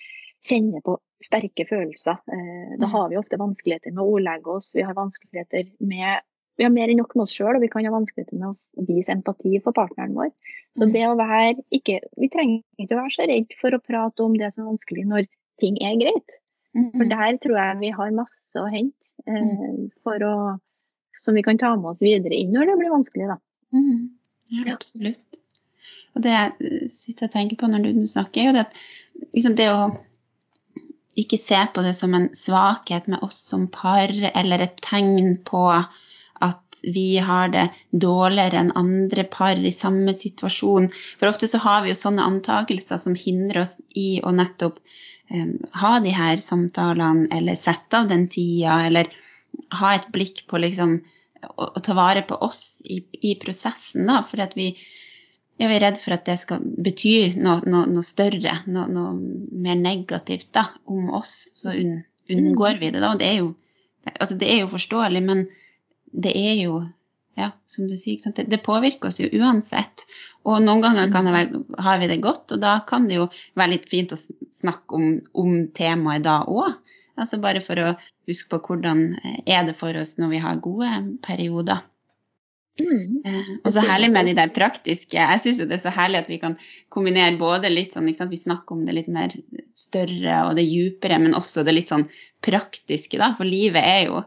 kjenner 0.45 0.83
på 0.85 0.99
sterke 1.25 1.65
følelser. 1.65 2.19
Eh, 2.29 2.77
da 2.77 2.85
Mm. 2.85 2.91
har 2.93 3.09
vi 3.09 3.17
ofte 3.17 3.39
vanskeligheter 3.41 3.95
med 3.95 4.05
å 4.05 4.11
ordlegge 4.13 4.47
oss, 4.59 4.75
vi 4.77 4.83
har 4.83 4.93
vanskeligheter 4.93 5.73
med 5.81 6.21
vi 6.57 6.65
har 6.65 6.71
mer 6.73 6.89
enn 6.89 6.97
nok 7.03 7.15
med 7.17 7.23
oss 7.27 7.35
sjøl, 7.37 7.57
og 7.57 7.61
vi 7.63 7.69
kan 7.69 7.85
ha 7.85 7.91
vanskeligheter 7.93 8.39
med 8.39 8.49
å 8.55 8.87
vise 8.89 9.13
empati 9.13 9.59
for 9.63 9.73
partneren 9.77 10.15
vår. 10.17 10.31
Så 10.77 10.87
Mm. 10.87 10.93
det 10.93 11.05
å 11.09 11.17
være 11.17 11.63
ikke, 11.73 12.01
Vi 12.19 12.29
trenger 12.29 12.63
ikke 12.79 12.95
å 12.97 13.03
være 13.03 13.15
så 13.17 13.27
redd 13.29 13.53
for 13.61 13.71
å 13.77 13.81
prate 13.83 14.21
om 14.25 14.35
det 14.37 14.53
som 14.55 14.65
er 14.65 14.71
vanskelig 14.73 15.07
når 15.07 15.27
ting 15.61 15.77
er 15.83 15.97
greit. 16.01 16.31
For 16.75 17.05
Mm. 17.05 17.09
der 17.09 17.37
tror 17.39 17.57
jeg 17.57 17.79
vi 17.81 17.91
har 17.91 18.11
masse 18.13 18.55
å 18.61 18.69
hente 18.71 19.09
eh, 19.27 19.89
for 20.05 20.19
å, 20.19 20.61
som 21.19 21.35
vi 21.35 21.43
kan 21.43 21.57
ta 21.59 21.75
med 21.77 21.87
oss 21.87 22.01
videre 22.03 22.35
inn 22.37 22.53
når 22.53 22.67
det 22.67 22.79
blir 22.79 22.91
vanskelig. 22.93 23.29
da. 23.29 23.39
Mm. 23.73 24.11
Ja, 24.51 24.65
Ja. 24.67 24.75
absolutt. 24.75 25.41
Og 26.15 26.23
det 26.23 26.31
jeg 26.33 26.53
eh, 26.61 26.89
sitter 26.89 27.27
og 27.27 27.33
tenker 27.33 27.57
på 27.57 27.69
når 27.69 27.83
du 27.95 28.07
snakker, 28.07 28.41
er 28.41 28.47
jo 28.47 28.53
det 28.53 28.67
at 28.67 28.75
liksom 29.35 29.55
det 29.57 29.69
å 29.73 29.97
ikke 31.17 31.39
se 31.41 31.57
på 31.73 31.83
det 31.83 31.95
som 31.97 32.13
en 32.15 32.29
svakhet 32.37 33.09
med 33.09 33.23
oss 33.23 33.39
som 33.49 33.67
par, 33.69 34.09
eller 34.35 34.61
et 34.67 34.77
tegn 34.85 35.39
på 35.45 35.63
at 36.77 36.95
vi 36.95 37.19
har 37.19 37.49
det 37.49 37.69
dårligere 37.91 38.61
enn 38.61 38.73
andre 38.77 39.25
par 39.25 39.57
i 39.57 39.73
samme 39.73 40.15
situasjon. 40.15 40.91
For 41.19 41.29
ofte 41.29 41.49
så 41.49 41.59
har 41.59 41.83
vi 41.83 41.93
jo 41.93 41.99
sånne 41.99 42.25
antakelser 42.25 42.99
som 42.99 43.15
hindrer 43.15 43.63
oss 43.63 43.77
i 43.95 44.21
å 44.23 44.33
nettopp 44.33 44.79
um, 45.31 45.57
ha 45.73 45.99
de 46.01 46.13
her 46.15 46.37
samtalene, 46.37 47.29
eller 47.33 47.57
sette 47.57 47.99
av 47.99 48.09
den 48.09 48.29
tida, 48.29 48.87
eller 48.87 49.11
ha 49.81 49.95
et 49.95 50.09
blikk 50.13 50.47
på 50.51 50.61
liksom 50.61 50.99
å, 51.57 51.73
å 51.73 51.81
ta 51.81 51.97
vare 51.97 52.23
på 52.27 52.39
oss 52.45 52.83
i, 52.85 53.03
i 53.23 53.35
prosessen, 53.41 54.07
da, 54.07 54.23
for 54.27 54.43
at 54.45 54.57
vi, 54.57 54.73
vi 55.57 55.69
er 55.69 55.81
redd 55.81 56.01
for 56.01 56.17
at 56.17 56.27
det 56.29 56.39
skal 56.43 56.61
bety 56.61 57.37
noe, 57.37 57.63
noe, 57.67 57.87
noe 57.89 58.07
større, 58.07 58.61
noe, 58.67 58.89
noe 58.93 59.15
mer 59.53 59.79
negativt 59.81 60.53
da, 60.57 60.69
om 60.85 61.13
oss. 61.17 61.47
Så 61.57 61.73
unngår 61.73 62.83
vi 62.83 62.91
det, 62.91 63.01
da. 63.01 63.15
Og 63.15 63.23
det 63.23 63.31
er 63.31 63.39
jo, 63.41 63.55
altså, 64.17 64.35
det 64.39 64.51
er 64.53 64.61
jo 64.65 64.75
forståelig, 64.75 65.23
men 65.25 65.47
det 66.13 66.35
er 66.39 66.55
jo 66.61 66.81
ja, 67.37 67.51
som 67.69 67.89
du 67.89 67.97
sier? 68.01 68.21
Det, 68.33 68.47
det 68.49 68.63
påvirker 68.65 69.11
oss 69.11 69.21
jo 69.21 69.29
uansett. 69.37 70.07
Og 70.47 70.63
noen 70.65 70.85
ganger 70.85 71.11
kan 71.13 71.27
det 71.29 71.35
være, 71.35 71.63
har 71.85 71.99
vi 72.01 72.09
det 72.09 72.23
godt, 72.25 72.55
og 72.55 72.63
da 72.63 72.79
kan 72.89 73.09
det 73.11 73.19
jo 73.19 73.27
være 73.59 73.75
litt 73.75 73.89
fint 73.91 74.15
å 74.15 74.19
snakke 74.19 74.97
om, 74.97 75.09
om 75.37 75.59
temaet 75.77 76.25
da 76.25 76.41
òg. 76.49 76.79
Altså 77.17 77.41
bare 77.41 77.61
for 77.65 77.81
å 77.81 77.93
huske 78.29 78.51
på 78.53 78.63
hvordan 78.69 79.05
er 79.45 79.69
det 79.69 79.77
for 79.77 79.97
oss 79.97 80.17
når 80.21 80.33
vi 80.33 80.41
har 80.45 80.65
gode 80.65 80.91
perioder. 81.25 81.85
Mm. 82.77 83.23
Eh, 83.25 83.51
og 83.65 83.71
så 83.73 83.81
herlig 83.85 84.11
med 84.13 84.29
de 84.29 84.35
der 84.37 84.53
praktiske. 84.53 85.17
Jeg 85.17 85.41
syns 85.41 85.63
det 85.63 85.79
er 85.79 85.83
så 85.87 85.93
herlig 85.97 86.21
at 86.21 86.29
vi 86.29 86.37
kan 86.43 86.59
kombinere 86.93 87.39
både 87.41 87.73
litt 87.73 87.97
sånn, 87.97 88.11
vi 88.11 88.41
snakker 88.41 88.77
om 88.77 88.85
det 88.85 88.99
litt 88.99 89.09
mer 89.13 89.33
større 89.77 90.43
og 90.45 90.57
det 90.59 90.67
djupere, 90.67 91.19
men 91.23 91.37
også 91.39 91.65
det 91.65 91.77
litt 91.77 91.93
sånn 91.93 92.05
praktiske, 92.45 93.17
da. 93.21 93.33
For 93.39 93.49
livet 93.49 93.81
er 93.81 94.03
jo, 94.11 94.21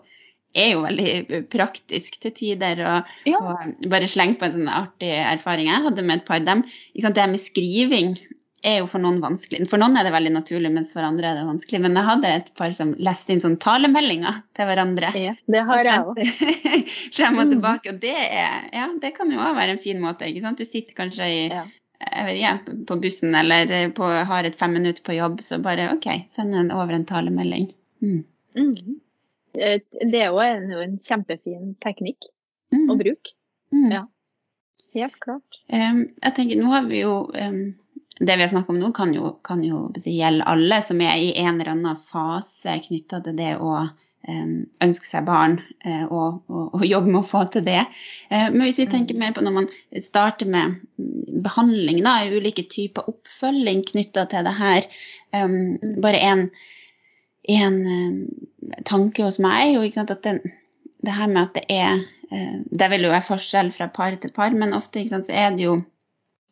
er 0.55 0.71
jo 0.73 0.81
veldig 0.83 1.43
praktisk 1.49 2.19
til 2.23 2.31
tider. 2.31 2.79
Og, 2.85 3.03
Ja. 3.29 3.37
og 3.37 3.89
bare 3.89 4.07
sleng 4.09 4.35
på 4.39 4.45
en 4.45 4.53
sånn 4.57 4.69
artig 4.73 5.11
erfaring 5.13 5.67
jeg 5.67 5.83
hadde 5.83 6.03
med 6.03 6.17
et 6.21 6.25
par 6.25 6.39
dem. 6.39 6.63
Ikke 6.95 7.01
sant, 7.07 7.15
det 7.15 7.29
med 7.29 7.39
skriving 7.39 8.17
er 8.61 8.79
jo 8.81 8.87
for 8.91 8.99
noen 8.99 9.21
vanskelig. 9.23 9.67
For 9.69 9.79
noen 9.79 9.95
er 9.95 10.03
det 10.03 10.11
veldig 10.11 10.33
naturlig, 10.35 10.71
mens 10.73 10.91
for 10.91 10.99
andre 11.05 11.29
er 11.31 11.35
det 11.39 11.45
vanskelig. 11.47 11.79
Men 11.79 11.95
jeg 11.95 12.03
hadde 12.09 12.27
et 12.27 12.49
par 12.59 12.73
som 12.75 12.93
leste 12.99 13.31
inn 13.31 13.39
sånn 13.39 13.55
talemeldinger 13.57 14.41
til 14.57 14.65
hverandre. 14.67 15.13
Ja, 15.15 15.33
det 15.47 15.61
har 15.69 15.83
jeg 15.83 16.03
òg. 16.03 16.19
frem 17.15 17.37
og 17.39 17.45
Mm. 17.47 17.51
tilbake. 17.53 17.93
Og 17.93 17.99
det, 18.01 18.15
er, 18.17 18.69
ja, 18.73 18.87
det 18.99 19.13
kan 19.15 19.31
jo 19.31 19.37
også 19.39 19.55
være 19.55 19.69
en 19.77 19.83
fin 19.85 20.01
måte. 20.01 20.27
ikke 20.27 20.41
sant? 20.41 20.57
Du 20.57 20.65
sitter 20.65 20.93
kanskje 20.97 21.29
i, 21.29 21.49
Ja. 21.53 21.63
jeg 22.03 22.25
vet 22.25 22.37
ikke, 22.41 22.85
på 22.87 22.99
bussen 23.01 23.35
eller 23.35 23.91
på, 23.95 24.03
har 24.25 24.43
et 24.43 24.55
fem 24.59 24.73
minutter 24.73 25.03
på 25.03 25.15
jobb, 25.15 25.39
så 25.39 25.61
bare 25.61 25.93
OK, 25.93 26.07
send 26.29 26.53
en, 26.55 26.71
over 26.71 26.91
en 26.93 27.05
talemelding. 27.05 27.71
Mm. 28.03 28.23
Mm. 28.57 28.99
Eh, 29.55 29.79
Det 30.11 30.21
er 30.21 30.29
jo 30.33 30.41
en, 30.43 30.71
en 30.85 30.97
kjempefin 30.99 31.75
teknikk 31.83 32.29
Mm. 32.69 32.89
å 32.91 32.95
bruke. 32.99 33.31
Mm. 33.73 33.91
Ja. 33.91 34.03
Helt 34.93 35.15
klart. 35.21 35.57
Um, 35.73 36.03
jeg 36.21 36.33
tenker, 36.37 36.59
nå 36.61 36.69
har 36.69 36.83
vi 36.85 36.99
jo 37.01 37.15
um, 37.33 37.73
Det 38.19 38.35
vi 38.35 38.43
har 38.43 38.51
snakket 38.51 38.69
om 38.75 38.79
nå, 38.81 38.91
kan 38.93 39.13
jo, 39.15 39.31
kan 39.45 39.63
jo 39.63 39.87
gjelde 40.05 40.45
alle 40.45 40.77
som 40.85 41.01
er 41.01 41.17
i 41.17 41.31
en 41.39 41.55
eller 41.55 41.71
annen 41.71 41.97
fase 41.97 42.75
knytta 42.85 43.23
til 43.25 43.37
det 43.39 43.55
å 43.57 43.87
ønske 44.83 45.07
seg 45.07 45.23
barn 45.25 45.55
uh, 45.85 46.05
og, 46.11 46.41
og, 46.51 46.73
og 46.75 46.85
jobbe 46.85 47.09
med 47.09 47.21
å 47.21 47.25
få 47.25 47.45
til 47.53 47.63
det. 47.65 47.85
Uh, 48.29 48.49
men 48.51 48.65
hvis 48.67 48.81
vi 48.83 48.89
tenker 48.91 49.17
mer 49.17 49.31
på 49.33 49.41
når 49.41 49.55
man 49.55 49.69
starter 50.03 50.45
med 50.45 50.75
behandling, 51.41 52.03
da, 52.05 52.19
ulike 52.27 52.67
typer 52.69 53.07
oppfølging 53.09 53.85
knytta 53.87 54.27
til 54.29 54.45
det 54.45 54.53
her 54.59 54.85
um, 55.33 55.79
Bare 56.03 56.19
en, 56.21 56.49
en 57.47 57.77
um, 57.87 58.17
tanke 58.85 59.23
hos 59.23 59.39
meg 59.41 59.69
er 59.69 59.77
jo 59.77 59.91
sant, 59.93 60.11
at 60.11 60.23
den, 60.25 60.41
det 61.05 61.15
her 61.15 61.31
med 61.31 61.47
at 61.47 61.59
det 61.59 61.65
er 61.71 62.01
eh, 62.31 62.57
Det 62.67 62.89
vil 62.91 63.07
jo 63.07 63.13
være 63.13 63.27
forskjell 63.29 63.71
fra 63.75 63.87
par 63.93 64.17
til 64.21 64.33
par, 64.35 64.51
men 64.51 64.75
ofte 64.77 65.05
sant, 65.09 65.29
så 65.29 65.33
er 65.33 65.55
det 65.55 65.65
jo 65.65 65.77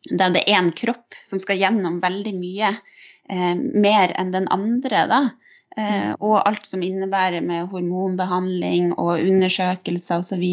da 0.08 0.30
det 0.32 0.44
er 0.46 0.60
en 0.60 0.72
kropp 0.72 1.16
som 1.26 1.40
skal 1.42 1.58
gjennom 1.60 1.98
veldig 2.00 2.32
mye 2.38 2.72
eh, 2.72 3.54
mer 3.58 4.14
enn 4.16 4.32
den 4.32 4.48
andre, 4.54 5.04
da. 5.10 5.20
Eh, 5.78 6.12
og 6.24 6.40
alt 6.40 6.66
som 6.66 6.82
innebærer 6.82 7.44
med 7.44 7.68
hormonbehandling 7.72 8.94
og 8.96 9.20
undersøkelser 9.20 10.22
osv. 10.22 10.44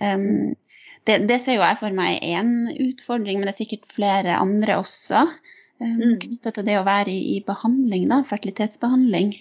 Um, 0.00 0.54
det, 1.08 1.18
det 1.28 1.40
ser 1.42 1.58
jo 1.58 1.64
jeg 1.64 1.80
for 1.80 1.96
meg 1.96 2.20
er 2.20 2.38
én 2.38 2.52
utfordring, 2.70 3.40
men 3.40 3.48
det 3.48 3.56
er 3.56 3.60
sikkert 3.64 3.90
flere 3.90 4.38
andre 4.38 4.78
også. 4.80 5.26
Um, 5.82 5.94
Mm. 5.98 6.18
Knytta 6.22 6.52
til 6.54 6.66
det 6.68 6.76
å 6.78 6.84
være 6.86 7.10
i, 7.10 7.36
i 7.36 7.38
behandling, 7.46 8.06
da, 8.10 8.20
fertilitetsbehandling. 8.26 9.32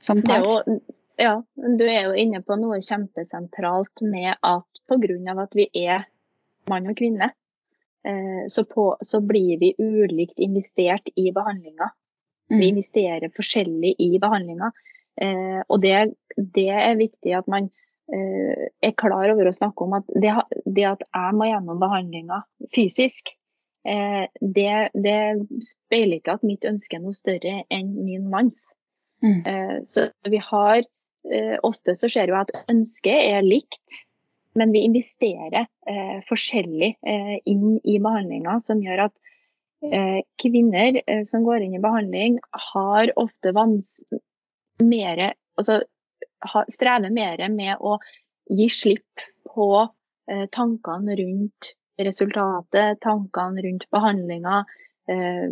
Som 0.00 0.22
par. 0.22 0.44
jo, 0.44 0.78
ja, 1.18 1.34
du 1.56 1.84
er 1.84 2.06
jo 2.06 2.14
inne 2.16 2.40
på 2.46 2.56
noe 2.60 2.78
kjempesentralt 2.84 4.04
med 4.06 4.36
at 4.38 4.82
pga. 4.88 5.34
at 5.42 5.56
vi 5.58 5.68
er 5.74 6.06
mann 6.70 6.86
og 6.88 6.96
kvinne, 6.96 7.32
eh, 8.06 8.44
så, 8.48 8.64
på, 8.64 8.96
så, 9.00 9.20
blir 9.20 9.58
vi 9.58 9.74
ulikt 9.78 10.38
investert 10.38 11.08
i 11.16 11.32
behandlinga. 11.32 11.90
Mm. 12.50 12.58
Vi 12.58 12.68
investerer 12.68 13.34
forskjellig 13.34 13.94
i 13.98 14.18
behandlinga. 14.18 14.70
Eh, 15.20 15.60
og 15.68 15.82
det, 15.82 16.14
det, 16.36 16.70
er 16.70 16.96
viktig 16.96 17.34
at 17.34 17.48
man 17.50 17.68
eh, 18.12 18.70
er 18.80 18.94
klar 18.96 19.34
over 19.34 19.50
å 19.50 19.56
snakke 19.56 19.84
om 19.84 19.98
at 19.98 20.06
det, 20.14 20.36
det 20.64 20.86
at 20.86 21.02
jeg 21.08 21.34
må 21.34 21.50
gjennom 21.50 21.82
behandlinga 21.82 22.44
fysisk, 22.74 23.34
det, 23.88 24.72
det, 24.92 25.18
speiler 25.64 26.18
ikke 26.18 26.34
at 26.36 26.42
mitt 26.44 26.66
ønske 26.68 26.98
er 26.98 27.02
noe 27.04 27.16
større 27.16 27.62
enn 27.72 27.94
min 28.04 28.26
manns. 28.32 28.58
Mm. 29.24 29.40
Eh, 29.46 29.78
så 29.88 30.08
vi 30.28 30.40
har 30.50 30.82
eh, 30.82 31.56
Ofte 31.66 31.94
så 31.98 32.10
ser 32.12 32.30
vi 32.30 32.36
at 32.38 32.52
ønsket 32.70 33.30
er 33.32 33.46
likt, 33.46 34.02
men 34.58 34.74
vi 34.74 34.84
investerer 34.86 35.64
eh, 35.64 36.18
forskjellig 36.28 36.94
inn 37.48 37.78
i 37.82 37.98
behandlinga, 38.02 38.58
som 38.64 38.82
gjør 38.82 39.08
at 39.08 39.16
kvinner 40.42 40.96
som 41.22 41.44
går 41.46 41.62
inn 41.62 41.76
i 41.78 41.82
behandling, 41.82 42.40
har 42.72 43.12
ofte 43.14 43.52
vans 43.54 44.00
mere, 44.82 45.32
altså, 45.54 45.76
strever 46.72 47.12
mer 47.14 47.44
med 47.52 47.78
å 47.78 47.98
gi 48.48 48.68
slipp 48.72 49.24
på 49.48 49.68
eh, 50.30 50.46
tankene 50.54 51.16
rundt 51.18 51.72
resultatet, 51.98 53.00
tankene 53.02 53.64
rundt 53.64 53.86
behandlinga, 53.94 54.62
eh, 55.10 55.48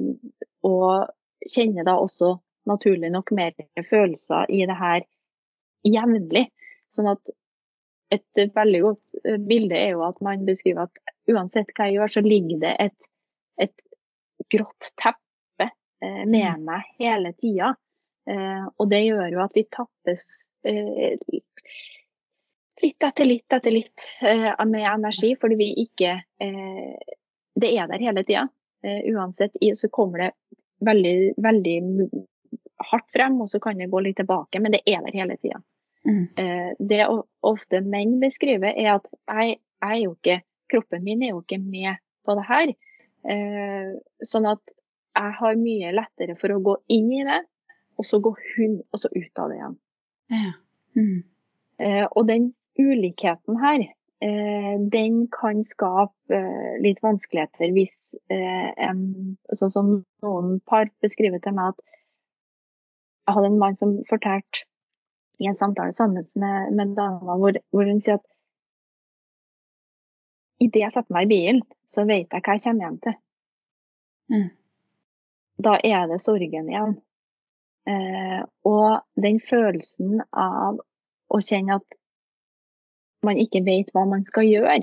og 0.66 1.46
kjenner 1.46 1.86
da 1.86 1.96
også 2.00 2.36
naturlig 2.66 3.10
nok 3.14 3.32
mer 3.38 3.54
følelser 3.90 4.50
i 4.50 4.62
det 4.66 4.78
her 4.78 5.04
jevnlig. 5.86 6.46
Sånn 6.92 7.10
at 7.12 7.34
et 8.14 8.54
veldig 8.54 8.82
godt 8.84 9.20
eh, 9.24 9.38
bilde 9.42 9.78
er 9.78 9.94
jo 9.96 10.04
at 10.06 10.22
man 10.24 10.46
beskriver 10.46 10.86
at 10.86 11.14
uansett 11.30 11.72
hva 11.74 11.88
jeg 11.88 11.98
gjør, 11.98 12.14
så 12.16 12.22
ligger 12.26 12.62
det 12.62 12.74
et, 12.86 13.10
et 13.66 13.86
grått 14.52 14.92
teppe 15.00 15.68
eh, 15.68 16.22
med 16.24 16.52
mm. 16.60 16.64
meg 16.68 16.94
hele 17.00 17.34
tida. 17.40 17.74
Eh, 18.30 18.64
og 18.66 18.90
det 18.90 19.04
gjør 19.04 19.30
jo 19.34 19.42
at 19.44 19.54
vi 19.54 19.66
tappes 19.70 20.26
eh, 20.66 21.18
litt 22.82 23.02
etter 23.02 23.28
litt 23.28 23.52
etter 23.52 23.74
litt 23.74 24.04
eh, 24.20 24.52
med 24.66 24.84
energi, 24.86 25.34
fordi 25.40 25.58
vi 25.60 25.72
ikke 25.86 26.20
Det 27.56 27.68
er 27.72 27.86
der 27.88 28.02
hele 28.04 28.22
tida. 28.28 28.42
Uansett 28.84 29.54
så 29.74 29.88
kommer 29.88 30.18
det 30.18 30.32
veldig, 30.84 31.34
veldig 31.40 31.76
hardt 32.90 33.06
frem, 33.14 33.38
og 33.40 33.48
så 33.48 33.60
kan 33.64 33.78
det 33.80 33.88
gå 33.88 34.02
litt 34.04 34.18
tilbake, 34.20 34.60
men 34.60 34.76
det 34.76 34.82
er 34.84 35.00
der 35.06 35.16
hele 35.16 35.38
tida. 35.40 35.62
Mm. 36.04 36.76
Det 36.76 37.00
ofte 37.40 37.80
menn 37.80 38.18
beskriver, 38.20 38.76
er 38.76 38.98
at 38.98 39.08
jeg, 39.08 39.56
jeg 39.56 39.88
er 39.88 40.02
jo 40.02 40.12
ikke, 40.18 40.36
kroppen 40.68 41.06
min 41.06 41.24
er 41.24 41.32
jo 41.32 41.40
ikke 41.40 41.62
med 41.64 41.96
på 42.28 42.36
det 42.36 42.44
her. 42.50 42.74
Sånn 44.20 44.50
at 44.52 44.76
jeg 45.16 45.36
har 45.40 45.56
mye 45.64 45.96
lettere 45.96 46.36
for 46.36 46.52
å 46.52 46.60
gå 46.60 46.76
inn 46.92 47.08
i 47.16 47.24
det 47.24 47.40
og 47.96 48.04
så 48.04 48.20
går 48.20 48.36
hun 48.54 48.76
og 48.92 49.00
så 49.00 49.10
ut 49.14 49.40
av 49.40 49.50
det 49.50 49.58
igjen. 49.58 49.76
Ja. 50.32 50.52
Mm. 50.96 51.18
Eh, 51.78 52.04
og 52.06 52.28
den 52.28 52.50
ulikheten 52.78 53.58
her, 53.62 53.84
eh, 54.24 54.76
den 54.92 55.26
kan 55.32 55.64
skape 55.64 56.34
eh, 56.34 56.76
litt 56.84 57.02
vanskeligheter 57.04 57.72
hvis 57.76 58.14
eh, 58.32 58.70
en 58.88 59.02
Sånn 59.52 59.72
som 59.72 59.92
noen 60.24 60.58
par 60.66 60.90
beskriver 61.04 61.42
til 61.42 61.56
meg 61.56 61.74
at 61.74 61.84
jeg 63.26 63.34
hadde 63.36 63.50
en 63.52 63.60
mann 63.60 63.76
som 63.78 63.96
fortalte 64.08 64.66
i 65.42 65.48
en 65.50 65.58
samtale 65.58 65.92
sammen 65.92 66.24
med, 66.36 66.72
med 66.76 66.94
dama, 66.96 67.36
hvor, 67.36 67.58
hvor 67.74 67.88
hun 67.88 68.00
sier 68.00 68.20
at 68.20 68.26
idet 70.62 70.86
jeg 70.86 70.94
setter 70.94 71.12
meg 71.12 71.26
i 71.26 71.32
bilen, 71.34 71.64
så 71.90 72.06
vet 72.08 72.32
jeg 72.32 72.44
hva 72.44 72.54
jeg 72.54 72.64
kommer 72.64 72.86
hjem 72.86 73.00
til. 73.04 73.16
Mm. 74.32 74.48
Da 75.66 75.74
er 75.84 76.06
det 76.10 76.20
sorgen 76.22 76.70
igjen. 76.70 76.96
Eh, 77.86 78.40
og 78.66 79.22
den 79.22 79.38
følelsen 79.40 80.22
av 80.32 80.80
å 81.28 81.40
kjenne 81.42 81.78
at 81.78 81.98
man 83.26 83.40
ikke 83.42 83.64
vet 83.66 83.92
hva 83.94 84.06
man 84.08 84.24
skal 84.26 84.46
gjøre, 84.48 84.80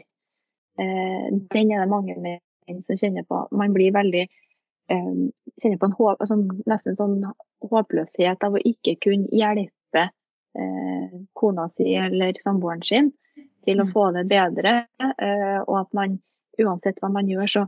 eh, 0.80 1.28
den 1.32 1.72
er 1.74 1.84
det 1.84 1.92
mange 1.92 2.18
menn 2.20 2.84
som 2.86 3.00
kjenner 3.00 3.28
på. 3.28 3.46
Man 3.52 3.76
blir 3.76 3.96
veldig 3.96 4.24
eh, 4.24 5.14
kjenner 5.62 5.80
på 5.80 5.90
en 5.90 5.98
håp, 5.98 6.20
altså 6.20 6.40
nesten 6.70 7.00
sånn 7.00 7.20
håpløshet 7.64 8.44
av 8.44 8.56
å 8.56 8.64
ikke 8.74 8.98
kunne 9.04 9.32
hjelpe 9.32 10.08
eh, 10.60 11.20
kona 11.34 11.70
si 11.74 11.96
eller 11.96 12.40
samboeren 12.44 12.84
sin 12.86 13.12
til 13.64 13.80
å 13.80 13.88
mm. 13.88 13.94
få 13.94 14.10
det 14.18 14.26
bedre. 14.32 14.76
Eh, 15.00 15.60
og 15.64 15.78
at 15.86 15.94
man 15.98 16.20
uansett 16.60 17.00
hva 17.02 17.10
man 17.14 17.30
gjør, 17.30 17.48
så 17.50 17.66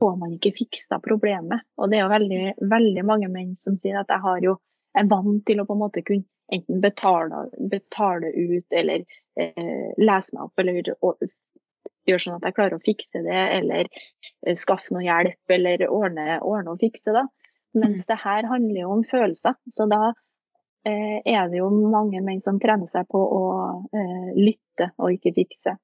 får 0.00 0.16
man 0.18 0.34
ikke 0.34 0.54
fiksa 0.56 0.98
problemet. 1.02 1.66
Og 1.78 1.90
det 1.90 2.00
er 2.00 2.06
jo 2.06 2.14
veldig, 2.14 2.44
veldig 2.70 3.04
mange 3.06 3.30
menn 3.32 3.54
som 3.60 3.76
sier 3.78 4.00
at 4.00 4.10
jeg 4.10 4.24
har 4.24 4.40
jo 4.42 4.56
er 4.94 5.08
vant 5.10 5.42
til 5.46 5.60
å 5.60 5.66
på 5.66 5.74
en 5.74 5.82
måte 5.82 6.04
kunne 6.06 6.26
enten 6.52 6.80
betale, 6.80 7.46
betale 7.70 8.30
ut 8.34 8.76
eller 8.76 9.04
eh, 9.40 9.88
lese 9.96 10.34
meg 10.36 10.44
opp 10.44 10.60
eller 10.60 10.92
gjøre 12.04 12.20
sånn 12.20 12.36
at 12.36 12.48
jeg 12.48 12.56
klarer 12.56 12.76
å 12.76 12.84
fikse 12.84 13.22
det, 13.24 13.40
eller 13.58 13.88
eh, 13.88 14.56
skaffe 14.60 14.94
noe 14.94 15.04
hjelp 15.04 15.56
eller 15.56 15.86
ordne, 15.88 16.38
ordne 16.42 16.74
og 16.74 16.82
fikse. 16.82 17.14
da. 17.16 17.26
Mens 17.74 18.04
mm. 18.04 18.10
det 18.10 18.20
her 18.22 18.50
handler 18.50 18.80
jo 18.82 18.92
om 18.98 19.04
følelser. 19.08 19.56
Så 19.72 19.88
da 19.90 20.02
eh, 20.86 21.18
er 21.24 21.48
det 21.50 21.62
jo 21.62 21.70
mange 21.72 22.22
menn 22.24 22.42
som 22.44 22.60
trener 22.62 22.90
seg 22.92 23.08
på 23.10 23.20
å 23.20 23.44
eh, 23.88 24.30
lytte 24.36 24.92
og 24.98 25.16
ikke 25.16 25.34
fikse. 25.40 25.78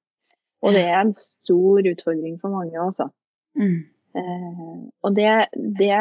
Og 0.61 0.77
det 0.77 0.85
er 0.85 0.99
en 1.01 1.15
stor 1.17 1.87
utfordring 1.89 2.37
for 2.41 2.53
mange 2.53 2.77
også. 2.83 3.09
Mm. 3.57 3.79
Eh, 4.21 4.77
og 5.07 5.17
det, 5.17 5.33
det 5.57 5.97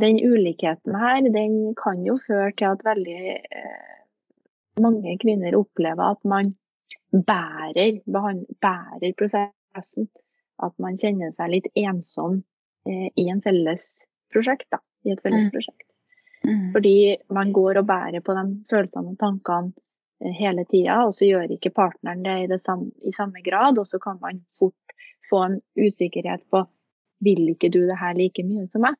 den 0.00 0.18
ulikheten 0.20 0.94
her, 0.94 1.20
den 1.32 1.74
kan 1.78 2.04
jo 2.06 2.18
føre 2.26 2.52
til 2.56 2.72
at 2.72 2.84
veldig 2.84 3.20
eh, 3.36 3.96
mange 4.82 5.16
kvinner 5.22 5.56
opplever 5.58 6.14
at 6.14 6.22
man 6.24 6.54
bærer, 7.12 8.00
bærer, 8.06 9.12
prosessen. 9.18 10.08
At 10.62 10.72
man 10.80 10.96
kjenner 10.96 11.34
seg 11.36 11.52
litt 11.52 11.66
ensom 11.76 12.40
eh, 12.88 13.08
i 13.12 13.26
en 13.32 13.42
felles 13.44 14.06
prosjekt, 14.32 14.68
da, 14.72 14.80
i 15.04 15.12
et 15.12 15.20
felles 15.24 15.48
mm. 15.48 15.52
prosjekt. 15.52 15.88
Mm. 16.46 16.70
Fordi 16.72 16.96
man 17.34 17.52
går 17.52 17.82
og 17.82 17.88
bærer 17.88 18.24
på 18.24 18.36
de 18.36 18.46
følelsene 18.70 19.12
og 19.12 19.18
tankene 19.20 19.74
eh, 20.22 20.32
hele 20.38 20.64
tida, 20.70 21.02
og 21.04 21.12
så 21.16 21.28
gjør 21.28 21.56
ikke 21.58 21.74
partneren 21.76 22.24
det 22.24 22.38
i, 22.44 22.48
det 22.52 22.60
samme, 22.64 22.92
i 23.04 23.12
samme 23.12 23.44
grad. 23.44 23.78
Og 23.78 23.88
så 23.88 24.00
kan 24.02 24.20
man 24.22 24.44
fort 24.58 24.96
få 25.30 25.42
en 25.44 25.60
usikkerhet 25.76 26.46
på 26.50 26.64
vil 27.24 27.48
ikke 27.54 27.72
du 27.72 27.82
det 27.88 27.96
her 28.00 28.16
like 28.16 28.44
mye 28.44 28.66
som 28.72 28.84
meg? 28.84 28.96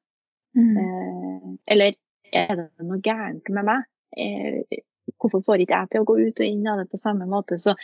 Mm. 0.57 0.77
Eh, 0.81 1.49
eller 1.75 1.97
er 2.33 2.53
det 2.59 2.69
noe 2.85 3.01
gærent 3.05 3.49
med 3.53 3.69
meg? 3.69 3.87
Eh, 4.17 4.81
hvorfor 5.21 5.45
får 5.45 5.63
ikke 5.63 5.79
jeg 5.83 5.93
til 5.93 6.03
å 6.03 6.09
gå 6.09 6.19
ut 6.23 6.43
og 6.43 6.47
inn 6.49 6.67
av 6.71 6.81
det 6.81 6.89
på 6.91 7.01
samme 7.01 7.29
måte? 7.31 7.59
Så 7.61 7.77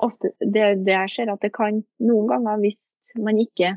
ofte, 0.00 0.32
det, 0.40 0.84
det 0.86 0.94
jeg 0.94 1.14
ser 1.14 1.32
at 1.32 1.42
det 1.44 1.52
kan 1.56 1.82
noen 2.02 2.30
ganger, 2.30 2.60
hvis 2.62 3.14
man 3.20 3.40
ikke, 3.42 3.74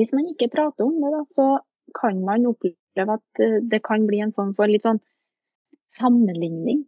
hvis 0.00 0.14
man 0.16 0.28
ikke 0.32 0.50
prater 0.52 0.86
om 0.86 0.98
det, 1.00 1.12
da, 1.14 1.22
så 1.36 1.48
kan 1.96 2.20
man 2.24 2.48
oppleve 2.50 3.16
at 3.16 3.42
eh, 3.42 3.60
det 3.70 3.82
kan 3.86 4.06
bli 4.08 4.22
en 4.24 4.34
form 4.36 4.52
for 4.58 4.70
litt 4.70 4.86
sånn 4.86 5.00
sammenligning 5.90 6.84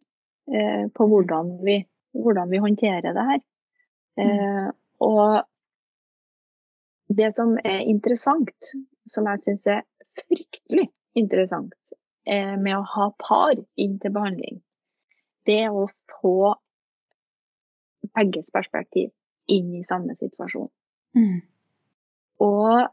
eh, 0.52 0.86
på 0.94 1.08
hvordan 1.10 1.56
vi, 1.66 1.80
hvordan 2.14 2.52
vi, 2.52 2.62
håndterer 2.62 3.16
det 3.16 3.26
her. 3.30 3.40
Eh, 4.22 4.68
og 5.02 5.42
det 7.12 7.32
som 7.36 7.56
er 7.58 7.82
interessant, 7.90 8.72
som 9.10 9.26
jeg 9.28 9.42
syns 9.46 9.66
er 9.68 9.82
fryktelig 10.18 10.88
interessant 11.18 11.74
eh, 12.26 12.56
med 12.58 12.76
å 12.78 12.84
ha 12.94 13.08
par 13.18 13.54
inn 13.80 13.98
til 14.02 14.14
behandling, 14.14 14.60
det 15.48 15.64
å 15.70 15.86
få 16.20 16.54
begges 18.16 18.50
perspektiv 18.54 19.10
inn 19.50 19.72
i 19.78 19.84
samme 19.86 20.14
situasjon. 20.18 20.68
Mm. 21.16 21.40
Og 22.42 22.88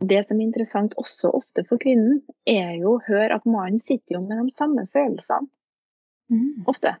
det 0.00 0.22
som 0.26 0.38
er 0.38 0.46
interessant 0.46 0.94
også 1.00 1.32
ofte 1.36 1.64
for 1.68 1.80
kvinnen, 1.82 2.22
er 2.48 2.76
jo 2.80 2.96
å 2.96 3.04
høre 3.04 3.36
at 3.36 3.48
mannen 3.48 3.80
sitter 3.82 4.16
jo 4.16 4.22
med 4.24 4.40
de 4.40 4.54
samme 4.54 4.86
følelsene. 4.92 5.50
Mm. 6.30 6.64
Ofte. 6.70 6.94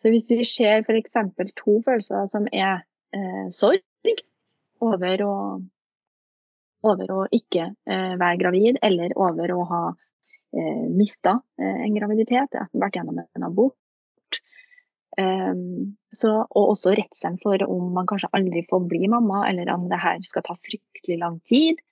Så 0.00 0.10
hvis 0.10 0.30
vi 0.32 0.44
ser 0.46 0.82
f.eks. 0.82 1.18
to 1.58 1.76
følelser 1.84 2.26
som 2.30 2.46
er 2.52 2.82
eh, 3.14 3.48
sorg 3.54 3.82
over 4.82 5.24
å 5.26 5.34
over 6.86 7.12
å 7.14 7.20
ikke 7.32 7.68
eh, 7.70 8.14
være 8.18 8.40
gravid 8.40 8.80
eller 8.82 9.14
over 9.18 9.54
å 9.54 9.60
ha 9.70 9.84
eh, 9.92 10.84
mista 10.90 11.38
eh, 11.60 11.84
en 11.86 11.96
graviditet, 11.96 12.58
vært 12.72 12.98
gjennom 12.98 13.22
en 13.22 13.46
abort. 13.46 13.78
Um, 15.20 15.98
så, 16.08 16.30
og 16.48 16.70
også 16.72 16.94
redselen 16.96 17.34
for 17.42 17.60
om 17.66 17.90
man 17.92 18.06
kanskje 18.08 18.30
aldri 18.32 18.62
får 18.70 18.86
bli 18.88 19.10
mamma, 19.12 19.42
eller 19.50 19.68
om 19.74 19.84
det 19.90 19.98
her 20.00 20.22
skal 20.24 20.44
ta 20.46 20.56
fryktelig 20.56 21.18
lang 21.20 21.36
tid. 21.48 21.82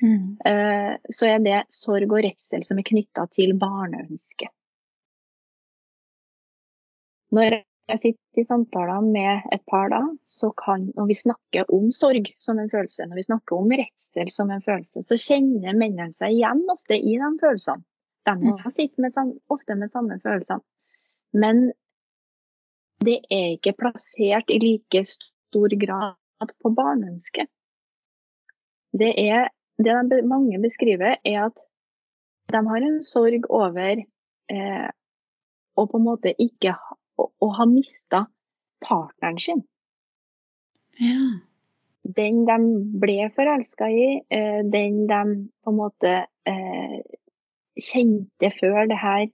Mm. 0.00 0.38
Uh, 0.46 0.94
så 1.10 1.32
er 1.32 1.42
det 1.44 1.58
sorg 1.74 2.14
og 2.14 2.22
redsel 2.24 2.62
som 2.66 2.78
er 2.78 2.86
knytta 2.86 3.26
til 3.34 3.56
barneønsket. 3.58 4.54
Når 7.34 7.60
jeg 7.90 8.00
sitter 8.02 8.40
i 8.40 8.46
samtaler 8.46 9.04
med 9.04 9.46
et 9.54 9.62
par 9.68 9.90
da, 9.92 10.00
så 10.28 10.50
kan, 10.56 10.88
når 10.96 11.08
vi 11.10 11.16
snakker 11.18 11.70
om 11.74 11.88
sorg 11.94 12.30
som 12.42 12.58
en 12.62 12.70
følelse, 12.70 13.06
når 13.08 13.18
vi 13.18 13.26
snakker 13.26 13.58
om 13.58 13.72
redsel 13.74 14.30
som 14.34 14.50
en 14.54 14.62
følelse, 14.64 15.02
så 15.06 15.18
kjenner 15.18 15.78
mennene 15.78 16.14
seg 16.16 16.36
igjen 16.36 16.62
ofte 16.70 16.98
i 16.98 17.16
de 17.20 17.30
følelsene. 17.42 17.84
De 18.30 18.70
sitter 18.70 19.02
med, 19.02 19.38
ofte 19.50 19.76
med 19.80 19.90
samme 19.90 20.18
følelsene. 20.22 20.62
Men 21.32 21.70
det 23.04 23.18
er 23.32 23.56
ikke 23.56 23.78
plassert 23.80 24.52
i 24.52 24.60
like 24.62 25.02
stor 25.08 25.74
grad 25.80 26.54
på 26.62 26.72
barneønsket. 26.76 27.48
Det, 28.92 29.10
er, 29.14 29.48
det 29.78 29.96
de, 30.10 30.22
mange 30.26 30.60
beskriver, 30.62 31.16
er 31.24 31.46
at 31.48 31.58
de 32.50 32.62
har 32.66 32.86
en 32.86 32.98
sorg 33.06 33.46
over 33.48 34.02
eh, 34.50 34.88
å 35.78 35.86
på 35.86 36.00
en 36.00 36.06
måte 36.06 36.34
ikke 36.42 36.74
å 37.28 37.50
ha 37.58 37.66
mista 37.68 38.24
partneren 38.84 39.40
sin. 39.42 39.62
Ja. 41.00 41.40
Den 42.02 42.44
de 42.48 42.58
ble 43.00 43.28
forelska 43.36 43.88
i, 43.92 44.06
eh, 44.32 44.60
den 44.64 45.04
de 45.10 45.22
på 45.62 45.72
en 45.72 45.78
måte 45.78 46.14
eh, 46.48 46.96
kjente 47.76 48.50
før 48.56 48.88
det 48.90 48.98
her 49.00 49.28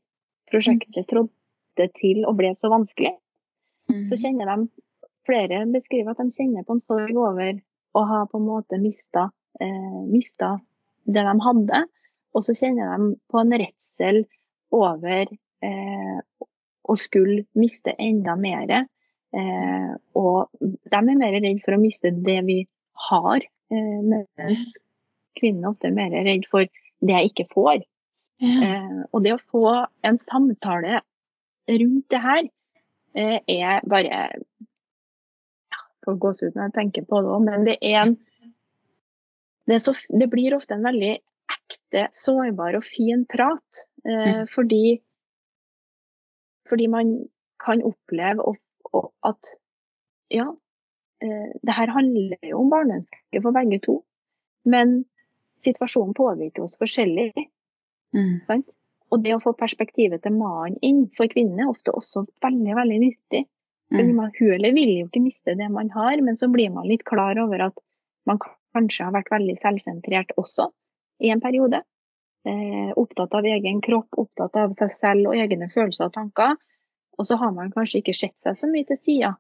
prosjektet 0.51 1.05
mm. 1.05 1.11
trådte 1.13 1.89
til 1.99 2.25
og 2.27 2.37
ble 2.41 2.53
så 2.59 2.71
vanskelig, 2.73 3.15
mm. 3.91 4.05
så 4.11 4.19
kjenner 4.21 4.51
de 4.53 4.59
Flere 5.27 5.65
beskriver 5.67 6.15
at 6.15 6.21
de 6.23 6.31
kjenner 6.31 6.63
på 6.63 6.77
en 6.77 6.83
sorg 6.83 7.17
over 7.19 7.57
å 7.97 8.03
ha 8.07 8.23
på 8.31 8.39
en 8.39 8.47
måte 8.47 8.79
mista, 8.79 9.31
eh, 9.61 10.03
mista 10.07 10.53
det 11.03 11.25
de 11.27 11.35
hadde. 11.43 11.81
Og 12.37 12.45
så 12.47 12.55
kjenner 12.55 12.93
de 12.93 13.17
på 13.31 13.41
en 13.41 13.55
redsel 13.63 14.21
over 14.75 15.25
eh, 15.27 16.19
og 16.87 16.99
skulle 17.01 17.45
miste 17.59 17.95
enda 17.99 18.37
mer. 18.39 18.73
Eh, 19.37 19.93
og 20.17 20.51
de 20.63 20.97
er 20.97 21.19
mer 21.19 21.37
redd 21.37 21.63
for 21.65 21.77
å 21.77 21.83
miste 21.83 22.13
det 22.15 22.41
vi 22.47 22.61
har, 23.11 23.45
eh, 23.71 23.99
mens 24.07 24.77
kvinnene 25.37 25.73
ofte 25.73 25.91
er 25.91 25.97
mer 25.97 26.15
redd 26.15 26.47
for 26.51 26.65
det 26.67 27.13
jeg 27.13 27.33
ikke 27.33 27.49
får. 27.53 27.85
Eh, 28.43 29.03
og 29.13 29.23
det 29.25 29.33
å 29.37 29.43
få 29.53 29.67
en 30.05 30.19
samtale 30.21 31.01
rundt 31.67 32.07
det 32.13 32.21
her 32.21 32.43
eh, 33.17 33.39
er 33.49 33.87
bare 33.89 34.19
ja, 34.37 35.79
Får 36.05 36.19
gåsehud 36.21 36.59
når 36.59 36.69
jeg 36.69 36.75
tenker 36.75 37.07
på 37.09 37.23
det 37.25 37.33
òg, 37.33 37.47
men 37.47 37.65
det 37.65 37.79
er 37.81 38.03
en 38.03 38.17
det, 39.67 39.81
så, 39.83 39.97
det, 40.13 40.29
blir 40.31 40.55
ofte 40.55 40.77
en 40.77 40.85
veldig 40.87 41.17
ekte, 41.51 42.05
sårbar 42.15 42.77
og 42.79 42.85
fin 42.87 43.25
prat. 43.27 43.81
Eh, 44.07 44.45
fordi 44.53 45.01
fordi 46.71 46.89
man 46.93 47.17
kan 47.63 47.83
oppleve 47.87 48.55
at 49.27 49.53
ja, 50.33 50.47
eh, 51.23 51.51
det 51.63 51.77
her 51.77 51.93
handler 51.95 52.51
jo 52.51 52.63
om 52.63 52.71
barneønsker 52.73 53.43
for 53.43 53.57
begge 53.57 53.81
to. 53.85 54.01
Men 54.67 55.05
situasjonen 55.65 56.15
påvirker 56.17 56.67
oss 56.67 56.77
forskjellig. 56.81 57.31
Mm. 58.17 58.65
Og 59.15 59.23
det 59.23 59.37
å 59.37 59.43
få 59.43 59.55
perspektivet 59.59 60.25
til 60.25 60.35
mannen 60.35 60.79
inn 60.85 61.05
for 61.17 61.31
kvinnen 61.31 61.63
er 61.63 61.71
ofte 61.71 61.95
også 61.95 62.27
veldig 62.45 62.79
veldig 62.79 63.03
nyttig. 63.03 63.45
Mm. 63.95 64.17
Hun 64.19 64.55
eller 64.57 64.75
vil 64.75 64.93
jo 64.97 65.07
ikke 65.07 65.23
miste 65.23 65.55
det 65.59 65.69
man 65.71 65.93
har, 65.95 66.19
men 66.23 66.39
så 66.39 66.49
blir 66.51 66.73
man 66.75 66.89
litt 66.91 67.05
klar 67.07 67.39
over 67.39 67.69
at 67.69 67.77
man 68.27 68.41
kanskje 68.75 69.07
har 69.07 69.15
vært 69.15 69.31
veldig 69.31 69.55
selvsentrert 69.63 70.35
også 70.41 70.73
i 71.23 71.31
en 71.33 71.41
periode 71.41 71.81
opptatt 72.97 73.35
av 73.35 73.47
egen 73.49 73.81
kropp, 73.83 74.09
opptatt 74.19 74.57
av 74.61 74.75
seg 74.79 74.93
selv 74.93 75.31
og 75.31 75.41
egne 75.41 75.69
følelser 75.73 76.09
og 76.09 76.15
tanker. 76.15 76.55
Og 77.17 77.27
så 77.27 77.39
har 77.41 77.53
man 77.57 77.73
kanskje 77.73 78.03
ikke 78.03 78.15
sett 78.17 78.37
seg 78.43 78.57
så 78.59 78.69
mye 78.71 78.87
til 78.89 79.01
sida. 79.01 79.33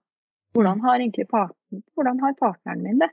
Hvordan 0.57 0.81
har 0.81 1.03
hvordan 1.95 2.21
har 2.21 2.37
partneren 2.41 2.83
min 2.83 2.99
det? 2.99 3.11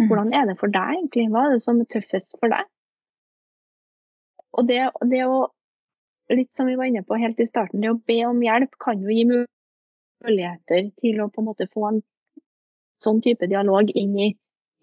Mm. 0.00 0.08
Hvordan 0.08 0.32
er 0.32 0.46
det 0.48 0.58
for 0.60 0.72
deg 0.72 0.96
egentlig? 0.96 1.28
Hva 1.30 1.46
er 1.46 1.56
det 1.56 1.62
som 1.62 1.80
er 1.80 1.88
tøffest 1.92 2.36
for 2.40 2.52
deg? 2.52 2.68
Og 4.56 4.66
det, 4.68 4.80
det 5.12 5.24
å, 5.28 5.40
litt 6.32 6.54
som 6.56 6.70
vi 6.70 6.76
var 6.78 6.88
inne 6.88 7.04
på 7.06 7.18
helt 7.20 7.40
i 7.40 7.46
starten, 7.48 7.82
det 7.84 7.92
å 7.92 8.00
be 8.00 8.22
om 8.26 8.40
hjelp 8.42 8.78
kan 8.82 9.02
jo 9.02 9.12
gi 9.12 9.26
muligheter 9.28 10.88
til 11.02 11.20
å 11.20 11.28
på 11.28 11.42
en 11.42 11.50
måte 11.50 11.68
få 11.70 11.86
en 11.90 12.00
sånn 13.00 13.20
type 13.24 13.48
dialog 13.48 13.92
inn 13.96 14.16
i, 14.18 14.30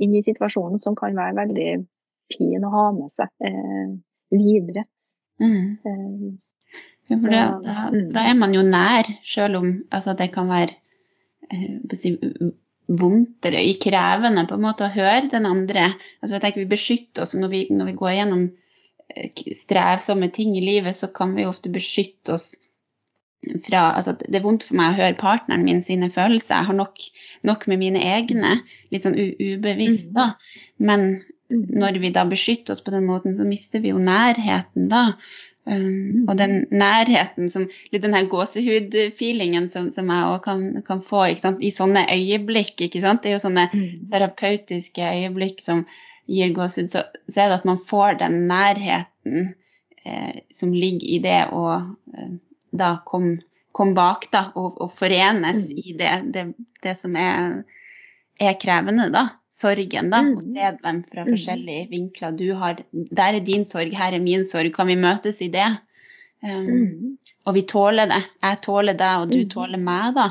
inn 0.02 0.16
i 0.16 0.24
situasjonen 0.26 0.82
som 0.82 0.96
kan 0.98 1.18
være 1.18 1.38
veldig 1.42 1.72
fin 2.34 2.66
å 2.66 2.74
ha 2.74 2.86
med 2.96 3.12
seg. 3.18 3.34
Eh, 3.42 3.98
videre. 4.34 4.84
Mm. 5.42 5.78
Um, 5.86 6.38
ja, 7.08 7.16
for 7.16 7.32
det, 7.32 7.42
da, 7.64 7.76
mm. 7.94 8.08
da, 8.16 8.24
er 8.28 8.38
man 8.38 8.56
jo 8.56 8.64
nær, 8.68 9.10
selv 9.24 9.62
om 9.62 9.68
altså, 9.96 10.16
det 10.18 10.32
kan 10.34 10.50
være 10.52 10.74
eh, 11.54 11.96
si, 11.96 12.16
vondt 12.88 13.48
eller 13.48 13.82
krevende 13.84 14.46
på 14.48 14.58
en 14.58 14.66
måte 14.66 14.88
å 14.88 14.94
høre 14.94 15.30
den 15.32 15.48
andre. 15.48 15.92
Altså, 16.22 16.36
jeg 16.36 16.44
tenker 16.44 16.64
Vi 16.64 16.72
beskytter 16.76 17.24
oss 17.24 17.36
når 17.38 17.54
vi, 17.54 17.66
når 17.72 17.92
vi 17.92 17.98
går 18.02 18.16
gjennom 18.18 18.46
eh, 19.16 19.44
strevsomme 19.62 20.32
ting 20.36 20.56
i 20.58 20.64
livet, 20.66 20.96
så 21.00 21.12
kan 21.12 21.36
vi 21.38 21.48
ofte 21.48 21.72
beskytte 21.74 22.36
oss 22.36 22.54
fra 23.64 23.92
altså 23.96 24.16
Det 24.18 24.36
er 24.36 24.44
vondt 24.44 24.66
for 24.66 24.76
meg 24.80 24.96
å 24.96 24.98
høre 24.98 25.20
partneren 25.20 25.64
min 25.64 25.84
sine 25.86 26.10
følelser. 26.12 26.56
Jeg 26.58 26.70
har 26.72 26.76
nok, 26.76 27.04
nok 27.48 27.68
med 27.72 27.80
mine 27.84 28.02
egne, 28.04 28.58
litt 28.92 29.06
sånn 29.06 29.16
ubevisst, 29.16 30.10
da. 30.16 30.32
Men 30.82 31.22
når 31.50 32.00
vi 32.02 32.12
da 32.16 32.26
beskytter 32.28 32.76
oss 32.76 32.84
på 32.84 32.92
den 32.94 33.06
måten, 33.08 33.36
så 33.38 33.46
mister 33.48 33.84
vi 33.84 33.94
jo 33.94 34.02
nærheten 34.02 34.90
da. 34.92 35.12
Um, 35.68 36.24
og 36.32 36.38
den 36.40 36.62
nærheten, 36.72 37.50
som, 37.52 37.66
litt 37.92 38.04
den 38.06 38.16
her 38.16 38.28
gåsehud-feelingen 38.32 39.68
som, 39.72 39.90
som, 39.92 40.08
jeg 40.14 40.30
òg 40.32 40.38
kan, 40.46 40.62
kan, 40.88 41.02
få 41.04 41.26
i 41.28 41.72
sånne 41.76 42.06
øyeblikk. 42.14 42.78
Det 42.80 43.02
er 43.04 43.34
jo 43.34 43.42
sånne 43.44 43.68
mm. 43.74 44.06
terapeutiske 44.14 45.10
øyeblikk 45.12 45.60
som 45.64 45.84
gir 46.32 46.54
gåsehud. 46.56 46.92
Så, 46.94 47.04
så, 47.28 47.36
er 47.36 47.52
det 47.52 47.60
at 47.60 47.68
man 47.68 47.82
får 47.84 48.22
den 48.24 48.40
nærheten 48.48 49.52
eh, 50.06 50.40
som 50.56 50.72
ligger 50.72 51.12
i 51.18 51.20
det 51.24 51.42
å 51.52 51.68
eh, 52.16 52.34
da 52.72 52.98
komme 53.08 53.40
kom 53.78 53.92
bak 53.94 54.24
da, 54.34 54.48
og, 54.58 54.80
og 54.82 54.90
forenes 54.98 55.68
mm. 55.68 55.82
i 55.84 55.92
det, 56.00 56.14
det, 56.34 56.46
det 56.82 56.96
som 56.98 57.14
er, 57.20 57.60
er 58.42 58.56
krevende, 58.58 59.12
da 59.14 59.28
sorgen, 59.58 60.12
da, 60.14 60.22
og 60.22 60.38
mm. 60.38 60.46
se 60.46 60.72
dem 60.84 61.00
fra 61.10 61.24
mm. 61.26 61.32
forskjellige 61.34 61.86
vinkler. 61.92 62.36
Du 62.38 62.48
har, 62.60 62.82
der 62.94 63.38
er 63.40 63.46
din 63.46 63.66
sorg, 63.70 63.96
her 63.98 64.14
er 64.14 64.24
min 64.24 64.46
sorg. 64.46 64.70
Kan 64.76 64.90
vi 64.92 64.98
møtes 65.00 65.42
i 65.42 65.50
det? 65.54 65.70
Um, 66.44 66.68
mm. 66.68 67.18
Og 67.48 67.56
vi 67.58 67.64
tåler 67.70 68.10
det. 68.12 68.22
Jeg 68.44 68.62
tåler 68.68 69.00
deg, 69.00 69.24
og 69.24 69.34
du 69.34 69.42
tåler 69.50 69.82
meg, 69.82 70.14
da. 70.18 70.30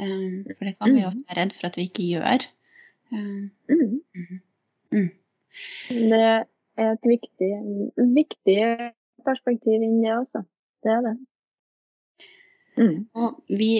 Um, 0.00 0.42
for 0.50 0.68
det 0.68 0.74
kan 0.80 0.96
vi 0.96 1.06
ofte 1.08 1.24
være 1.28 1.40
redd 1.44 1.54
for 1.56 1.70
at 1.70 1.78
vi 1.78 1.86
ikke 1.90 2.08
gjør. 2.10 2.48
Um, 3.14 3.50
mm. 4.92 5.08
Det 5.88 6.20
er 6.26 6.90
et 6.90 7.08
viktig, 7.08 7.52
viktig 8.18 8.60
perspektiv 9.26 9.80
inn 9.80 10.02
det, 10.02 10.12
altså. 10.18 10.42
Det 10.84 10.92
er 10.92 11.02
det. 11.06 11.16
Mm. 12.76 13.06
Og 13.16 13.36
vi, 13.48 13.70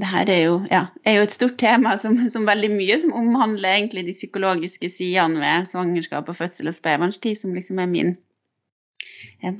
det 0.00 0.08
her 0.08 0.30
er 0.32 0.42
jo, 0.46 0.58
ja, 0.70 0.84
er 1.04 1.18
jo 1.18 1.24
et 1.26 1.34
stort 1.34 1.58
tema 1.60 1.96
som, 2.00 2.16
som, 2.32 2.46
veldig 2.48 2.70
mye 2.72 2.96
som 3.02 3.12
omhandler 3.16 3.76
egentlig 3.76 4.06
de 4.06 4.16
psykologiske 4.16 4.88
sidene 4.92 5.42
ved 5.42 5.68
svangerskap 5.68 6.30
og 6.32 6.38
fødsel 6.38 6.70
og 6.70 6.76
spedbarnstid, 6.76 7.36
som 7.40 7.52
liksom 7.56 7.82
er 7.84 7.90
min, 7.90 8.14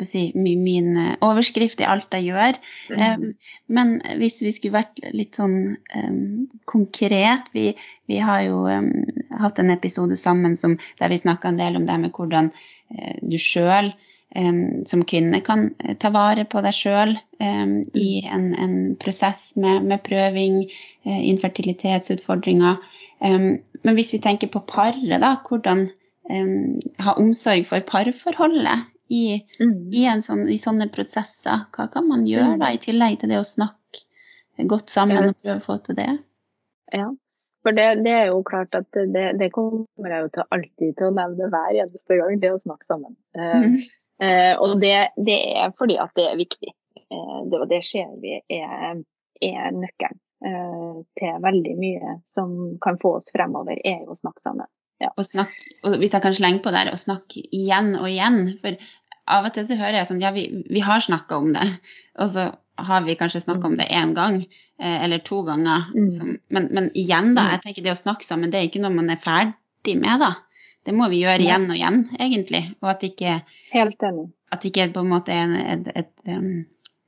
si, 0.09 0.25
min 0.35 0.97
eh, 0.97 1.13
overskrift 1.25 1.83
i 1.85 1.89
alt 1.89 2.17
jeg 2.17 2.31
gjør. 2.31 2.61
Mm. 2.95 3.05
Um, 3.05 3.53
men 3.69 3.93
hvis 4.21 4.41
vi 4.45 4.55
skulle 4.57 4.81
vært 4.81 5.05
litt 5.13 5.37
sånn 5.37 5.77
um, 6.01 6.49
konkret 6.71 7.53
vi, 7.53 7.75
vi, 8.09 8.23
har 8.25 8.47
jo 8.49 8.65
um, 8.65 8.91
hatt 9.45 9.61
en 9.61 9.77
episode 9.77 10.17
sammen 10.21 10.57
som, 10.57 10.79
der 11.03 11.13
vi 11.13 11.21
snakka 11.21 11.53
en 11.53 11.61
del 11.61 11.77
om 11.77 11.85
det 11.89 12.01
med 12.01 12.17
hvordan 12.17 12.49
uh, 12.49 13.15
du 13.21 13.37
sjøl 13.37 13.93
som 14.87 15.05
kvinne 15.07 15.41
kan 15.47 15.69
eh, 15.79 15.97
ta 16.01 16.11
vare 16.15 16.47
på 16.51 16.63
deg 16.65 16.75
sjøl 16.75 17.13
i 17.15 18.09
mm. 18.25 18.31
en, 18.35 18.47
en 18.59 18.77
prosess 18.99 19.53
med, 19.61 19.85
med, 19.85 20.03
prøving, 20.07 20.63
uh, 21.07 21.21
infertilitetsutfordringer. 21.29 22.81
men 23.21 23.95
hvis 23.99 24.15
vi 24.15 24.21
tenker 24.25 24.49
på 24.51 24.65
paret, 24.69 25.21
da, 25.21 25.37
hvordan 25.49 25.87
ha 27.05 27.15
omsorg 27.21 27.67
for 27.69 27.85
parforholdet 27.85 28.87
i, 29.13 29.43
mm. 29.61 29.75
i, 29.93 30.05
sånn, 30.25 30.47
i, 30.49 30.57
sånne 30.59 30.89
prosesser, 30.93 31.67
hva 31.77 31.89
kan 31.93 32.09
man 32.09 32.25
gjøre 32.29 32.57
da, 32.57 32.71
mm. 32.71 32.79
i 32.79 32.81
tillegg 32.81 33.19
til 33.21 33.35
det 33.35 33.43
å 33.43 33.47
snakke 33.47 34.65
godt 34.71 34.93
sammen 34.93 35.31
og 35.31 35.37
prøve 35.43 35.59
å 35.61 35.65
få 35.67 35.79
til 35.85 35.99
det? 36.01 36.09
Ja, 36.95 37.11
for 37.65 37.77
det, 37.77 37.87
det, 38.05 38.13
er 38.13 38.31
jo 38.31 38.41
klart 38.47 38.75
at 38.77 38.89
det, 38.93 39.27
det, 39.41 39.51
kommer 39.55 40.17
jeg 40.17 40.25
jo 40.25 40.33
til 40.35 40.49
alltid 40.57 40.97
til 40.99 41.11
å 41.11 41.15
nevne 41.17 41.51
hver 41.53 41.83
eneste 41.85 42.19
gang, 42.21 42.41
det 42.41 42.51
å 42.53 42.61
snakke 42.61 42.89
sammen. 42.89 43.15
Mm. 43.37 43.79
Eh, 44.23 44.55
og 44.63 44.79
det, 44.83 44.95
det, 45.17 45.39
er 45.59 45.75
fordi 45.79 45.99
at 46.03 46.13
det 46.19 46.29
er 46.31 46.39
viktig. 46.39 46.75
Eh, 47.03 47.41
det, 47.51 47.61
og 47.61 47.69
det 47.71 47.83
ser 47.87 48.13
vi 48.23 48.37
er, 48.39 49.03
er 49.43 49.75
nøkkelen 49.75 50.21
eh, 50.47 51.03
til 51.19 51.45
veldig 51.45 51.77
mye 51.81 52.17
som 52.31 52.57
kan 52.85 52.99
få 53.03 53.17
oss 53.19 53.33
fremover, 53.35 53.81
er 53.83 54.05
jo 54.05 54.15
å 54.15 54.21
snakke 54.21 54.45
sammen. 54.45 54.71
Ja. 55.03 55.11
Og, 55.19 55.27
snakk, 55.27 55.55
og 55.85 55.97
hvis 56.01 56.15
jeg 56.15 56.23
kan 56.25 56.37
slenge 56.37 56.63
på 56.65 56.73
der, 56.75 56.93
å 56.93 57.01
snakke 57.01 57.43
igjen 57.53 57.95
og 57.99 58.07
igjen. 58.09 58.55
For 58.63 58.79
av 59.35 59.49
og 59.49 59.57
til 59.57 59.67
så 59.67 59.79
hører 59.81 59.99
jeg 59.99 60.11
sånn 60.11 60.23
Ja, 60.23 60.31
vi, 60.37 60.47
vi 60.71 60.85
har 60.85 61.03
snakka 61.03 61.41
om 61.41 61.51
det. 61.57 61.67
Og 62.23 62.31
så 62.35 62.53
har 62.77 63.05
vi 63.07 63.17
kanskje 63.19 63.45
snakka 63.45 63.71
om 63.71 63.77
det 63.79 63.89
én 63.91 64.15
gang 64.15 64.41
eh, 64.43 65.05
eller 65.05 65.23
to 65.27 65.43
ganger. 65.47 65.91
Mm. 65.95 66.09
Som, 66.11 66.33
men, 66.49 66.71
men, 66.71 66.91
igjen, 66.95 67.35
da. 67.35 67.49
Mm. 67.49 67.53
Jeg 67.57 67.65
tenker 67.67 67.87
det 67.87 67.95
å 67.95 68.01
snakke 68.01 68.27
sammen, 68.27 68.53
det 68.53 68.61
er 68.61 68.71
ikke 68.71 68.83
noe 68.83 68.95
man 68.95 69.13
er 69.15 69.21
ferdig 69.21 69.99
med, 70.01 70.23
da. 70.23 70.35
Det 70.85 70.95
må 70.95 71.09
vi 71.09 71.23
gjøre 71.23 71.41
igjen 71.41 71.67
og 71.71 71.77
igjen, 71.79 71.99
egentlig. 72.21 72.63
Og 72.83 72.91
at 72.91 73.03
ikke 73.07 73.39
Helt 73.73 74.03
enig. 74.05 74.27
at 74.53 74.61
det 74.63 74.71
ikke 74.73 74.93
på 74.95 75.01
en 75.05 75.09
måte 75.15 75.33
er 75.33 75.55
et, 75.75 75.87
et, 75.97 76.11
um, 76.29 76.65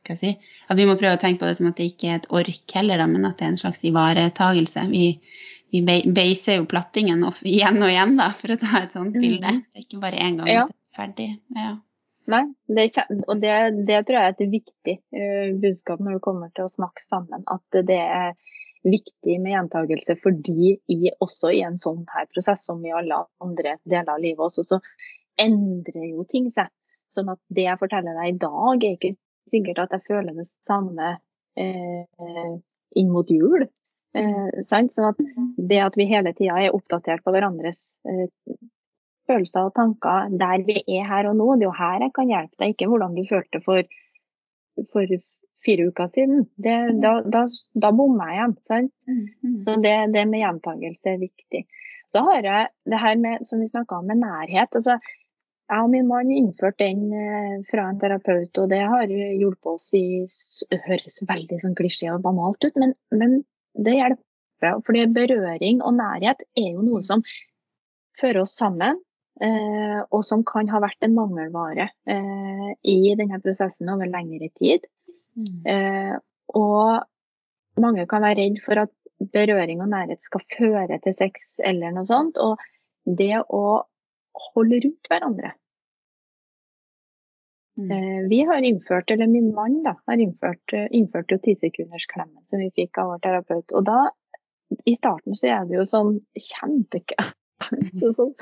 hva 0.07 0.14
skal 0.14 0.16
jeg 0.16 0.20
si, 0.22 0.53
At 0.70 0.77
vi 0.79 0.87
må 0.87 0.95
prøve 0.97 1.16
å 1.16 1.20
tenke 1.20 1.41
på 1.43 1.47
det 1.51 1.57
som 1.59 1.66
at 1.68 1.77
det 1.77 1.91
ikke 1.93 2.09
er 2.12 2.20
et 2.20 2.29
ork 2.31 2.72
heller, 2.74 2.99
da, 3.03 3.07
men 3.11 3.24
at 3.29 3.37
det 3.39 3.45
er 3.47 3.53
en 3.55 3.59
slags 3.61 3.83
ivaretagelse. 3.85 4.87
Vi, 4.91 5.05
vi 5.74 5.83
beiser 6.14 6.61
jo 6.61 6.64
plattingen 6.70 7.24
igjen 7.43 7.83
og 7.83 7.91
igjen, 7.91 8.16
da, 8.16 8.31
for 8.39 8.55
å 8.55 8.59
ta 8.61 8.83
et 8.85 8.93
sånt 8.95 9.14
Mhm. 9.14 9.22
bilde. 9.22 9.53
Det 9.74 9.83
er 9.83 9.87
ikke 9.89 10.01
bare 10.01 10.16
én 10.22 10.37
gang 10.39 10.49
Ja. 10.49 10.62
så 10.66 10.72
er 10.72 11.03
ferdig. 11.03 11.29
Ja. 11.55 11.77
Nei, 12.29 12.43
det, 12.66 12.85
er 12.99 13.07
og 13.29 13.41
det, 13.41 13.87
det 13.87 14.01
tror 14.07 14.16
jeg 14.18 14.24
er 14.27 14.35
et 14.35 14.51
viktig 14.51 14.95
eh, 15.14 15.53
budskap 15.62 16.01
når 16.01 16.16
det 16.16 16.22
kommer 16.22 16.49
til 16.55 16.64
å 16.64 16.72
snakke 16.72 17.03
sammen. 17.05 17.45
At 17.47 17.62
det 17.87 18.01
er 18.03 18.33
viktig 18.87 19.37
med 19.43 19.53
gjentagelse 19.53 20.16
fordi 20.22 20.76
i, 20.93 20.99
også 21.20 21.53
i 21.55 21.62
en 21.66 21.78
sånn 21.82 22.05
her 22.12 22.28
prosess, 22.32 22.64
som 22.68 22.84
i 22.87 22.95
alle 22.95 23.24
andre 23.43 23.76
deler 23.84 24.14
av 24.14 24.22
livet 24.22 24.45
også, 24.49 24.66
så 24.66 24.80
endrer 25.41 26.11
jo 26.11 26.26
ting 26.30 26.51
seg. 26.55 26.70
Sånn 27.12 27.30
at 27.32 27.41
det 27.53 27.66
jeg 27.66 27.80
forteller 27.80 28.16
deg 28.18 28.34
i 28.34 28.39
dag, 28.43 28.84
er 28.84 28.97
ikke 28.97 29.14
sikkert 29.53 29.82
at 29.84 29.97
jeg 29.97 30.07
føler 30.09 30.37
det 30.37 30.47
samme 30.68 31.16
eh, 31.59 32.55
inn 33.01 33.12
mot 33.12 33.30
jul. 33.30 33.66
Eh? 34.16 34.62
Sånn 34.68 34.91
at 35.11 35.20
det 35.57 35.82
at 35.84 35.99
vi 35.99 36.09
hele 36.11 36.34
tida 36.37 36.59
er 36.62 36.76
oppdatert 36.76 37.24
på 37.24 37.34
hverandres 37.34 37.95
eh, 38.09 38.26
følelser 39.26 39.68
og 39.68 39.74
tanker 39.76 40.34
der 40.39 40.64
vi 40.66 40.82
er 40.99 41.09
her 41.09 41.30
og 41.30 41.39
nå. 41.39 41.49
Det 41.55 41.66
er 41.66 41.70
jo 41.70 41.78
her 41.78 42.05
jeg 42.07 42.14
kan 42.16 42.32
hjelpe 42.32 42.62
deg, 42.62 42.74
ikke 42.74 42.91
hvordan 42.93 43.16
du 43.16 43.24
følte 43.28 43.62
for, 43.64 43.97
for 44.93 45.16
fire 45.67 45.91
uker 45.91 46.09
siden. 46.14 46.47
Det, 46.62 46.77
da, 47.03 47.19
da, 47.27 47.45
da 47.75 47.93
bommer 47.93 48.33
jeg. 48.35 48.57
Sant? 48.71 48.95
Mm. 49.11 49.61
Så 49.67 49.77
det, 49.85 49.97
det 50.14 50.25
med 50.31 50.45
gjentagelse 50.45 51.12
er 51.12 51.23
viktig. 51.23 51.67
Så 52.14 52.23
har 52.25 52.47
jeg 52.47 52.69
det 52.89 53.01
her 53.03 53.17
med, 53.21 53.47
som 53.49 53.61
vi 53.61 53.71
snakka 53.71 54.01
om, 54.01 54.07
med 54.09 54.23
nærhet. 54.23 54.71
altså 54.73 54.99
jeg 55.67 55.83
og 55.83 55.91
min 55.91 56.07
mann 56.07 56.31
innførte 56.31 56.85
den 56.85 57.11
eh, 57.11 57.57
fra 57.71 57.89
en 57.91 57.99
terapeut, 57.99 58.55
og 58.62 58.71
det 58.71 58.85
har 58.87 59.11
hjulpet 59.11 59.73
oss 59.73 59.89
i 59.99 60.05
Det 60.71 60.79
høres 60.85 61.19
veldig 61.27 61.59
sånn 61.62 61.75
klisjé 61.79 62.12
og 62.14 62.23
banalt 62.23 62.62
ut, 62.62 62.79
men, 62.79 62.95
men 63.11 63.41
det 63.75 63.97
hjelper. 63.99 64.79
Fordi 64.87 65.03
berøring 65.12 65.83
og 65.85 65.99
nærhet 65.99 66.47
er 66.57 66.71
jo 66.71 66.85
noe 66.87 67.03
som 67.05 67.25
fører 68.17 68.45
oss 68.45 68.55
sammen, 68.57 69.03
eh, 69.43 69.99
og 70.07 70.23
som 70.25 70.45
kan 70.47 70.71
ha 70.71 70.81
vært 70.85 71.03
en 71.05 71.17
mangelvare 71.19 71.91
eh, 72.09 72.71
i 72.87 72.99
denne 73.19 73.43
prosessen 73.43 73.91
over 73.93 74.09
lengre 74.09 74.49
tid. 74.55 74.87
Mm. 75.37 75.61
Eh, 75.68 76.14
og 76.57 77.82
mange 77.82 78.07
kan 78.09 78.24
være 78.24 78.41
redd 78.41 78.62
for 78.64 78.87
at 78.87 78.93
berøring 79.32 79.82
og 79.84 79.91
nærhet 79.93 80.24
skal 80.24 80.45
føre 80.57 80.99
til 81.05 81.14
sex 81.16 81.57
eller 81.64 81.95
noe 81.95 82.09
sånt. 82.09 82.41
Og 82.41 82.57
det 83.07 83.37
å 83.45 83.62
holde 84.53 84.80
rundt 84.84 85.11
hverandre. 85.11 85.55
Mm. 87.76 87.91
Eh, 87.93 88.28
vi 88.28 88.41
har 88.49 88.64
innført, 88.64 89.11
eller 89.11 89.28
min 89.28 89.51
mann 89.55 89.82
da, 89.84 89.97
har 90.09 90.20
innført, 90.20 90.72
eh, 90.72 90.87
innført 90.91 91.32
jo 91.32 91.39
tisekundersklemmen 91.45 92.45
som 92.49 92.62
vi 92.62 92.70
fikk 92.76 93.03
av 93.03 93.12
vår 93.12 93.20
terapeut. 93.26 93.74
Og 93.76 93.84
da, 93.84 93.99
i 94.89 94.97
starten 94.97 95.37
så 95.37 95.51
er 95.53 95.68
det 95.68 95.76
jo 95.76 95.84
sånn 95.89 96.16
kjempekø. 96.41 97.28
Så 98.01 98.11
sånn, 98.12 98.34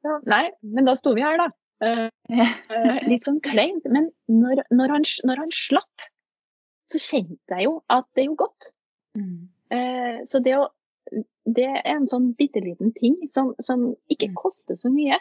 ja, 0.00 0.14
nei, 0.24 0.46
men 0.64 0.86
da 0.88 0.94
sto 0.96 1.12
vi 1.12 1.24
her, 1.24 1.36
da. 1.36 1.50
Eh, 1.82 2.08
eh, 2.30 3.00
litt 3.10 3.26
sånn 3.26 3.40
kleint. 3.44 3.86
Men 3.90 4.10
når, 4.30 4.64
når, 4.70 4.94
han, 4.96 5.06
når 5.28 5.42
han 5.44 5.54
slapp, 5.56 6.06
så 6.92 7.00
kjente 7.00 7.56
jeg 7.56 7.66
jo 7.66 7.74
at 7.90 8.06
det 8.16 8.28
jo 8.28 8.36
godt. 8.38 8.70
Mm. 9.18 9.48
Eh, 9.72 10.16
så 10.28 10.42
det, 10.44 10.54
å, 10.60 10.68
det 11.48 11.68
er 11.80 11.94
en 11.96 12.08
sånn 12.08 12.32
bitte 12.38 12.62
liten 12.64 12.92
ting 12.96 13.18
som, 13.32 13.54
som 13.60 13.92
ikke 14.12 14.30
Mm. 14.32 14.38
koster 14.38 14.78
så 14.78 14.92
mye. 14.92 15.18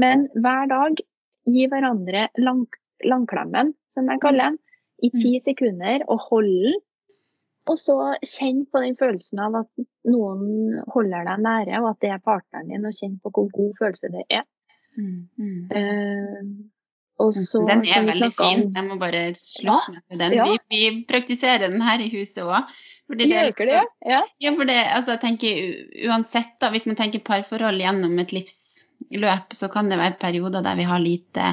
Men 0.00 0.28
hver 0.34 0.68
dag 0.70 1.00
gi 1.44 1.66
hverandre 1.70 2.28
lang, 2.40 2.64
langklemmen, 3.04 3.74
som 3.94 4.08
jeg 4.10 4.22
kaller 4.22 4.52
den, 4.52 4.58
i 5.02 5.10
ti 5.10 5.38
sekunder, 5.42 6.04
og 6.08 6.20
hold 6.30 6.48
den. 6.48 6.82
Og 7.64 7.78
så 7.80 7.96
kjenn 8.20 8.66
på 8.68 8.80
den 8.82 8.96
følelsen 9.00 9.40
av 9.40 9.54
at 9.62 9.84
noen 10.04 10.82
holder 10.92 11.24
deg 11.28 11.44
nære, 11.44 11.78
og 11.80 11.90
at 11.94 12.00
det 12.04 12.10
er 12.12 12.22
partneren 12.24 12.68
din, 12.68 12.84
og 12.84 12.92
kjenn 12.92 13.14
på 13.22 13.32
hvor 13.32 13.48
god 13.52 13.72
følelse 13.80 14.10
det 14.12 14.24
er. 14.28 14.44
Mm. 14.96 15.28
Mm. 15.38 15.60
Eh, 15.74 16.70
og 17.22 17.30
så, 17.34 17.60
den 17.68 17.84
er 17.86 18.06
veldig 18.08 18.30
fin. 18.34 18.64
Jeg 18.74 18.84
må 18.88 18.96
bare 18.98 19.20
slutte 19.38 19.94
med 20.10 20.18
den. 20.18 20.32
ja. 20.34 20.46
Vi, 20.50 20.58
vi 20.74 21.04
praktiserer 21.08 21.68
den 21.70 21.82
her 21.82 22.02
i 22.02 22.08
huset 22.10 22.42
òg. 22.42 22.72
Gjør 23.14 23.50
ikke 23.52 23.66
det? 23.68 23.82
Ja. 24.08 24.22
Ja, 24.42 24.50
for 24.56 24.66
det, 24.66 24.78
altså, 24.96 25.14
jeg 25.14 25.22
tenker 25.22 26.08
uansett 26.08 26.54
da, 26.60 26.70
Hvis 26.72 26.86
man 26.88 26.96
tenker 26.98 27.20
parforhold 27.22 27.78
gjennom 27.82 28.18
et 28.18 28.32
livsløp, 28.34 29.54
så 29.54 29.68
kan 29.70 29.90
det 29.92 30.00
være 30.00 30.18
perioder 30.22 30.64
der 30.64 30.78
vi 30.80 30.86
har 30.88 31.02
lite 31.04 31.50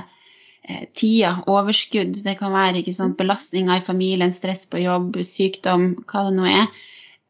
eh, 0.64 0.86
tida, 0.98 1.36
overskudd. 1.52 2.24
Det 2.26 2.38
kan 2.40 2.56
være 2.56 2.82
ikke 2.82 2.96
sant, 2.98 3.18
belastninger 3.20 3.78
i 3.78 3.86
familien, 3.86 4.32
stress 4.34 4.66
på 4.72 4.82
jobb, 4.82 5.20
sykdom, 5.28 5.92
hva 6.10 6.26
det 6.30 6.38
nå 6.40 6.50
er. 6.50 6.66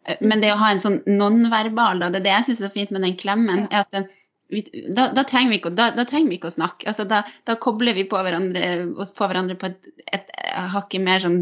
Eh, 0.08 0.22
Men 0.22 0.40
det 0.46 0.54
å 0.54 0.60
ha 0.62 0.72
en 0.72 0.84
sånn 0.86 1.02
nonverbal, 1.10 2.00
det 2.08 2.22
er 2.22 2.28
det 2.30 2.36
jeg 2.38 2.50
syns 2.52 2.64
er 2.70 2.76
fint 2.78 2.96
med 2.96 3.04
den 3.10 3.18
klemmen, 3.20 3.68
er 3.72 3.84
at 3.84 3.92
den, 3.98 4.08
vi, 4.52 4.62
da, 4.92 5.08
da, 5.16 5.24
trenger 5.28 5.54
vi 5.54 5.60
ikke, 5.62 5.72
da, 5.78 5.90
da 5.96 6.06
trenger 6.08 6.32
vi 6.32 6.38
ikke 6.38 6.50
å 6.52 6.56
snakke. 6.56 6.88
Altså, 6.92 7.06
da, 7.08 7.24
kobler 7.64 7.96
vi 7.98 8.04
på 8.10 8.20
hverandre, 8.20 8.72
oss 9.00 9.14
på 9.16 9.28
hverandre 9.30 9.56
på 9.60 9.70
et, 9.70 9.90
et 10.12 10.34
hakket 10.74 11.04
mer 11.06 11.24
sånn 11.24 11.40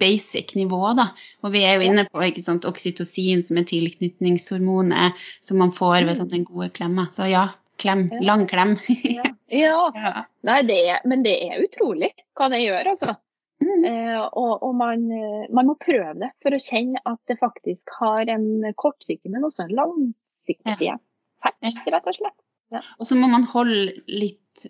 basic 0.00 0.56
nivå. 0.58 0.80
Da. 0.98 1.10
Og 1.46 1.54
vi 1.54 1.62
er 1.66 1.78
jo 1.78 1.86
inne 1.86 2.04
på 2.08 2.24
ikke 2.26 2.44
sant, 2.44 2.66
oksytocin, 2.68 3.44
som 3.46 3.60
er 3.60 3.68
tilknytningshormonet 3.70 5.22
som 5.44 5.62
man 5.62 5.74
får 5.74 6.02
ved 6.08 6.18
sånn, 6.18 6.32
den 6.34 6.48
gode 6.48 6.70
klemma. 6.74 7.08
Så 7.14 7.30
ja, 7.30 7.48
klem. 7.78 8.08
Lang 8.20 8.46
klem. 8.50 8.76
Ja. 8.88 9.30
ja. 9.62 9.78
ja. 9.94 10.26
Nei, 10.48 10.60
det 10.68 10.82
er, 10.90 11.00
men 11.08 11.24
det 11.26 11.38
er 11.46 11.62
utrolig 11.64 12.12
hva 12.38 12.50
det 12.52 12.62
gjør, 12.64 12.94
altså. 12.94 13.16
Mm. 13.62 13.84
Eh, 13.84 14.18
og 14.38 14.62
og 14.62 14.74
man, 14.78 15.06
eh, 15.12 15.46
man 15.54 15.66
må 15.70 15.74
prøve 15.82 16.14
det 16.22 16.30
for 16.42 16.54
å 16.54 16.62
kjenne 16.62 17.02
at 17.04 17.18
det 17.30 17.38
faktisk 17.40 17.90
har 17.98 18.30
en 18.30 18.68
kortsiktig, 18.78 19.30
men 19.32 19.46
også 19.48 19.66
en 19.66 19.74
langsiktig 19.80 20.92
effekt, 20.94 21.90
rett 21.94 22.06
og 22.06 22.18
slett. 22.18 22.38
Og 22.74 23.08
så 23.08 23.16
må 23.16 23.28
man 23.30 23.46
holde 23.48 23.94
litt 24.10 24.68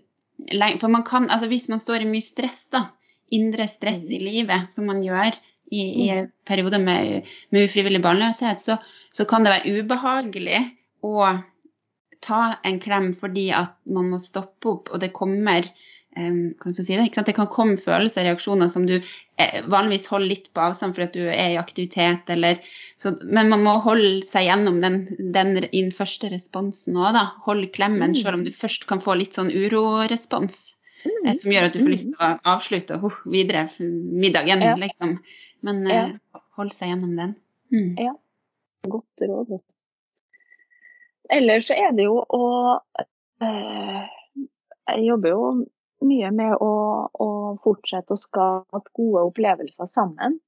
lenge, 0.52 0.78
for 0.80 0.92
man 0.92 1.04
kan, 1.06 1.28
altså 1.30 1.48
hvis 1.50 1.68
man 1.72 1.82
står 1.82 2.04
i 2.04 2.10
mye 2.10 2.24
stress, 2.24 2.66
da, 2.72 2.86
indre 3.34 3.66
stress 3.68 4.06
i 4.14 4.20
livet, 4.22 4.70
som 4.72 4.88
man 4.88 5.02
gjør 5.04 5.34
i, 5.70 5.82
i 6.06 6.08
perioder 6.48 6.80
med, 6.80 7.28
med 7.52 7.68
ufrivillig 7.68 8.00
barnløshet, 8.04 8.62
så, 8.62 8.78
så 9.12 9.26
kan 9.28 9.44
det 9.44 9.56
være 9.56 9.80
ubehagelig 9.80 10.62
å 11.04 11.14
ta 12.24 12.42
en 12.66 12.80
klem 12.82 13.12
fordi 13.16 13.48
at 13.54 13.76
man 13.90 14.08
må 14.12 14.20
stoppe 14.22 14.72
opp, 14.72 14.92
og 14.92 15.02
det 15.02 15.14
kommer 15.16 15.66
kan 16.62 16.74
si 16.74 16.96
det, 16.96 17.04
det 17.26 17.34
kan 17.36 17.48
komme 17.52 17.76
følelser 17.80 18.24
og 18.24 18.28
reaksjoner 18.28 18.70
som 18.72 18.86
du 18.88 18.94
eh, 18.98 19.60
vanligvis 19.70 20.08
holder 20.10 20.30
litt 20.32 20.48
på 20.56 20.62
avstand 20.64 20.96
fordi 20.96 21.20
du 21.22 21.28
er 21.30 21.52
i 21.54 21.58
aktivitet, 21.60 22.28
eller, 22.34 22.58
så, 22.98 23.12
men 23.24 23.48
man 23.52 23.62
må 23.66 23.76
holde 23.84 24.22
seg 24.26 24.48
gjennom 24.48 24.80
den, 24.84 24.98
den 25.34 25.54
den 25.62 25.92
første 25.94 26.30
responsen 26.32 26.98
òg. 26.98 27.18
Hold 27.46 27.68
klemmen, 27.76 28.10
Mm. 28.12 28.18
selv 28.22 28.40
om 28.40 28.44
du 28.44 28.50
først 28.54 28.86
kan 28.90 29.00
få 29.04 29.14
litt 29.20 29.38
sånn 29.38 29.50
urorespons. 29.54 30.74
Mm. 31.04 31.26
eh, 31.30 31.34
Som 31.38 31.52
gjør 31.54 31.68
at 31.68 31.76
du 31.76 31.82
får 31.84 31.92
lyst 31.94 32.08
til 32.10 32.18
å 32.26 32.32
avslutte 32.56 32.96
og 32.98 33.12
uh, 33.12 33.18
videre 33.30 33.66
middagen, 33.78 34.60
Ja. 34.62 34.74
liksom. 34.76 35.18
Men 35.62 35.86
Ja. 35.86 36.04
hold 36.58 36.72
seg 36.72 36.88
gjennom 36.92 37.16
den. 37.16 37.36
Mm. 37.72 38.16
Godt 38.88 39.22
råd. 39.28 39.60
Ellers 41.30 41.66
så 41.68 41.74
er 41.76 41.92
det 41.92 42.04
jo 42.06 42.22
å 42.24 42.44
øh, 43.42 44.04
Jeg 44.88 45.04
jobber 45.04 45.28
jo 45.34 45.42
mye 46.04 46.30
med 46.34 46.54
å, 46.62 46.72
å 47.10 47.28
fortsette 47.64 48.14
å 48.14 48.20
skape 48.20 48.84
gode 48.96 49.24
opplevelser 49.30 49.90
sammen. 49.90 50.38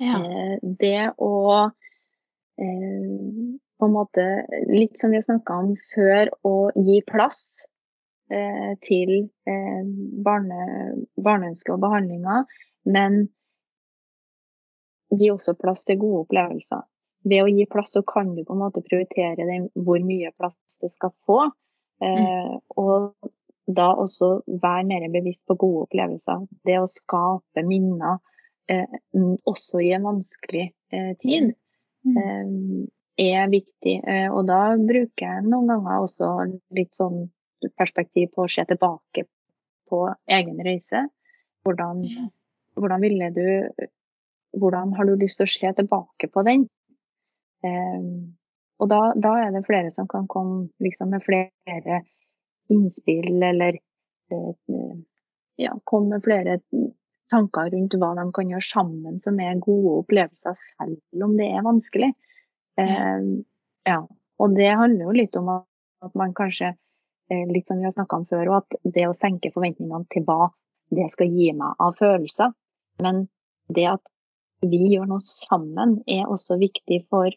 Ja. 0.00 0.18
Eh, 0.20 0.56
det 0.62 1.12
å 1.22 1.34
eh, 1.64 3.58
på 3.78 3.88
en 3.88 3.92
måte, 3.92 4.24
litt 4.70 4.98
som 4.98 5.10
vi 5.10 5.18
har 5.18 5.26
snakka 5.26 5.56
om 5.60 5.72
før, 5.94 6.30
å 6.46 6.70
gi 6.76 7.00
plass 7.06 7.66
eh, 8.30 8.74
til 8.86 9.14
eh, 9.50 9.82
barne, 10.24 10.66
barneønsker 11.20 11.74
og 11.74 11.82
behandlinger, 11.82 12.46
men 12.88 13.24
gi 15.14 15.30
også 15.32 15.56
plass 15.58 15.84
til 15.84 16.00
gode 16.00 16.24
opplevelser. 16.24 16.86
Ved 17.24 17.44
å 17.44 17.50
gi 17.50 17.66
plass 17.70 17.94
så 17.96 18.04
kan 18.06 18.34
du 18.36 18.42
på 18.44 18.54
en 18.54 18.62
måte 18.62 18.84
prioritere 18.84 19.46
den, 19.48 19.68
hvor 19.74 20.02
mye 20.04 20.32
plass 20.36 20.80
det 20.82 20.92
skal 20.92 21.14
få. 21.26 21.40
Eh, 22.04 22.54
og 22.80 23.14
da 23.66 23.90
også 23.96 24.42
være 24.46 24.84
mer 24.88 25.08
bevisst 25.12 25.46
på 25.48 25.56
gode 25.60 25.86
opplevelser. 25.86 26.46
Det 26.66 26.78
å 26.80 26.88
skape 26.90 27.64
minner 27.64 28.18
eh, 28.68 28.98
også 29.48 29.80
i 29.84 29.92
en 29.96 30.08
vanskelig 30.10 30.70
eh, 30.92 31.12
tid 31.22 31.54
Mm. 32.04 32.16
eh, 33.16 33.32
er 33.32 33.48
viktig. 33.48 33.96
Eh, 34.04 34.28
og 34.28 34.46
da 34.48 34.76
bruker 34.76 35.24
jeg 35.24 35.46
noen 35.46 35.70
ganger 35.72 36.04
også 36.04 36.30
litt 36.76 36.92
sånn 36.96 37.28
perspektiv 37.78 38.34
på 38.34 38.44
å 38.44 38.50
se 38.50 38.64
tilbake 38.68 39.24
på 39.88 40.00
egen 40.38 40.60
reise. 40.66 41.06
Hvordan, 41.64 42.04
hvordan 42.76 43.04
ville 43.04 43.30
du 43.34 43.46
Hvordan 44.54 44.92
har 44.94 45.08
du 45.08 45.16
lyst 45.18 45.40
til 45.40 45.48
å 45.48 45.50
se 45.50 45.70
tilbake 45.74 46.28
på 46.30 46.42
den? 46.46 46.60
Eh, 47.66 48.04
og 48.78 48.86
da, 48.92 49.00
da, 49.18 49.32
er 49.42 49.48
det 49.50 49.64
flere 49.66 49.90
som 49.90 50.06
kan 50.06 50.28
komme 50.30 50.68
liksom, 50.78 51.10
med 51.10 51.24
flere 51.26 52.04
innspill 52.72 53.42
eller 53.42 53.78
eh, 54.32 54.94
ja, 55.56 55.74
komme 55.84 56.16
med 56.16 56.24
flere 56.24 56.58
tanker 57.30 57.70
rundt 57.72 57.96
hva 58.00 58.12
de 58.18 58.24
kan 58.36 58.50
gjøre 58.52 58.66
sammen 58.66 59.20
som 59.22 59.38
er 59.40 59.60
gode 59.62 60.00
opplevelser, 60.02 60.56
selv 60.58 61.26
om 61.26 61.36
det 61.38 61.50
er 61.50 61.66
vanskelig. 61.66 62.12
Eh, 62.80 63.28
ja. 63.88 64.00
Og 64.42 64.56
det 64.56 64.72
handler 64.74 65.06
jo 65.06 65.14
litt 65.14 65.36
om 65.38 65.50
at 65.54 66.16
man 66.18 66.34
kanskje, 66.34 66.72
eh, 67.30 67.44
litt 67.50 67.68
som 67.70 67.78
vi 67.78 67.86
har 67.86 67.94
snakka 67.94 68.18
om 68.18 68.26
før, 68.26 68.56
at 68.58 68.76
det 68.82 69.06
å 69.08 69.16
senke 69.16 69.52
forventningene 69.54 70.08
til 70.10 70.26
hva 70.26 70.50
det 70.94 71.06
skal 71.12 71.30
gi 71.30 71.52
meg 71.56 71.78
av 71.80 71.94
følelser. 72.00 72.52
Men 73.02 73.26
det 73.72 73.86
at 73.92 74.10
vi 74.64 74.80
gjør 74.94 75.08
noe 75.10 75.24
sammen, 75.28 76.00
er 76.08 76.26
også 76.30 76.58
viktig 76.60 77.04
for 77.12 77.30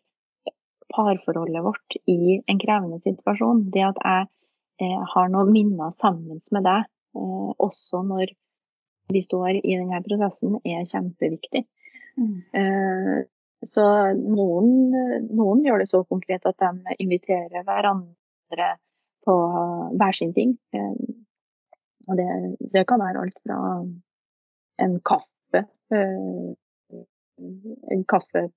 parforholdet 0.93 1.63
vårt 1.65 1.97
i 2.07 2.39
en 2.39 2.59
krevende 2.61 2.99
situasjon. 3.03 3.67
Det 3.73 3.83
at 3.89 4.01
jeg 4.03 4.27
har 4.85 5.31
noen 5.33 5.53
minner 5.53 5.93
sammen 5.97 6.41
med 6.51 6.67
deg, 6.67 6.89
eh, 7.17 7.49
også 7.67 8.03
når 8.05 8.33
vi 9.13 9.23
står 9.23 9.61
i 9.61 9.77
denne 9.77 10.01
prosessen, 10.05 10.59
er 10.67 10.85
kjempeviktig. 10.87 11.63
Mm. 12.17 12.37
Eh, 12.59 13.17
så 13.65 13.85
noen, 14.17 14.67
noen, 15.33 15.63
gjør 15.65 15.81
det 15.81 15.89
så 15.89 16.03
konkret 16.05 16.45
at 16.45 16.59
de 16.61 16.97
inviterer 17.01 17.65
hverandre 17.65 18.73
på 19.25 19.37
hver 19.97 20.17
sin 20.17 20.33
ting. 20.35 20.53
Eh, 20.75 20.93
og 22.07 22.19
det, 22.19 22.27
det 22.73 22.85
kan 22.87 23.01
være 23.01 23.23
alt 23.25 23.41
fra 23.43 23.59
en 24.85 24.99
kaffe, 25.07 25.63
eh, 25.91 26.93
en 27.93 28.05
kaffe 28.07 28.47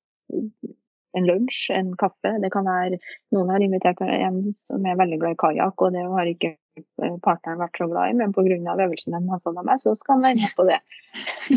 en 1.19 1.27
lunsj, 1.27 1.71
en 1.75 1.95
kaffe. 2.01 2.37
Det 2.43 2.53
kan 2.55 2.69
være 2.69 3.01
Noen 3.35 3.51
har 3.55 3.65
invitert 3.65 4.03
en 4.07 4.43
som 4.59 4.87
er 4.87 4.99
veldig 5.01 5.21
glad 5.23 5.37
i 5.37 5.41
kajakk, 5.43 5.87
og 5.87 5.97
det 5.97 6.05
har 6.07 6.31
ikke 6.31 6.55
partneren 7.25 7.61
vært 7.61 7.81
så 7.81 7.89
glad 7.91 8.13
i, 8.13 8.17
men 8.21 8.33
pga. 8.37 8.77
øvelsen 8.77 9.17
de 9.17 9.21
har 9.33 9.43
fått 9.45 9.59
av 9.59 9.67
meg, 9.67 9.83
så 9.83 9.97
skal 9.99 10.19
han 10.19 10.29
være 10.29 10.41
med 10.45 10.57
på 10.57 10.69
det. 10.71 10.81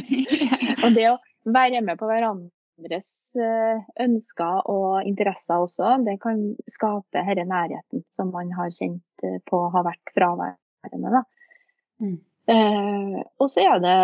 og 0.84 0.89
det 0.97 1.08
å 1.12 1.22
være 1.54 1.86
med 1.86 2.01
på 2.01 2.10
hverandres 2.10 3.24
Eh, 3.34 3.82
ønsker 4.01 4.68
og 4.70 5.08
interesser 5.08 5.62
også, 5.62 5.95
det 6.06 6.20
kan 6.22 6.41
skape 6.70 7.24
denne 7.38 7.45
nærheten 7.49 8.04
som 8.14 8.30
man 8.34 8.51
har 8.58 8.70
kjent 8.74 9.26
eh, 9.26 9.39
på 9.49 9.60
har 9.74 9.86
vært 9.86 10.14
fraværende. 10.14 11.24
Mm. 12.01 12.18
Eh, 12.54 13.20
og 13.39 13.49
så 13.49 13.66
er 13.66 13.82
det, 13.82 13.97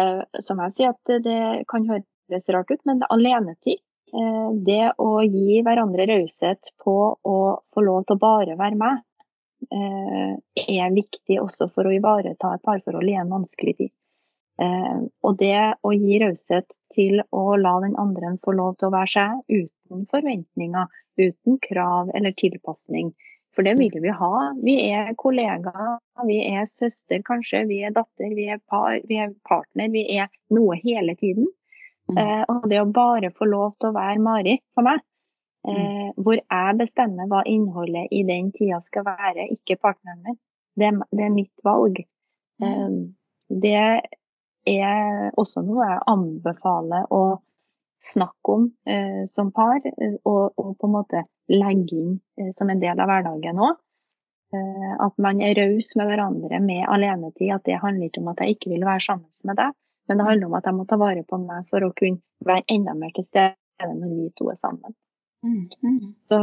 som 0.45 0.61
jeg 0.65 0.75
sier, 0.77 0.95
at 0.95 1.23
det 1.25 1.65
kan 1.69 1.85
høres 1.89 2.49
rart 2.49 2.73
ut, 2.73 2.81
men 2.89 3.03
alenetid. 3.09 3.81
Eh, 4.13 4.51
det 4.65 4.93
å 4.97 5.09
gi 5.21 5.59
hverandre 5.65 6.07
raushet 6.09 6.71
på 6.83 6.95
å 7.13 7.37
få 7.73 7.85
lov 7.85 8.05
til 8.07 8.17
å 8.17 8.23
bare 8.23 8.57
være 8.57 8.79
med, 8.79 9.01
eh, 9.69 10.35
er 10.65 10.95
viktig 10.95 11.39
også 11.41 11.69
for 11.73 11.85
å 11.85 11.93
ivareta 11.93 12.53
et 12.55 12.63
parforhold 12.65 13.09
i 13.09 13.17
en 13.21 13.29
vanskelig 13.29 13.75
tid. 13.77 13.91
Eh, 14.59 15.01
og 15.23 15.37
det 15.37 15.75
å 15.85 15.93
gi 15.93 16.19
raushet 16.19 16.67
til 16.93 17.21
å 17.31 17.55
la 17.55 17.79
den 17.79 17.95
andre 18.01 18.37
få 18.43 18.55
lov 18.55 18.77
til 18.77 18.89
å 18.89 18.95
være 18.97 19.13
seg 19.13 19.43
uten 19.47 20.07
forventninger, 20.11 20.87
uten 21.19 21.59
krav 21.61 22.09
eller 22.15 22.33
tilpasning. 22.33 23.13
For 23.55 23.63
det 23.63 23.75
vil 23.79 24.01
vi 24.01 24.09
ha. 24.09 24.33
Vi 24.63 24.75
er 24.89 25.13
kollegaer, 25.19 25.99
vi 26.25 26.39
er 26.47 26.65
søster 26.69 27.21
kanskje, 27.25 27.65
vi 27.67 27.81
er 27.83 27.91
datter, 27.91 28.33
vi 28.35 28.49
er, 28.49 28.59
par, 28.69 28.99
vi 29.09 29.17
er 29.19 29.33
partner. 29.47 29.89
Vi 29.89 30.05
er 30.17 30.29
noe 30.53 30.77
hele 30.79 31.15
tiden. 31.19 31.49
Mm. 32.09 32.17
Eh, 32.17 32.43
og 32.49 32.67
det 32.71 32.81
å 32.81 32.89
bare 32.93 33.31
få 33.35 33.47
lov 33.49 33.75
til 33.77 33.91
å 33.91 33.97
være 33.97 34.21
Marit 34.23 34.63
for 34.73 34.87
meg, 34.87 35.01
eh, 35.67 35.79
mm. 35.79 36.13
hvor 36.17 36.39
jeg 36.39 36.77
bestemmer 36.79 37.29
hva 37.29 37.43
innholdet 37.49 38.09
i 38.15 38.23
den 38.27 38.49
tida 38.55 38.81
skal 38.85 39.05
være, 39.07 39.49
ikke 39.57 39.79
partneren 39.81 40.23
min, 40.25 40.39
det, 40.79 40.93
det 41.13 41.27
er 41.27 41.35
mitt 41.35 41.65
valg. 41.65 42.01
Eh, 42.63 42.97
det 43.49 43.75
er 44.69 45.29
også 45.39 45.63
noe 45.65 45.85
jeg 45.85 46.03
anbefaler 46.11 47.07
å 47.13 47.23
snakke 47.99 48.55
om 48.55 48.65
eh, 48.87 49.25
som 49.27 49.51
par, 49.51 49.81
eh, 49.85 50.15
og, 50.23 50.53
og, 50.57 50.73
på 50.79 50.87
en 50.87 50.95
måte 50.95 51.23
legge 51.51 51.97
inn 51.97 52.17
eh, 52.39 52.51
som 52.55 52.69
en 52.71 52.81
del 52.81 52.99
av 52.99 53.09
hverdagen 53.09 53.59
òg. 53.59 53.79
Eh, 54.55 54.93
at 55.05 55.17
man 55.21 55.41
er 55.45 55.57
raus 55.59 55.91
med 55.99 56.09
hverandre 56.09 56.61
med 56.63 56.85
alenetid. 56.89 57.51
At 57.53 57.67
det 57.67 57.81
handler 57.83 58.09
ikke 58.09 58.23
om 58.23 58.31
at 58.31 58.43
jeg 58.43 58.57
ikke 58.57 58.73
vil 58.73 58.87
være 58.87 59.05
sammen 59.05 59.49
med 59.51 59.59
deg, 59.59 59.75
men 60.09 60.17
det 60.17 60.25
handler 60.25 60.49
om 60.49 60.57
at 60.57 60.65
jeg 60.65 60.75
må 60.75 60.85
ta 60.89 60.97
vare 60.97 61.21
på 61.27 61.37
meg 61.41 61.67
for 61.69 61.85
å 61.85 61.93
kunne 61.93 62.45
være 62.45 62.65
enda 62.73 62.95
mer 62.97 63.13
til 63.15 63.27
stede 63.27 63.93
når 63.93 64.15
vi 64.15 64.31
to 64.37 64.49
er 64.49 64.57
sammen. 64.59 64.95
Mm, 65.45 65.69
mm. 65.83 65.99
Så, 66.27 66.37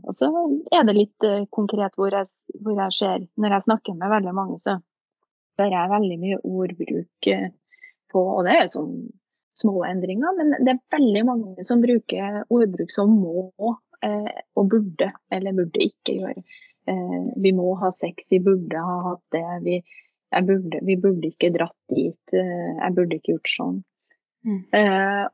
og 0.00 0.14
så 0.16 0.28
er 0.72 0.86
det 0.88 0.96
litt 0.96 1.26
uh, 1.28 1.42
konkret 1.52 1.92
hvor 1.98 2.14
jeg, 2.14 2.28
hvor 2.64 2.78
jeg, 2.78 2.94
ser 2.96 3.26
Når 3.36 3.52
jeg 3.52 3.66
snakker 3.66 3.98
med 3.98 4.12
veldig 4.14 4.32
mange, 4.32 4.56
så 4.64 4.78
hører 5.60 5.74
jeg 5.74 5.92
veldig 5.92 6.16
mye 6.22 6.38
ordbruk 6.48 7.28
uh, 7.34 7.50
på 8.14 8.22
Og 8.36 8.40
det 8.46 8.54
er 8.54 8.62
jo 8.62 8.72
sånn 8.78 8.94
små 9.60 9.82
endringer, 9.84 10.32
men 10.38 10.54
det 10.64 10.72
er 10.72 10.94
veldig 10.94 11.22
mange 11.28 11.66
som 11.68 11.82
bruker 11.82 12.38
ordbruk 12.48 12.94
som 12.94 13.12
må 13.12 13.50
uh, 13.52 14.30
og 14.56 14.70
burde, 14.72 15.10
eller 15.28 15.58
burde 15.58 15.84
ikke 15.84 16.16
gjøre. 16.22 16.44
Vi 17.44 17.50
må 17.54 17.74
ha 17.78 17.90
sex, 17.92 18.30
vi 18.32 18.38
burde 18.42 18.80
ha 18.82 18.94
hatt 19.04 19.34
det. 19.36 19.42
Vi, 19.62 19.74
burde, 20.46 20.80
vi 20.86 20.96
burde 21.00 21.30
ikke 21.32 21.52
dratt 21.54 21.78
dit. 21.90 22.34
Eh, 22.34 22.68
jeg 22.76 22.96
burde 22.96 23.18
ikke 23.18 23.34
gjort 23.34 23.52
sånn. 23.54 23.78
Mm. 24.46 24.60
Eh, 24.78 25.24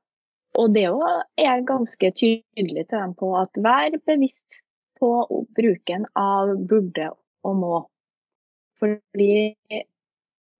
og 0.56 0.72
det 0.72 0.86
er 0.88 1.42
jeg 1.42 1.66
ganske 1.68 2.12
tydelig 2.16 2.86
til 2.88 2.96
dem 2.96 3.12
på 3.18 3.34
at 3.38 3.60
vær 3.60 3.98
bevisst 4.08 4.62
på 4.96 5.10
bruken 5.56 6.06
av 6.16 6.54
burde 6.68 7.10
og 7.44 7.60
må. 7.60 7.82
Fordi 8.80 9.84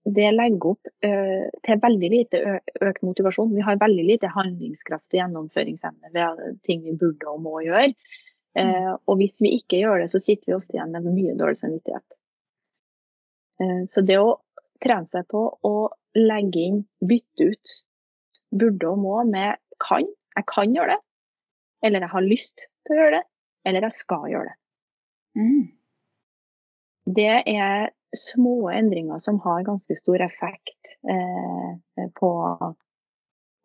det 0.06 0.26
legger 0.36 0.68
opp 0.70 0.90
uh, 1.04 1.46
til 1.66 1.80
veldig 1.82 2.10
lite 2.12 2.42
økt 2.84 3.02
motivasjon. 3.02 3.54
Vi 3.56 3.64
har 3.66 3.80
veldig 3.80 4.04
lite 4.06 4.30
handlingskraft 4.30 5.08
og 5.08 5.18
gjennomføringsevne 5.18 6.12
ved 6.14 6.60
ting 6.68 6.84
vi 6.84 6.94
burde 7.00 7.32
og 7.32 7.42
må 7.42 7.58
gjøre. 7.64 7.90
Uh, 8.56 8.94
og 9.04 9.18
hvis 9.20 9.40
vi 9.42 9.56
ikke 9.58 9.82
gjør 9.82 10.04
det, 10.04 10.10
så 10.12 10.22
sitter 10.22 10.52
vi 10.52 10.56
ofte 10.56 10.78
igjen 10.78 10.94
med 10.94 11.10
mye 11.10 11.34
dårlig 11.40 11.58
samvittighet. 11.60 12.06
Uh, 13.62 13.82
så 13.88 14.04
det 14.04 14.18
å 14.20 14.36
trene 14.82 15.08
seg 15.08 15.26
på 15.32 15.48
å 15.64 15.74
legge 16.16 16.68
inn, 16.68 16.80
bytte 17.00 17.50
ut 17.52 17.76
burde 18.50 18.90
og 18.90 19.00
må 19.02 19.16
med 19.28 19.60
kan. 19.82 20.06
Jeg 20.36 20.48
kan 20.50 20.74
gjøre 20.74 20.94
det. 20.94 21.02
Eller 21.84 22.04
jeg 22.04 22.12
har 22.12 22.24
lyst 22.24 22.66
til 22.86 22.94
å 22.94 23.00
gjøre 23.00 23.18
det. 23.18 23.24
Eller 23.66 23.86
jeg 23.88 23.98
skal 23.98 24.28
gjøre 24.30 24.52
det. 24.52 24.56
Mm. 25.36 25.64
Det 27.16 27.34
er 27.52 27.90
små 28.16 28.70
endringer 28.72 29.20
som 29.22 29.38
har 29.44 29.66
ganske 29.66 29.96
stor 29.98 30.22
effekt 30.24 30.94
eh, 31.10 32.06
på, 32.16 32.30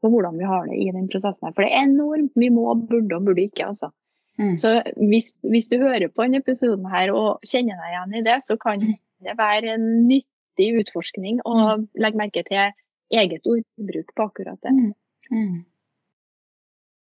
på, 0.02 0.10
hvordan 0.10 0.38
vi 0.38 0.50
har 0.50 0.68
det 0.68 0.80
i 0.82 0.90
den 0.92 1.08
prosessen. 1.12 1.48
her. 1.48 1.56
For 1.56 1.66
det 1.66 1.72
er 1.72 1.88
enormt 1.88 2.36
mye 2.40 2.54
må, 2.54 2.68
burde 2.76 3.18
og 3.18 3.30
burde 3.30 3.48
ikke. 3.48 3.72
altså. 3.72 3.92
Mm. 4.40 4.58
Så 4.58 4.74
hvis, 4.98 5.34
hvis, 5.46 5.70
du 5.72 5.78
hører 5.82 6.10
på 6.10 6.26
denne 6.26 6.42
episoden 6.42 6.88
her 6.90 7.14
og 7.14 7.46
kjenner 7.48 7.78
deg 7.78 7.94
igjen 7.94 8.20
i 8.20 8.26
det, 8.26 8.38
så 8.46 8.58
kan 8.62 8.82
mm. 8.82 8.98
Det 9.26 9.38
være 9.40 9.76
en 9.76 9.88
nyttig 10.08 10.70
utforskning 10.82 11.42
å 11.48 11.58
mm. 11.58 11.90
legge 12.04 12.22
merke 12.22 12.46
til 12.48 12.72
eget 13.12 13.48
ordbruk 13.48 14.16
på 14.16 14.30
akkurat 14.30 14.62
det. 14.64 14.76
Mm. 14.78 14.94
mm. 15.32 15.60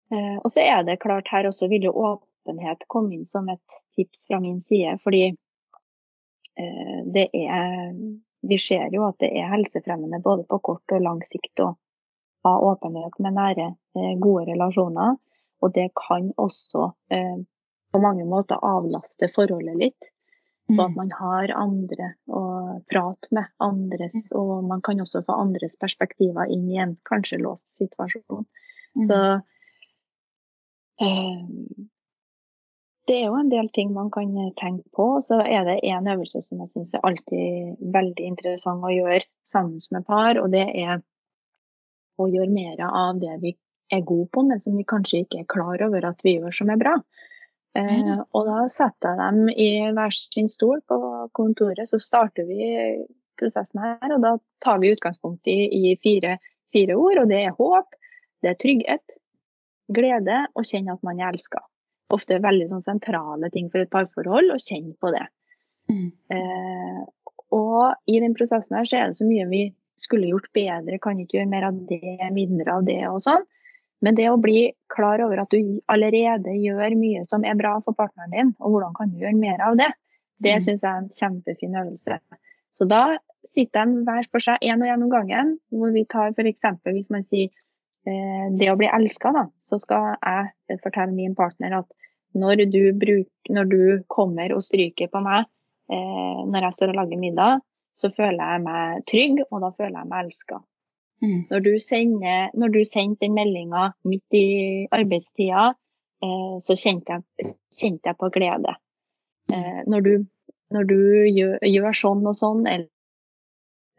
Eh, 0.09 0.37
og 0.41 0.49
så 0.49 0.63
er 0.65 0.81
det 0.87 1.01
klart 1.03 1.29
her 1.29 1.45
også 1.45 1.67
vil 1.69 1.83
jo 1.85 1.93
åpenhet 1.93 2.87
komme 2.89 3.13
inn 3.13 3.27
som 3.29 3.49
et 3.53 3.79
tips 3.97 4.25
fra 4.29 4.39
min 4.41 4.57
side. 4.63 4.97
fordi 5.03 5.29
Eh, 6.59 7.05
det 7.13 7.29
er 7.33 7.93
Vi 8.41 8.57
ser 8.57 8.87
jo 8.95 9.03
at 9.03 9.17
det 9.19 9.33
er 9.35 9.49
helsefremmende 9.51 10.21
både 10.23 10.45
på 10.47 10.61
kort 10.63 10.93
og 10.95 11.01
lang 11.03 11.17
sikt 11.27 11.59
å 11.59 11.73
ha 12.47 12.53
åpenhet 12.63 13.17
med 13.19 13.35
nære, 13.35 13.65
eh, 13.99 14.13
gode 14.23 14.45
relasjoner. 14.47 15.17
Og 15.59 15.73
det 15.75 15.89
kan 15.99 16.31
også 16.37 16.93
på 17.91 17.99
mange 17.99 18.23
måter 18.23 18.63
avlaste 18.63 19.27
forholdet 19.35 19.75
litt. 19.75 20.07
Så 20.69 20.81
at 20.83 20.91
mm. 20.93 20.95
man 20.95 21.11
har 21.17 21.51
andre 21.57 22.11
å 22.29 22.41
prate 22.91 23.31
med, 23.33 23.49
andres, 23.57 24.27
mm. 24.29 24.35
og 24.37 24.67
man 24.69 24.83
kan 24.85 25.01
også 25.01 25.23
få 25.25 25.37
andres 25.41 25.79
perspektiver 25.81 26.51
inn 26.53 26.67
i 26.69 26.77
en 26.77 26.93
kanskje 27.09 27.39
låst 27.41 27.71
situasjon. 27.73 28.45
Mm. 28.93 29.07
Så 29.07 29.17
eh, 31.01 31.39
det 33.09 33.15
er 33.17 33.25
jo 33.25 33.39
en 33.39 33.49
del 33.49 33.71
ting 33.73 33.95
man 33.95 34.11
kan 34.13 34.29
eh, 34.37 34.51
tenke 34.61 34.85
på. 34.93 35.07
Så 35.25 35.39
er 35.41 35.65
det 35.65 35.79
en 35.89 36.11
øvelse 36.13 36.43
som 36.45 36.61
jeg 36.61 36.69
syns 36.75 36.93
er 36.93 37.07
alltid 37.09 37.81
veldig 37.97 38.27
interessant 38.29 38.85
å 38.85 38.93
gjøre 38.93 39.23
sammen 39.49 39.81
med 39.95 40.05
par, 40.05 40.37
og 40.37 40.53
det 40.53 40.67
er 40.69 41.01
å 42.19 42.29
gjøre 42.29 42.53
mer 42.53 42.85
av 42.85 43.17
det 43.17 43.39
vi 43.41 43.55
er 43.89 44.05
gode 44.05 44.29
på, 44.29 44.45
men 44.45 44.61
som 44.61 44.77
vi 44.77 44.85
kanskje 44.85 45.23
ikke 45.23 45.41
er 45.41 45.49
klar 45.49 45.81
over 45.87 46.11
at 46.11 46.21
vi 46.21 46.35
gjør 46.37 46.53
som 46.53 46.69
er 46.69 46.77
bra. 46.77 46.99
Eh, 47.77 48.13
og 48.33 48.47
da 48.47 48.63
setter 48.73 49.13
jeg 49.13 49.19
dem 49.21 49.49
i 49.53 49.69
hver 49.95 50.15
sin 50.15 50.49
stol 50.49 50.81
på 50.89 50.99
kontoret, 51.37 51.85
så 51.89 51.99
starter 52.01 52.47
vi 52.49 52.69
prosessen 53.39 53.81
her. 53.83 54.15
Og 54.15 54.23
da 54.25 54.35
tar 54.63 54.81
vi 54.81 54.93
utgangspunkt 54.95 55.47
i, 55.51 55.59
i 55.69 55.97
fire 56.03 56.39
fire 56.73 56.97
ord, 56.99 57.23
og 57.23 57.31
det 57.31 57.41
er 57.43 57.57
håp, 57.57 57.97
det 58.43 58.53
er 58.53 58.61
trygghet, 58.61 59.17
glede 59.89 60.43
og 60.53 60.67
kjenne 60.67 60.95
at 60.95 61.05
man 61.05 61.21
er 61.21 61.33
elska. 61.33 61.61
Ofte 62.13 62.39
veldig 62.41 62.69
sånn 62.71 62.85
sentrale 62.85 63.51
ting 63.53 63.69
for 63.73 63.83
et 63.83 63.91
parforhold, 63.93 64.53
å 64.53 64.61
kjenne 64.61 64.95
på 65.01 65.13
det. 65.13 65.25
Mm. 65.89 66.09
Eh, 66.35 67.03
og 67.57 68.09
i 68.09 68.19
den 68.21 68.35
prosessen 68.37 68.77
her 68.77 68.89
så 68.89 68.99
er 68.99 69.09
det 69.09 69.19
så 69.19 69.27
mye 69.27 69.47
vi 69.49 69.63
skulle 69.99 70.29
gjort 70.29 70.49
bedre, 70.55 70.99
kan 71.01 71.19
ikke 71.19 71.39
gjøre 71.39 71.51
mer 71.51 71.69
av 71.69 71.79
det, 71.89 72.17
mindre 72.35 72.77
av 72.77 72.85
det 72.87 73.01
og 73.09 73.21
sånn. 73.25 73.45
Men 74.05 74.15
det 74.15 74.29
å 74.31 74.39
bli 74.39 74.69
klar 74.91 75.21
over 75.25 75.41
at 75.43 75.51
du 75.51 75.79
allerede 75.91 76.53
gjør 76.55 76.95
mye 76.99 77.25
som 77.27 77.43
er 77.43 77.57
bra 77.59 77.75
for 77.83 77.97
partneren 77.97 78.35
din, 78.35 78.53
og 78.59 78.75
hvordan 78.75 78.93
kan 78.95 79.11
du 79.11 79.19
gjøre 79.19 79.39
mer 79.39 79.63
av 79.65 79.79
det, 79.79 79.89
det 80.39 80.55
mm. 80.55 80.65
syns 80.65 80.85
jeg 80.85 80.91
er 80.91 81.01
en 81.01 81.09
kjempefin 81.17 81.75
øvelse. 81.81 82.19
Så 82.75 82.87
da 82.87 83.03
sitter 83.47 83.89
de 83.89 84.03
hver 84.07 84.27
for 84.31 84.43
seg 84.43 84.63
én 84.63 84.79
og 84.79 84.91
én 84.91 85.03
om 85.03 85.11
gangen, 85.11 85.57
hvor 85.73 85.91
vi 85.95 86.05
tar 86.07 86.31
f.eks. 86.31 86.65
hvis 86.87 87.11
man 87.11 87.25
sier 87.27 87.49
eh, 88.07 88.47
det 88.55 88.71
å 88.71 88.77
bli 88.79 88.87
elska, 88.87 89.33
da, 89.35 89.45
så 89.59 89.79
skal 89.81 90.13
jeg 90.15 90.79
fortelle 90.83 91.15
min 91.15 91.35
partner 91.35 91.81
at 91.81 91.89
når 92.39 92.67
du, 92.69 92.81
bruk, 92.93 93.29
når 93.49 93.71
du 93.71 93.81
kommer 94.07 94.53
og 94.53 94.63
stryker 94.63 95.09
på 95.11 95.21
meg 95.25 95.47
eh, 95.91 96.41
når 96.45 96.69
jeg 96.69 96.77
står 96.77 96.93
og 96.93 96.99
lager 97.01 97.21
middag, 97.21 97.63
så 97.99 98.11
føler 98.15 98.39
jeg 98.39 98.63
meg 98.63 99.07
trygg, 99.09 99.41
og 99.49 99.63
da 99.65 99.71
føler 99.75 99.97
jeg 99.97 100.11
meg 100.11 100.27
elska. 100.27 100.61
Mm. 101.21 101.39
Når, 101.49 101.63
du 101.65 101.73
sender, 101.83 102.51
når 102.55 102.73
du 102.73 102.79
sendte 102.87 103.25
den 103.25 103.35
meldinga 103.35 103.89
midt 104.07 104.37
i 104.37 104.87
arbeidstida, 104.95 105.73
eh, 106.23 106.55
så 106.63 106.77
kjente 106.79 107.17
jeg, 107.17 107.55
kjente 107.75 108.11
jeg, 108.11 108.19
på 108.19 108.31
glede. 108.35 108.75
Eh, 109.51 109.81
når 109.89 110.05
du, 110.05 110.13
når 110.75 110.87
du 110.87 110.99
gjør, 111.27 111.57
gjør, 111.67 111.91
sånn 112.01 112.23
og 112.29 112.37
sånn, 112.39 112.65
eller, 112.71 112.89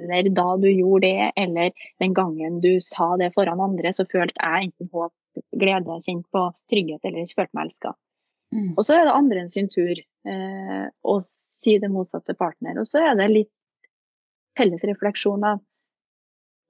eller 0.01 0.33
da 0.33 0.49
du 0.63 0.69
gjorde 0.71 1.09
det, 1.09 1.31
eller 1.45 1.89
den 2.01 2.17
gangen 2.17 2.61
du 2.65 2.73
sa 2.85 3.13
det 3.21 3.35
foran 3.37 3.61
andre, 3.61 3.93
så 3.93 4.09
følte 4.09 4.41
jeg 4.41 4.71
enten 4.71 4.93
håp, 4.95 5.13
glede, 5.61 6.01
kjent 6.07 6.27
på 6.33 6.47
trygghet 6.73 7.05
eller 7.07 7.27
ikke 7.27 7.43
følte 7.43 7.57
meg 7.59 7.69
elska. 7.69 7.93
Mm. 8.51 8.71
Og 8.75 8.83
så 8.83 8.97
er 8.97 9.05
det 9.07 9.15
andre 9.15 9.45
sin 9.53 9.69
tur 9.71 9.93
eh, 9.95 10.87
å 10.91 11.15
si 11.23 11.77
det 11.79 11.91
motsatte 11.93 12.35
partner. 12.35 12.81
Og 12.83 12.89
så 12.89 13.05
er 13.05 13.19
det 13.19 13.29
litt 13.31 13.53
felles 14.59 14.83
refleksjon 14.89 15.45
av 15.47 15.61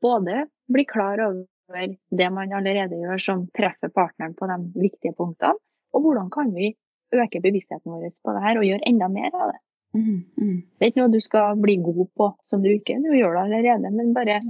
både 0.02 0.44
bli 0.70 0.84
klar 0.88 1.22
over 1.24 1.96
det 2.10 2.28
man 2.34 2.52
allerede 2.56 2.98
gjør 2.98 3.20
som 3.22 3.42
treffer 3.56 3.92
partneren 3.94 4.34
på 4.38 4.48
de 4.50 4.58
viktige 4.74 5.14
punktene, 5.18 5.58
og 5.94 6.04
hvordan 6.04 6.30
kan 6.34 6.50
vi 6.54 6.74
øke 7.14 7.42
bevisstheten 7.42 7.90
vår 7.90 8.06
på 8.22 8.34
det 8.34 8.44
her 8.44 8.58
og 8.60 8.66
gjøre 8.66 8.86
enda 8.86 9.08
mer 9.10 9.34
av 9.34 9.52
det. 9.52 9.60
Mm, 9.90 10.22
mm. 10.38 10.58
Det 10.78 10.86
er 10.86 10.92
ikke 10.92 11.02
noe 11.02 11.12
du 11.12 11.22
skal 11.22 11.58
bli 11.58 11.76
god 11.82 12.04
på 12.16 12.28
som 12.46 12.62
du 12.62 12.70
ikke 12.70 13.00
du 13.02 13.10
gjør 13.16 13.34
det 13.34 13.42
allerede, 13.46 13.90
men 13.96 14.14
bare 14.14 14.40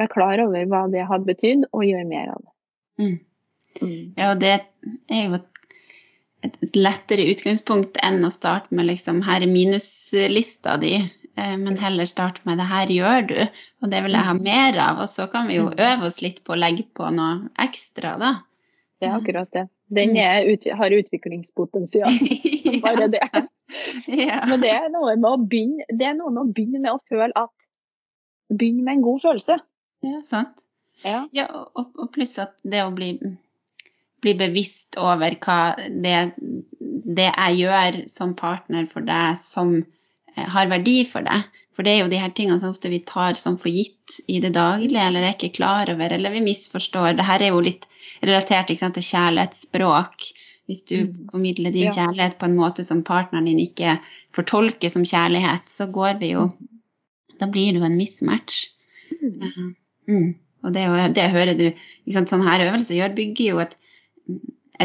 vær 0.00 0.12
klar 0.12 0.40
over 0.46 0.68
hva 0.70 0.86
det 0.92 1.04
har 1.08 1.24
betydd, 1.26 1.68
og 1.76 1.84
gjøre 1.84 2.08
mer 2.08 2.32
av 2.34 2.42
det. 2.44 2.52
Mm. 3.00 3.16
mm. 3.82 4.04
Ja, 4.16 4.30
og 4.32 4.40
det 4.40 4.54
er 4.56 5.24
jo 5.26 5.40
et, 5.40 5.48
et, 6.48 6.60
lettere 6.76 7.28
utgangspunkt 7.32 8.00
enn 8.06 8.24
å 8.24 8.32
starte 8.32 8.72
med 8.76 8.88
liksom 8.88 9.20
her 9.26 9.44
er 9.44 9.52
minuslista 9.52 10.78
di, 10.80 10.94
men 11.34 11.78
heller 11.78 12.06
start 12.06 12.44
med 12.44 12.58
'det 12.58 12.66
her 12.68 12.86
gjør 12.86 13.26
du', 13.28 13.48
og 13.82 13.90
det 13.90 14.02
vil 14.04 14.12
jeg 14.12 14.26
ha 14.26 14.32
mm. 14.32 14.42
mer 14.42 14.78
av. 14.78 15.02
Og 15.02 15.08
så 15.08 15.26
kan 15.26 15.48
vi 15.48 15.56
jo 15.56 15.68
mm. 15.68 15.78
øve 15.78 16.06
oss 16.06 16.22
litt 16.22 16.44
på 16.44 16.52
å 16.52 16.60
legge 16.60 16.84
på 16.94 17.10
noe 17.10 17.50
ekstra, 17.58 18.16
da. 18.18 18.32
Det 19.00 19.08
er 19.08 19.16
akkurat 19.16 19.52
det. 19.52 19.68
Den 19.88 20.10
mm. 20.10 20.16
er, 20.16 20.74
har 20.76 20.92
utviklingspotensial 20.92 22.18
som 22.62 22.80
bare 22.86 23.08
det. 23.08 23.28
Men 24.48 24.60
det 24.60 24.72
er, 24.74 24.88
noe 24.92 25.14
med 25.16 25.30
å 25.30 25.36
begynne, 25.40 25.86
det 25.88 26.10
er 26.10 26.18
noe 26.18 26.32
med 26.34 26.42
å 26.42 26.52
begynne 26.52 26.82
med 26.82 26.92
å 26.92 27.02
føle 27.08 27.32
at 27.34 27.68
Begynn 28.50 28.80
med 28.82 28.96
en 28.96 29.02
god 29.02 29.20
følelse. 29.22 29.56
Ja, 30.02 30.16
sant. 30.26 30.64
Ja, 31.04 31.20
ja 31.30 31.44
og, 31.54 31.92
og, 31.94 32.08
pluss 32.10 32.32
at 32.42 32.56
det 32.66 32.80
å 32.82 32.90
bli, 32.90 33.12
bli 34.18 34.32
bevisst 34.34 34.98
over 34.98 35.36
hva 35.44 35.76
det, 35.78 36.16
det 37.06 37.28
jeg 37.28 37.60
gjør 37.60 38.00
som 38.10 38.34
partner 38.34 38.88
for 38.90 39.06
deg, 39.06 39.38
som 39.38 39.76
Eh, 39.78 39.99
har 40.36 40.70
verdi 40.70 41.02
for 41.08 41.26
deg. 41.26 41.48
For 41.76 41.86
det 41.86 41.94
er 41.94 42.02
jo 42.02 42.10
de 42.12 42.18
her 42.20 42.32
tingene 42.36 42.60
som 42.60 42.74
ofte 42.74 42.90
vi 42.92 43.00
tar 43.06 43.38
som 43.40 43.56
for 43.60 43.72
gitt 43.72 44.18
i 44.28 44.40
det 44.42 44.52
daglige, 44.56 45.00
eller 45.00 45.24
er 45.24 45.36
ikke 45.36 45.54
klar 45.56 45.90
over, 45.92 46.12
eller 46.12 46.34
vi 46.34 46.42
misforstår. 46.44 47.14
Det 47.16 47.24
her 47.24 47.44
er 47.46 47.54
jo 47.54 47.62
litt 47.64 47.86
relatert 48.20 48.72
sant, 48.76 48.98
til 48.98 49.06
kjærlighetsspråk. 49.06 50.26
Hvis 50.70 50.82
du 50.86 50.96
mm. 51.00 51.14
formidler 51.32 51.74
din 51.74 51.90
kjærlighet 51.90 52.36
på 52.38 52.46
en 52.46 52.58
måte 52.58 52.84
som 52.86 53.00
partneren 53.06 53.48
din 53.48 53.62
ikke 53.62 53.96
fortolker 54.36 54.92
som 54.92 55.06
kjærlighet, 55.08 55.72
så 55.72 55.88
går 55.90 56.20
vi 56.20 56.34
jo. 56.34 56.50
Da 57.40 57.48
blir 57.50 57.72
det 57.72 57.80
jo 57.80 57.88
en 57.88 57.96
mismatch. 57.98 58.66
Mm. 59.16 59.72
Mm. 60.10 60.28
Og 60.60 60.74
det, 60.76 60.84
det 61.16 61.30
hører 61.32 61.56
du 61.56 61.66
sant, 62.12 62.28
Sånn 62.28 62.44
her 62.44 62.66
øvelse 62.66 62.98
gjør, 62.98 63.16
bygger 63.16 63.54
jo 63.54 63.62
et, 63.64 63.78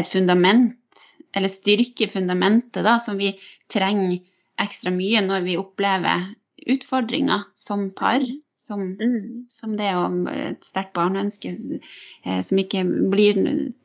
et 0.00 0.08
fundament, 0.08 1.04
eller 1.36 1.52
styrker 1.52 2.08
fundamentet, 2.08 2.80
da, 2.86 2.96
som 3.02 3.20
vi 3.20 3.34
trenger 3.72 4.22
ekstra 4.62 4.92
mye 4.94 5.22
når 5.24 5.46
vi 5.46 5.60
opplever 5.60 6.30
utfordringer 6.66 7.46
som 7.54 7.90
par. 7.96 8.24
Som, 8.66 8.80
mm. 8.98 9.46
som 9.46 9.76
det 9.78 9.92
å 9.94 10.08
et 10.32 10.64
sterkt 10.66 10.90
barneønske 10.96 11.52
eh, 11.54 12.40
som 12.42 12.58
ikke 12.58 12.80
blir 13.12 13.36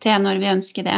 til 0.02 0.24
når 0.24 0.40
vi 0.42 0.48
ønsker 0.50 0.88
det, 0.88 0.96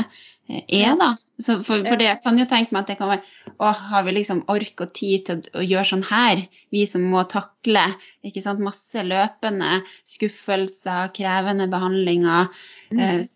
eh, 0.48 0.62
er, 0.78 0.94
da. 1.02 1.10
Så 1.42 1.58
for, 1.66 1.82
for 1.82 1.98
det, 2.00 2.06
jeg 2.08 2.22
kan 2.24 2.38
jo 2.40 2.46
tenke 2.48 2.72
meg 2.72 2.84
at 2.84 2.92
det 2.92 2.96
kan 3.00 3.10
være 3.10 3.56
Å, 3.58 3.72
har 3.90 4.06
vi 4.06 4.14
liksom 4.16 4.44
ork 4.54 4.86
og 4.86 4.94
tid 4.96 5.26
til 5.28 5.42
å, 5.42 5.58
å, 5.58 5.66
gjøre 5.66 5.90
sånn 5.90 6.06
her? 6.08 6.46
Vi 6.72 6.86
som 6.88 7.04
må 7.12 7.26
takle 7.28 7.84
ikke 8.24 8.44
sant, 8.46 8.64
masse 8.64 9.04
løpende 9.04 9.82
skuffelser, 10.08 11.12
krevende 11.18 11.68
behandlinger, 11.74 12.54
mm. 12.94 13.04
eh, 13.04 13.36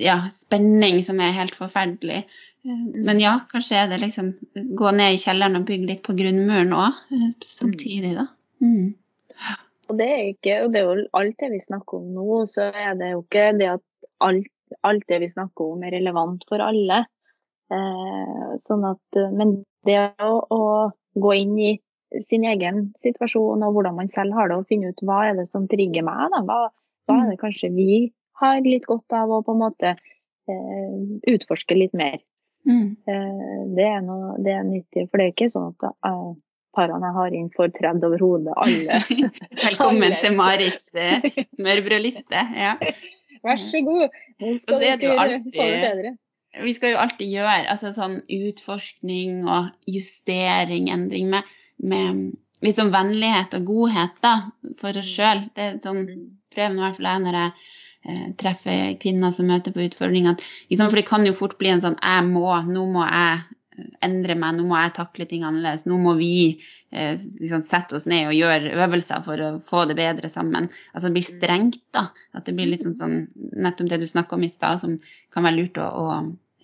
ja, 0.00 0.16
spenning 0.32 1.02
som 1.04 1.20
er 1.20 1.36
helt 1.36 1.58
forferdelig. 1.58 2.22
Men 2.64 3.20
ja, 3.20 3.34
kanskje 3.50 3.76
er 3.82 3.88
det 3.90 4.00
liksom 4.00 4.30
gå 4.78 4.92
ned 4.96 5.14
i 5.14 5.20
kjelleren 5.20 5.58
og 5.58 5.66
bygge 5.68 5.88
litt 5.90 6.02
på 6.06 6.14
grunnmuren 6.16 6.72
òg, 6.72 7.00
eh, 7.12 7.32
samtidig, 7.44 8.14
da. 8.16 8.24
Mm. 8.64 8.94
Og 9.90 9.98
det, 9.98 10.06
er 10.08 10.22
ikke, 10.30 10.54
og 10.64 10.72
det 10.72 10.80
er 10.80 10.86
jo 10.88 11.08
alt 11.20 11.36
det 11.42 11.50
vi 11.52 11.60
snakker 11.60 11.98
om 12.00 12.14
nå, 12.16 12.38
så 12.48 12.70
er 12.72 12.96
det 12.96 13.10
jo 13.12 13.20
ikke 13.20 13.50
det 13.60 13.68
at 13.74 13.84
alt, 14.24 14.48
alt 14.80 15.04
det 15.12 15.20
vi 15.20 15.28
snakker 15.34 15.74
om 15.74 15.84
er 15.84 15.92
relevant 15.98 16.46
for 16.48 16.64
alle. 16.64 17.02
Eh, 17.74 18.48
sånn 18.64 18.88
at, 18.88 19.22
men 19.36 19.58
det 19.84 20.00
å, 20.24 20.32
å, 20.48 20.62
gå 21.14 21.36
inn 21.44 21.58
i 21.60 21.72
sin 22.24 22.46
egen 22.48 22.88
situasjon 22.98 23.62
og 23.66 23.76
hvordan 23.76 23.98
man 24.00 24.08
selv 24.10 24.34
har 24.38 24.48
det, 24.48 24.56
og 24.56 24.70
finne 24.70 24.94
ut 24.94 25.04
hva 25.04 25.20
er 25.28 25.36
det 25.36 25.46
som 25.50 25.68
trigger 25.68 26.06
meg, 26.06 26.32
da? 26.32 26.40
Hva, 26.48 26.60
hva 27.04 27.20
er 27.20 27.34
det 27.34 27.40
kanskje 27.42 27.74
vi 27.76 28.06
har 28.40 28.64
litt 28.64 28.88
godt 28.88 29.12
av 29.14 29.30
å 29.30 29.44
på 29.44 29.52
en 29.54 29.62
måte 29.66 29.92
eh, 29.94 30.94
utforske 31.34 31.76
litt 31.76 31.92
mer. 31.98 32.22
Mm. 32.64 32.96
Eh, 33.06 33.62
det, 33.76 33.86
er 33.86 34.02
noe, 34.04 34.34
det, 34.40 34.56
er 34.56 34.64
nyttig, 34.66 35.06
for 35.10 35.20
det 35.20 35.26
er 35.26 35.32
ikke 35.34 35.50
sånn 35.52 35.70
at 35.72 35.94
uh, 36.08 36.32
parene 36.74 37.10
jeg 37.10 37.16
har 37.18 37.36
inn, 37.38 37.50
får 37.54 37.72
tredd 37.76 38.06
over 38.08 38.24
hodet 38.24 38.54
alle. 38.56 39.00
Velkommen 39.66 40.08
alle. 40.08 40.20
til 40.22 40.36
Maris 40.38 40.86
uh, 40.96 41.28
smørbrødliste. 41.56 42.44
Ja. 42.56 42.76
Vær 43.44 43.60
så 43.60 43.82
god. 43.84 44.20
Nå 44.40 44.54
skal 44.62 44.82
dere 44.82 45.18
alltid, 45.20 45.50
få 45.52 45.68
det 45.68 45.82
bedre. 45.84 46.14
Vi 46.64 46.72
skal 46.76 46.94
jo 46.94 47.02
alltid 47.02 47.34
gjøre 47.34 47.58
altså, 47.72 47.90
sånn 47.94 48.20
utforskning 48.30 49.42
og 49.50 49.72
justering, 49.90 50.88
endring, 50.94 51.32
med, 51.32 51.54
med 51.82 52.26
litt 52.64 52.78
sånn 52.78 52.92
vennlighet 52.94 53.56
og 53.58 53.66
godhet 53.68 54.20
da, 54.24 54.36
for 54.80 54.96
oss 55.00 55.10
sjøl. 55.10 55.44
Det 55.56 55.66
er 55.66 55.80
sånn, 55.84 56.04
mm. 56.06 56.28
prøver 56.54 56.78
i 56.78 56.84
hvert 56.84 57.00
fall 57.00 57.10
jeg 57.10 57.24
når 57.26 57.40
jeg 57.40 57.50
eh, 57.50 57.72
treffer 58.40 58.96
kvinner 59.00 59.32
som 59.32 59.48
møter 59.48 59.72
på 59.72 59.84
utfordringer. 59.86 60.40
Liksom, 60.68 60.90
for 60.90 61.00
det 61.00 61.08
kan 61.08 61.24
jo 61.26 61.36
fort 61.36 61.56
bli 61.60 61.70
en 61.72 61.84
sånn 61.84 61.98
'jeg 62.00 62.24
må', 62.28 62.64
nå 62.68 62.84
må 62.92 63.04
jeg 63.08 63.38
eh, 63.78 63.88
endre 64.04 64.36
meg, 64.38 64.56
nå 64.56 64.66
må 64.68 64.78
jeg 64.78 64.94
takle 64.98 65.26
ting 65.30 65.44
annerledes. 65.46 65.86
Nå 65.86 65.98
må 65.98 66.14
vi 66.18 66.60
eh, 66.92 67.14
liksom, 67.16 67.64
sette 67.66 67.96
oss 67.96 68.06
ned 68.10 68.28
og 68.28 68.36
gjøre 68.36 68.74
øvelser 68.86 69.24
for 69.26 69.40
å 69.40 69.50
få 69.64 69.84
det 69.90 69.96
bedre 69.98 70.28
sammen. 70.28 70.68
Altså 70.92 71.08
det 71.08 71.16
blir 71.16 71.28
strengt, 71.28 71.82
da. 71.96 72.08
At 72.36 72.46
det 72.46 72.54
blir 72.58 72.70
litt 72.70 72.84
sånn, 72.86 72.98
sånn 72.98 73.18
nettopp 73.34 73.90
det 73.90 74.02
du 74.04 74.08
snakka 74.10 74.36
om 74.36 74.44
i 74.46 74.52
stad, 74.52 74.82
som 74.84 74.98
kan 75.34 75.48
være 75.48 75.58
lurt 75.62 75.80
å, 75.80 75.88
å 75.88 76.06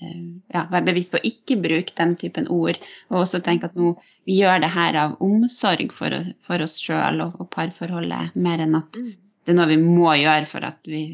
eh, 0.03 0.21
ja, 0.55 0.67
være 0.71 0.91
bevisst 0.93 1.15
på 1.15 1.23
å 1.23 1.27
ikke 1.33 1.59
bruke 1.65 1.97
den 1.97 2.15
typen 2.21 2.51
ord. 2.53 2.79
Og 3.11 3.25
også 3.25 3.43
tenke 3.47 3.71
at 3.71 3.81
nå, 3.81 3.97
vi 4.29 4.39
gjør 4.43 4.63
det 4.63 4.75
her 4.77 5.01
av 5.07 5.17
omsorg 5.25 5.97
for, 5.97 6.21
for 6.45 6.63
oss 6.63 6.79
sjøl 6.83 7.25
og, 7.25 7.41
og 7.41 7.51
parforholdet, 7.57 8.37
mer 8.37 8.63
enn 8.67 8.79
at 8.79 9.01
mm 9.01 9.30
det 9.45 9.53
er 9.53 9.57
noe 9.57 9.71
vi 9.71 9.79
må 9.81 10.11
gjøre 10.21 10.47
for 10.49 10.67
at 10.69 10.81
vi 10.89 11.05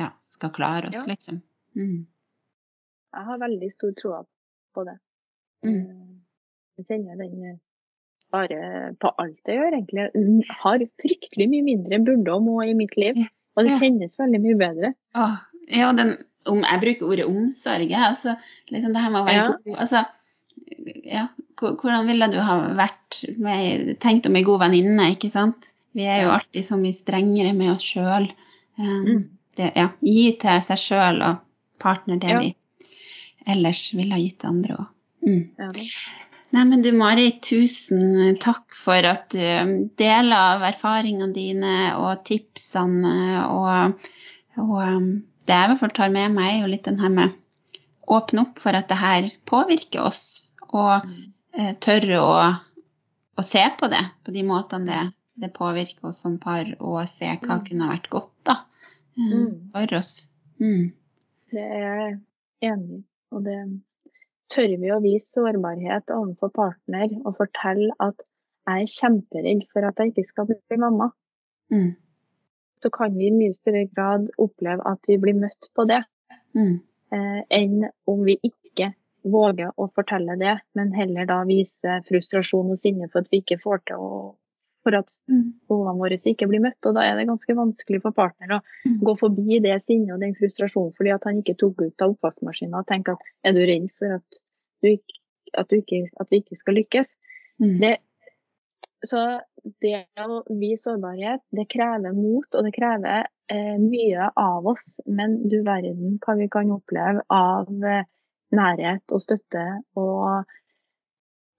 ja, 0.00 0.10
skal 0.34 0.52
klare 0.54 0.90
oss, 0.90 1.00
ja. 1.00 1.06
liksom. 1.08 1.40
Mm. 1.78 2.04
Jeg 3.14 3.28
har 3.28 3.40
veldig 3.40 3.70
stor 3.72 3.94
tro 3.98 4.16
på 4.74 4.84
det. 4.88 4.96
Mm. 5.64 5.78
Eh, 5.78 6.10
jeg 6.80 6.88
kjenner 6.90 7.20
den 7.20 7.46
eh, 7.52 7.56
bare 8.34 8.92
på 9.00 9.10
alt 9.22 9.50
jeg 9.50 9.60
gjør, 9.60 9.78
egentlig. 9.78 10.06
Jeg 10.10 10.58
har 10.60 10.84
fryktelig 11.02 11.48
mye 11.52 11.66
mindre 11.70 12.00
burde 12.04 12.34
og 12.34 12.46
må 12.46 12.60
i 12.66 12.76
mitt 12.76 12.96
liv. 13.00 13.22
Og 13.54 13.68
det 13.68 13.76
kjennes 13.78 14.18
veldig 14.18 14.40
mye 14.42 14.58
bedre. 14.58 14.90
Åh, 15.14 15.36
ja, 15.70 15.92
den, 15.94 16.16
om, 16.50 16.64
jeg 16.66 16.82
bruker 16.82 17.12
ordet 17.12 17.28
omsorg. 17.30 17.94
Altså, 17.94 18.34
liksom 18.74 18.96
det 18.96 19.04
her 19.04 19.14
med 19.14 19.22
å 19.22 19.28
være 19.28 19.38
ja. 19.38 19.46
god 19.62 19.80
altså, 19.86 20.04
ja, 21.06 21.28
Hvordan 21.60 22.08
ville 22.10 22.28
du 22.32 22.40
ha 22.42 22.56
vært 22.76 23.20
med, 23.38 23.94
tenkt 24.02 24.26
om 24.26 24.36
ei 24.36 24.42
god 24.46 24.64
venninne, 24.66 25.12
ikke 25.14 25.30
sant? 25.32 25.70
Vi 25.94 26.06
er 26.10 26.24
jo 26.24 26.32
alltid 26.34 26.64
så 26.66 26.78
mye 26.80 26.96
strengere 26.96 27.52
med 27.56 27.76
oss 27.76 27.86
sjøl 27.94 28.30
Um, 28.74 29.04
Mm. 29.06 29.18
ja, 29.76 29.84
gi 30.02 30.32
til 30.42 30.62
seg 30.66 30.78
sjøl 30.82 31.20
og 31.22 31.36
partner 31.78 32.16
det 32.18 32.30
Ja. 32.32 32.40
vi 32.40 32.48
ellers 33.46 33.82
ville 33.94 34.16
ha 34.16 34.18
gitt 34.18 34.40
til 34.42 34.50
andre 34.50 34.74
òg. 34.80 34.88
Mm. 35.22 35.44
Ja. 35.58 35.68
Nei, 36.54 36.64
men 36.64 36.82
du 36.82 36.90
Mari, 36.92 37.28
tusen 37.42 38.36
takk 38.42 38.74
for 38.74 39.06
at 39.06 39.28
du 39.30 39.38
um, 39.38 39.72
deler 39.98 40.34
av 40.56 40.66
erfaringene 40.72 41.32
dine 41.34 41.94
og 41.98 42.24
tipsene. 42.26 43.14
Og, 43.46 44.10
og 44.58 44.76
um, 44.82 45.08
det 45.46 45.54
jeg 45.54 45.64
i 45.64 45.72
hvert 45.72 45.80
fall 45.80 45.94
tar 46.02 46.10
med 46.10 46.34
meg, 46.34 46.50
er 46.56 46.60
jo 46.64 46.72
litt 46.74 46.84
den 46.90 46.98
her 46.98 47.14
med 47.14 47.34
åpne 48.10 48.42
opp 48.48 48.58
for 48.58 48.74
at 48.74 48.88
det 48.90 48.98
her 48.98 49.30
påvirker 49.46 50.02
oss, 50.10 50.46
og 50.74 51.06
eh, 51.54 51.72
tørre 51.80 52.18
å, 52.20 52.34
å 53.38 53.42
se 53.46 53.62
på 53.78 53.88
det 53.88 54.02
på 54.26 54.34
de 54.34 54.42
måtene 54.46 54.86
det, 54.90 55.04
det 55.40 55.52
påvirker 55.54 56.08
oss 56.08 56.20
som 56.22 56.38
par, 56.38 56.64
og 56.80 57.08
se 57.08 57.26
hva 57.26 57.58
Mm. 57.58 57.64
kunne 57.66 57.88
vært 57.90 58.10
godt 58.10 58.32
da, 58.44 58.56
eh, 59.18 59.30
Mm. 59.34 59.70
for 59.72 59.96
oss. 59.96 60.28
Mm. 60.60 60.92
Det 61.50 61.60
er 61.62 61.80
jeg 61.98 62.20
enig 62.62 62.98
i. 63.00 63.04
Og 63.32 63.44
det 63.44 63.80
tør 64.50 64.78
vi 64.80 64.90
å 64.90 65.02
vise 65.02 65.26
sårbarhet 65.34 66.06
overfor 66.10 66.52
partner 66.52 67.08
og 67.24 67.36
fortelle 67.36 67.90
at 68.00 68.14
jeg 68.66 68.82
er 68.82 68.86
kjemperedd 68.86 69.66
for 69.72 69.84
at 69.84 69.96
jeg 69.96 70.12
ikke 70.12 70.26
skal 70.26 70.46
bli 70.46 70.76
mamma. 70.78 71.10
Mm. 71.72 71.96
Så 72.82 72.90
kan 72.92 73.14
vi 73.16 73.26
i 73.26 73.30
mye 73.30 73.54
større 73.54 73.86
grad 73.94 74.28
oppleve 74.38 74.82
at 74.86 74.98
vi 75.08 75.16
blir 75.16 75.34
møtt 75.34 75.68
på 75.76 75.86
det, 75.88 76.04
Mm. 76.54 76.80
eh, 77.12 77.42
enn 77.50 77.90
om 78.06 78.24
vi 78.24 78.38
ikke 78.44 78.94
våger 79.24 79.70
å 79.78 79.90
fortelle 79.92 80.38
det, 80.38 80.60
men 80.74 80.92
heller 80.92 81.26
da 81.26 81.44
vise 81.44 82.02
frustrasjon 82.08 82.70
og 82.70 82.78
sinne 82.78 83.10
for 83.10 83.20
at 83.20 83.28
vi 83.30 83.40
ikke 83.40 83.60
får 83.60 83.84
til 83.86 83.96
å 83.96 84.34
for 84.84 84.96
at 84.98 85.10
behovene 85.28 86.00
våre 86.00 86.18
ikke 86.18 86.48
blir 86.50 86.62
møtt. 86.64 86.80
Og 86.86 86.96
da 86.96 87.04
er 87.08 87.18
det 87.18 87.26
ganske 87.30 87.56
vanskelig 87.56 88.02
for 88.04 88.16
partner 88.16 88.58
å 88.58 88.62
Mm. 88.84 89.00
gå 89.00 89.14
forbi 89.18 89.60
det 89.64 89.80
sinnet 89.82 90.14
og 90.14 90.20
den 90.20 90.34
frustrasjonen 90.36 90.94
fordi 90.96 91.14
at 91.14 91.24
han 91.24 91.42
ikke 91.42 91.56
tok 91.58 91.82
ut 91.82 92.02
av 92.04 92.14
oppvaskmaskinen 92.14 92.78
og 92.78 92.86
tenke 92.86 93.16
at 93.16 93.22
er 93.44 93.52
du 93.56 93.62
redd 93.64 93.90
for 93.98 94.18
at, 94.20 94.40
du 94.82 94.90
ikke, 94.92 95.20
at, 95.54 95.68
du 95.68 95.76
ikke, 95.80 96.08
at 96.20 96.30
vi 96.30 96.42
ikke 96.42 96.60
skal 96.60 96.78
lykkes? 96.78 97.16
Mm. 97.62 97.78
Det, 97.80 97.94
så 99.04 99.40
det 99.80 100.04
å 100.20 100.42
vise 100.50 100.84
sårbarhet, 100.84 101.40
det 101.54 101.68
krever 101.72 102.12
mot, 102.12 102.48
og 102.54 102.64
det 102.64 102.74
krever 102.76 103.26
eh, 103.48 103.78
mye 103.80 104.30
av 104.36 104.66
oss. 104.66 104.98
Men 105.06 105.40
du 105.48 105.62
verden 105.64 106.18
hva 106.24 106.36
vi 106.38 106.48
kan 106.52 106.72
oppleve 106.74 107.24
av 107.32 107.70
eh, 107.84 108.04
nærhet 108.54 109.14
og 109.14 109.22
støtte 109.24 109.64
og 109.98 110.44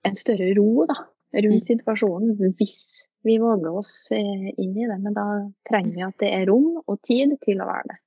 en 0.05 0.17
større 0.17 0.53
ro 0.57 0.86
da, 0.89 0.99
rundt 1.45 1.67
situasjonen 1.67 2.53
hvis 2.59 2.78
vi 3.26 3.38
våger 3.41 3.78
oss 3.78 4.11
eh, 4.11 4.49
inn 4.57 4.78
i 4.78 4.88
det. 4.88 4.97
Men 5.01 5.15
da 5.15 5.26
trenger 5.69 5.95
vi 5.95 6.05
at 6.05 6.19
det 6.21 6.32
er 6.38 6.45
rom 6.49 6.82
og 6.86 6.99
tid 7.05 7.36
til 7.45 7.63
å 7.63 7.69
være 7.69 7.89
det. 7.91 7.97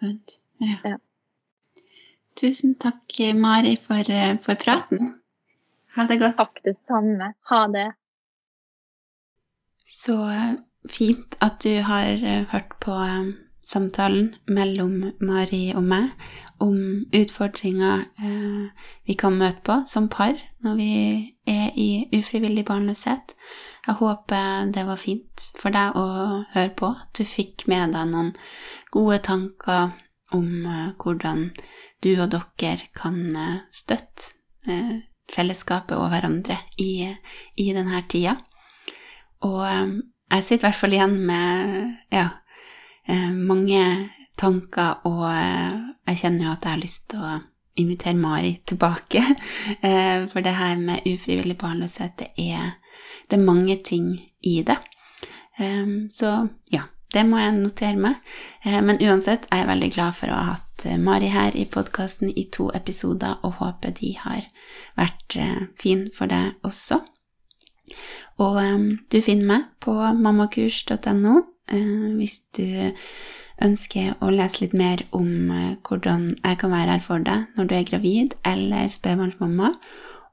Sant. 0.00 0.38
Ja. 0.64 0.78
Ja. 0.84 0.96
Tusen 2.36 2.74
takk, 2.80 3.18
Mari, 3.36 3.76
for, 3.80 4.10
eh, 4.12 4.36
for 4.44 4.60
praten. 4.60 5.14
Ha 5.96 6.04
det 6.08 6.20
godt. 6.20 6.36
Takk 6.40 6.62
det 6.68 6.76
samme. 6.80 7.32
Ha 7.52 7.62
det. 7.72 7.88
Så 9.86 10.18
eh, 10.32 10.54
fint 10.90 11.36
at 11.44 11.60
du 11.64 11.74
har 11.84 12.24
hørt 12.52 12.78
på 12.84 12.96
samtalen 13.76 14.34
mellom 14.48 15.12
Mari 15.20 15.70
og 15.76 15.84
meg 15.84 16.12
om 16.64 16.76
utfordringer 17.14 18.06
eh, 18.24 18.86
vi 19.04 19.16
kan 19.20 19.36
møte 19.36 19.60
på 19.66 19.76
som 19.90 20.08
par 20.12 20.38
når 20.64 20.78
vi 20.78 20.92
er 21.46 21.76
i 21.76 22.06
ufrivillig 22.16 22.64
barnløshet. 22.68 23.34
Jeg 23.86 23.98
håper 24.00 24.72
det 24.74 24.86
var 24.88 25.00
fint 25.00 25.44
for 25.60 25.74
deg 25.74 25.98
å 26.00 26.06
høre 26.54 26.72
på, 26.78 26.90
at 26.96 27.12
du 27.18 27.28
fikk 27.28 27.66
med 27.70 27.92
deg 27.94 28.08
noen 28.10 28.32
gode 28.94 29.20
tanker 29.28 29.92
om 30.34 30.48
eh, 30.64 30.88
hvordan 30.96 31.50
du 32.04 32.14
og 32.16 32.32
dere 32.32 32.88
kan 32.96 33.20
eh, 33.36 33.60
støtte 33.70 34.32
eh, 34.66 34.96
fellesskapet 35.32 35.98
og 35.98 36.10
hverandre 36.12 36.58
i, 36.82 37.10
i 37.60 37.70
denne 37.76 38.02
tida. 38.08 38.38
Og 39.46 39.62
eh, 39.68 39.96
jeg 40.32 40.48
sitter 40.48 40.64
i 40.64 40.66
hvert 40.70 40.80
fall 40.80 40.96
igjen 40.96 41.16
med 41.28 41.94
ja, 42.14 42.28
mange 43.08 44.10
tanker, 44.40 45.00
og 45.08 45.22
eh, 45.30 45.76
jeg 46.10 46.18
kjenner 46.22 46.46
jo 46.46 46.54
at 46.54 46.66
jeg 46.66 46.74
har 46.74 46.82
lyst 46.82 47.06
til 47.12 47.22
å 47.24 47.36
invitere 47.80 48.18
Mari 48.20 48.56
tilbake. 48.66 49.22
Eh, 49.86 50.26
For 50.32 50.40
det 50.44 50.54
her 50.56 50.76
med 50.80 51.06
ufrivillig 51.06 51.56
barnløshet, 51.58 52.18
det 52.18 52.28
er, 52.38 52.76
det 53.30 53.38
er 53.38 53.46
mange 53.46 53.78
ting 53.84 54.12
i 54.42 54.62
det. 54.66 54.78
Eh, 55.58 55.86
Så 56.10 56.48
ja, 56.72 56.82
det 57.12 57.24
må 57.26 57.40
jeg 57.40 57.56
notere 57.58 57.96
meg. 57.96 58.20
Eh, 58.64 58.80
Men 58.82 59.00
uansett 59.00 59.48
er 59.50 59.64
jeg 59.64 59.72
veldig 59.72 59.90
glad 59.96 60.18
for 60.20 60.32
å 60.32 60.38
ha 60.38 60.54
hatt 60.54 60.86
eh, 60.86 60.98
Mari 60.98 61.32
her 61.32 61.56
i 61.56 61.64
podkasten 61.64 62.32
i 62.36 62.48
to 62.52 62.70
episoder, 62.74 63.38
og 63.42 63.60
håper 63.62 63.96
de 64.00 64.14
har 64.20 64.46
vært 64.96 65.36
eh, 65.40 65.66
fin 65.80 66.08
for 66.14 66.32
deg 66.32 66.54
også. 66.62 67.00
Og 68.44 68.56
du 69.08 69.20
finner 69.22 69.46
meg 69.46 69.68
på 69.80 69.94
mammakurs.no 69.96 71.36
eh, 71.38 71.44
hvis 71.66 72.40
du 72.56 72.66
ønsker 73.64 74.16
å 74.20 74.30
lese 74.32 74.64
litt 74.64 74.74
mer 74.76 75.02
om 75.16 75.50
eh, 75.50 75.76
hvordan 75.86 76.28
jeg 76.34 76.58
kan 76.60 76.72
være 76.72 76.96
her 76.96 77.04
for 77.04 77.24
deg 77.24 77.56
når 77.56 77.70
du 77.70 77.74
er 77.78 77.88
gravid 77.88 78.36
eller 78.44 78.90
spedbarnsmamma. 78.92 79.72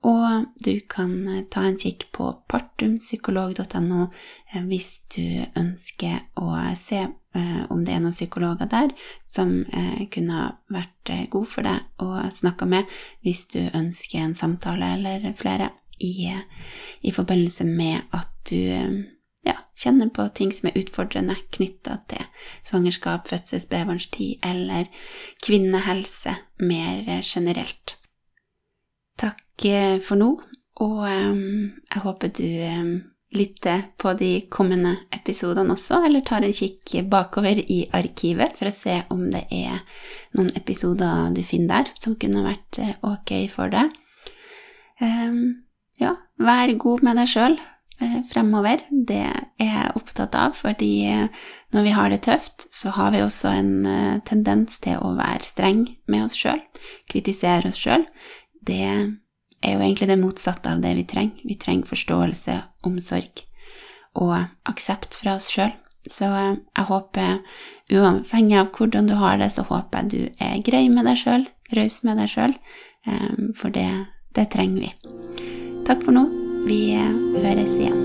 Og 0.03 0.47
du 0.65 0.73
kan 0.91 1.13
eh, 1.31 1.43
ta 1.53 1.63
en 1.67 1.79
kikk 1.79 2.09
på 2.15 2.29
partumpsykolog.no 2.51 4.01
eh, 4.09 4.65
hvis 4.67 4.89
du 5.15 5.23
ønsker 5.59 6.19
å 6.39 6.49
se 6.79 7.05
eh, 7.05 7.61
om 7.71 7.85
det 7.85 7.95
er 7.95 8.03
noen 8.03 8.15
psykologer 8.15 8.71
der 8.73 8.91
som 9.37 9.61
eh, 9.71 10.03
kunne 10.11 10.49
vært 10.73 11.13
eh, 11.15 11.25
god 11.31 11.47
for 11.55 11.69
deg 11.69 12.03
å 12.03 12.27
snakke 12.35 12.67
med 12.75 12.99
hvis 13.23 13.47
du 13.55 13.61
ønsker 13.63 14.25
en 14.25 14.35
samtale 14.35 14.95
eller 14.97 15.31
flere 15.39 15.71
i, 16.03 16.33
i 17.07 17.11
forbindelse 17.15 17.63
med 17.69 18.01
at 18.11 18.31
du 18.49 18.59
eh, 18.59 19.03
ja, 19.43 19.55
kjenner 19.75 20.09
på 20.09 20.25
ting 20.35 20.51
som 20.55 20.69
er 20.69 20.79
utfordrende 20.79 21.35
knytta 21.55 21.97
til 22.11 22.23
svangerskap, 22.63 23.27
fødsel, 23.27 23.61
spedbarnstid 23.63 24.43
eller 24.47 24.87
kvinnehelse 25.43 26.35
mer 26.63 27.03
eh, 27.03 27.23
generelt. 27.23 27.97
Takk 29.19 29.65
eh, 29.67 29.97
for 30.03 30.19
nå, 30.19 30.29
og 30.83 31.01
eh, 31.09 31.33
jeg 31.91 32.05
håper 32.05 32.31
du 32.39 32.47
lytter 33.33 33.87
på 33.97 34.13
de 34.13 34.31
kommende 34.53 34.93
episodene 35.15 35.73
også, 35.73 36.03
eller 36.05 36.21
tar 36.21 36.45
en 36.45 36.53
kikk 36.53 36.99
bakover 37.09 37.57
i 37.59 37.79
arkivet 37.91 38.53
for 38.59 38.69
å 38.69 38.75
se 38.75 38.99
om 39.13 39.25
det 39.33 39.47
er 39.49 39.81
noen 40.37 40.53
episoder 40.55 41.33
du 41.33 41.41
finner 41.41 41.81
der 41.89 41.97
som 41.97 42.15
kunne 42.21 42.45
vært 42.45 42.77
ok 43.01 43.33
for 43.49 43.73
deg. 43.73 43.89
Ja, 45.97 46.13
vær 46.37 46.75
god 46.85 47.01
med 47.09 47.17
deg 47.17 47.31
sjøl 47.33 47.57
fremover. 48.29 48.81
Det 48.89 49.21
er 49.23 49.43
jeg 49.59 49.95
opptatt 49.97 50.35
av, 50.37 50.55
fordi 50.57 50.91
eh, 51.09 51.27
når 51.73 51.87
vi 51.87 51.95
har 51.95 52.11
det 52.11 52.23
tøft, 52.25 52.67
så 52.73 52.93
har 52.95 53.13
vi 53.13 53.23
også 53.23 53.51
en 53.53 53.73
eh, 53.85 54.21
tendens 54.27 54.79
til 54.83 55.01
å 55.01 55.13
være 55.17 55.43
streng 55.45 55.85
med 56.07 56.27
oss 56.27 56.37
sjøl, 56.37 56.61
kritisere 57.11 57.71
oss 57.71 57.79
sjøl. 57.79 58.05
Det 58.63 58.81
er 58.83 59.75
jo 59.75 59.79
egentlig 59.79 60.09
det 60.11 60.19
motsatte 60.21 60.71
av 60.71 60.83
det 60.83 60.95
vi 60.99 61.07
trenger. 61.07 61.43
Vi 61.43 61.59
trenger 61.59 61.89
forståelse, 61.93 62.59
omsorg 62.87 63.45
og 64.19 64.35
aksept 64.69 65.17
fra 65.17 65.37
oss 65.39 65.49
sjøl. 65.53 65.73
Så 66.09 66.27
eh, 66.27 66.55
jeg 66.75 66.89
håper, 66.89 67.35
uavhengig 67.93 68.59
av 68.59 68.71
hvordan 68.75 69.11
du 69.11 69.17
har 69.19 69.39
det, 69.41 69.51
så 69.55 69.65
håper 69.67 70.03
jeg 70.03 70.13
du 70.13 70.43
er 70.43 70.63
grei 70.65 70.87
med 70.91 71.07
deg 71.09 71.19
sjøl, 71.19 71.47
raus 71.77 72.01
med 72.07 72.19
deg 72.21 72.31
sjøl, 72.31 72.57
for 73.59 73.73
det, 73.75 73.89
det 74.37 74.47
trenger 74.53 74.85
vi. 74.85 74.93
Takk 75.83 76.05
for 76.05 76.15
nå. 76.15 76.42
Vi 76.65 76.95
høres 76.95 77.73
igjen. 77.75 77.99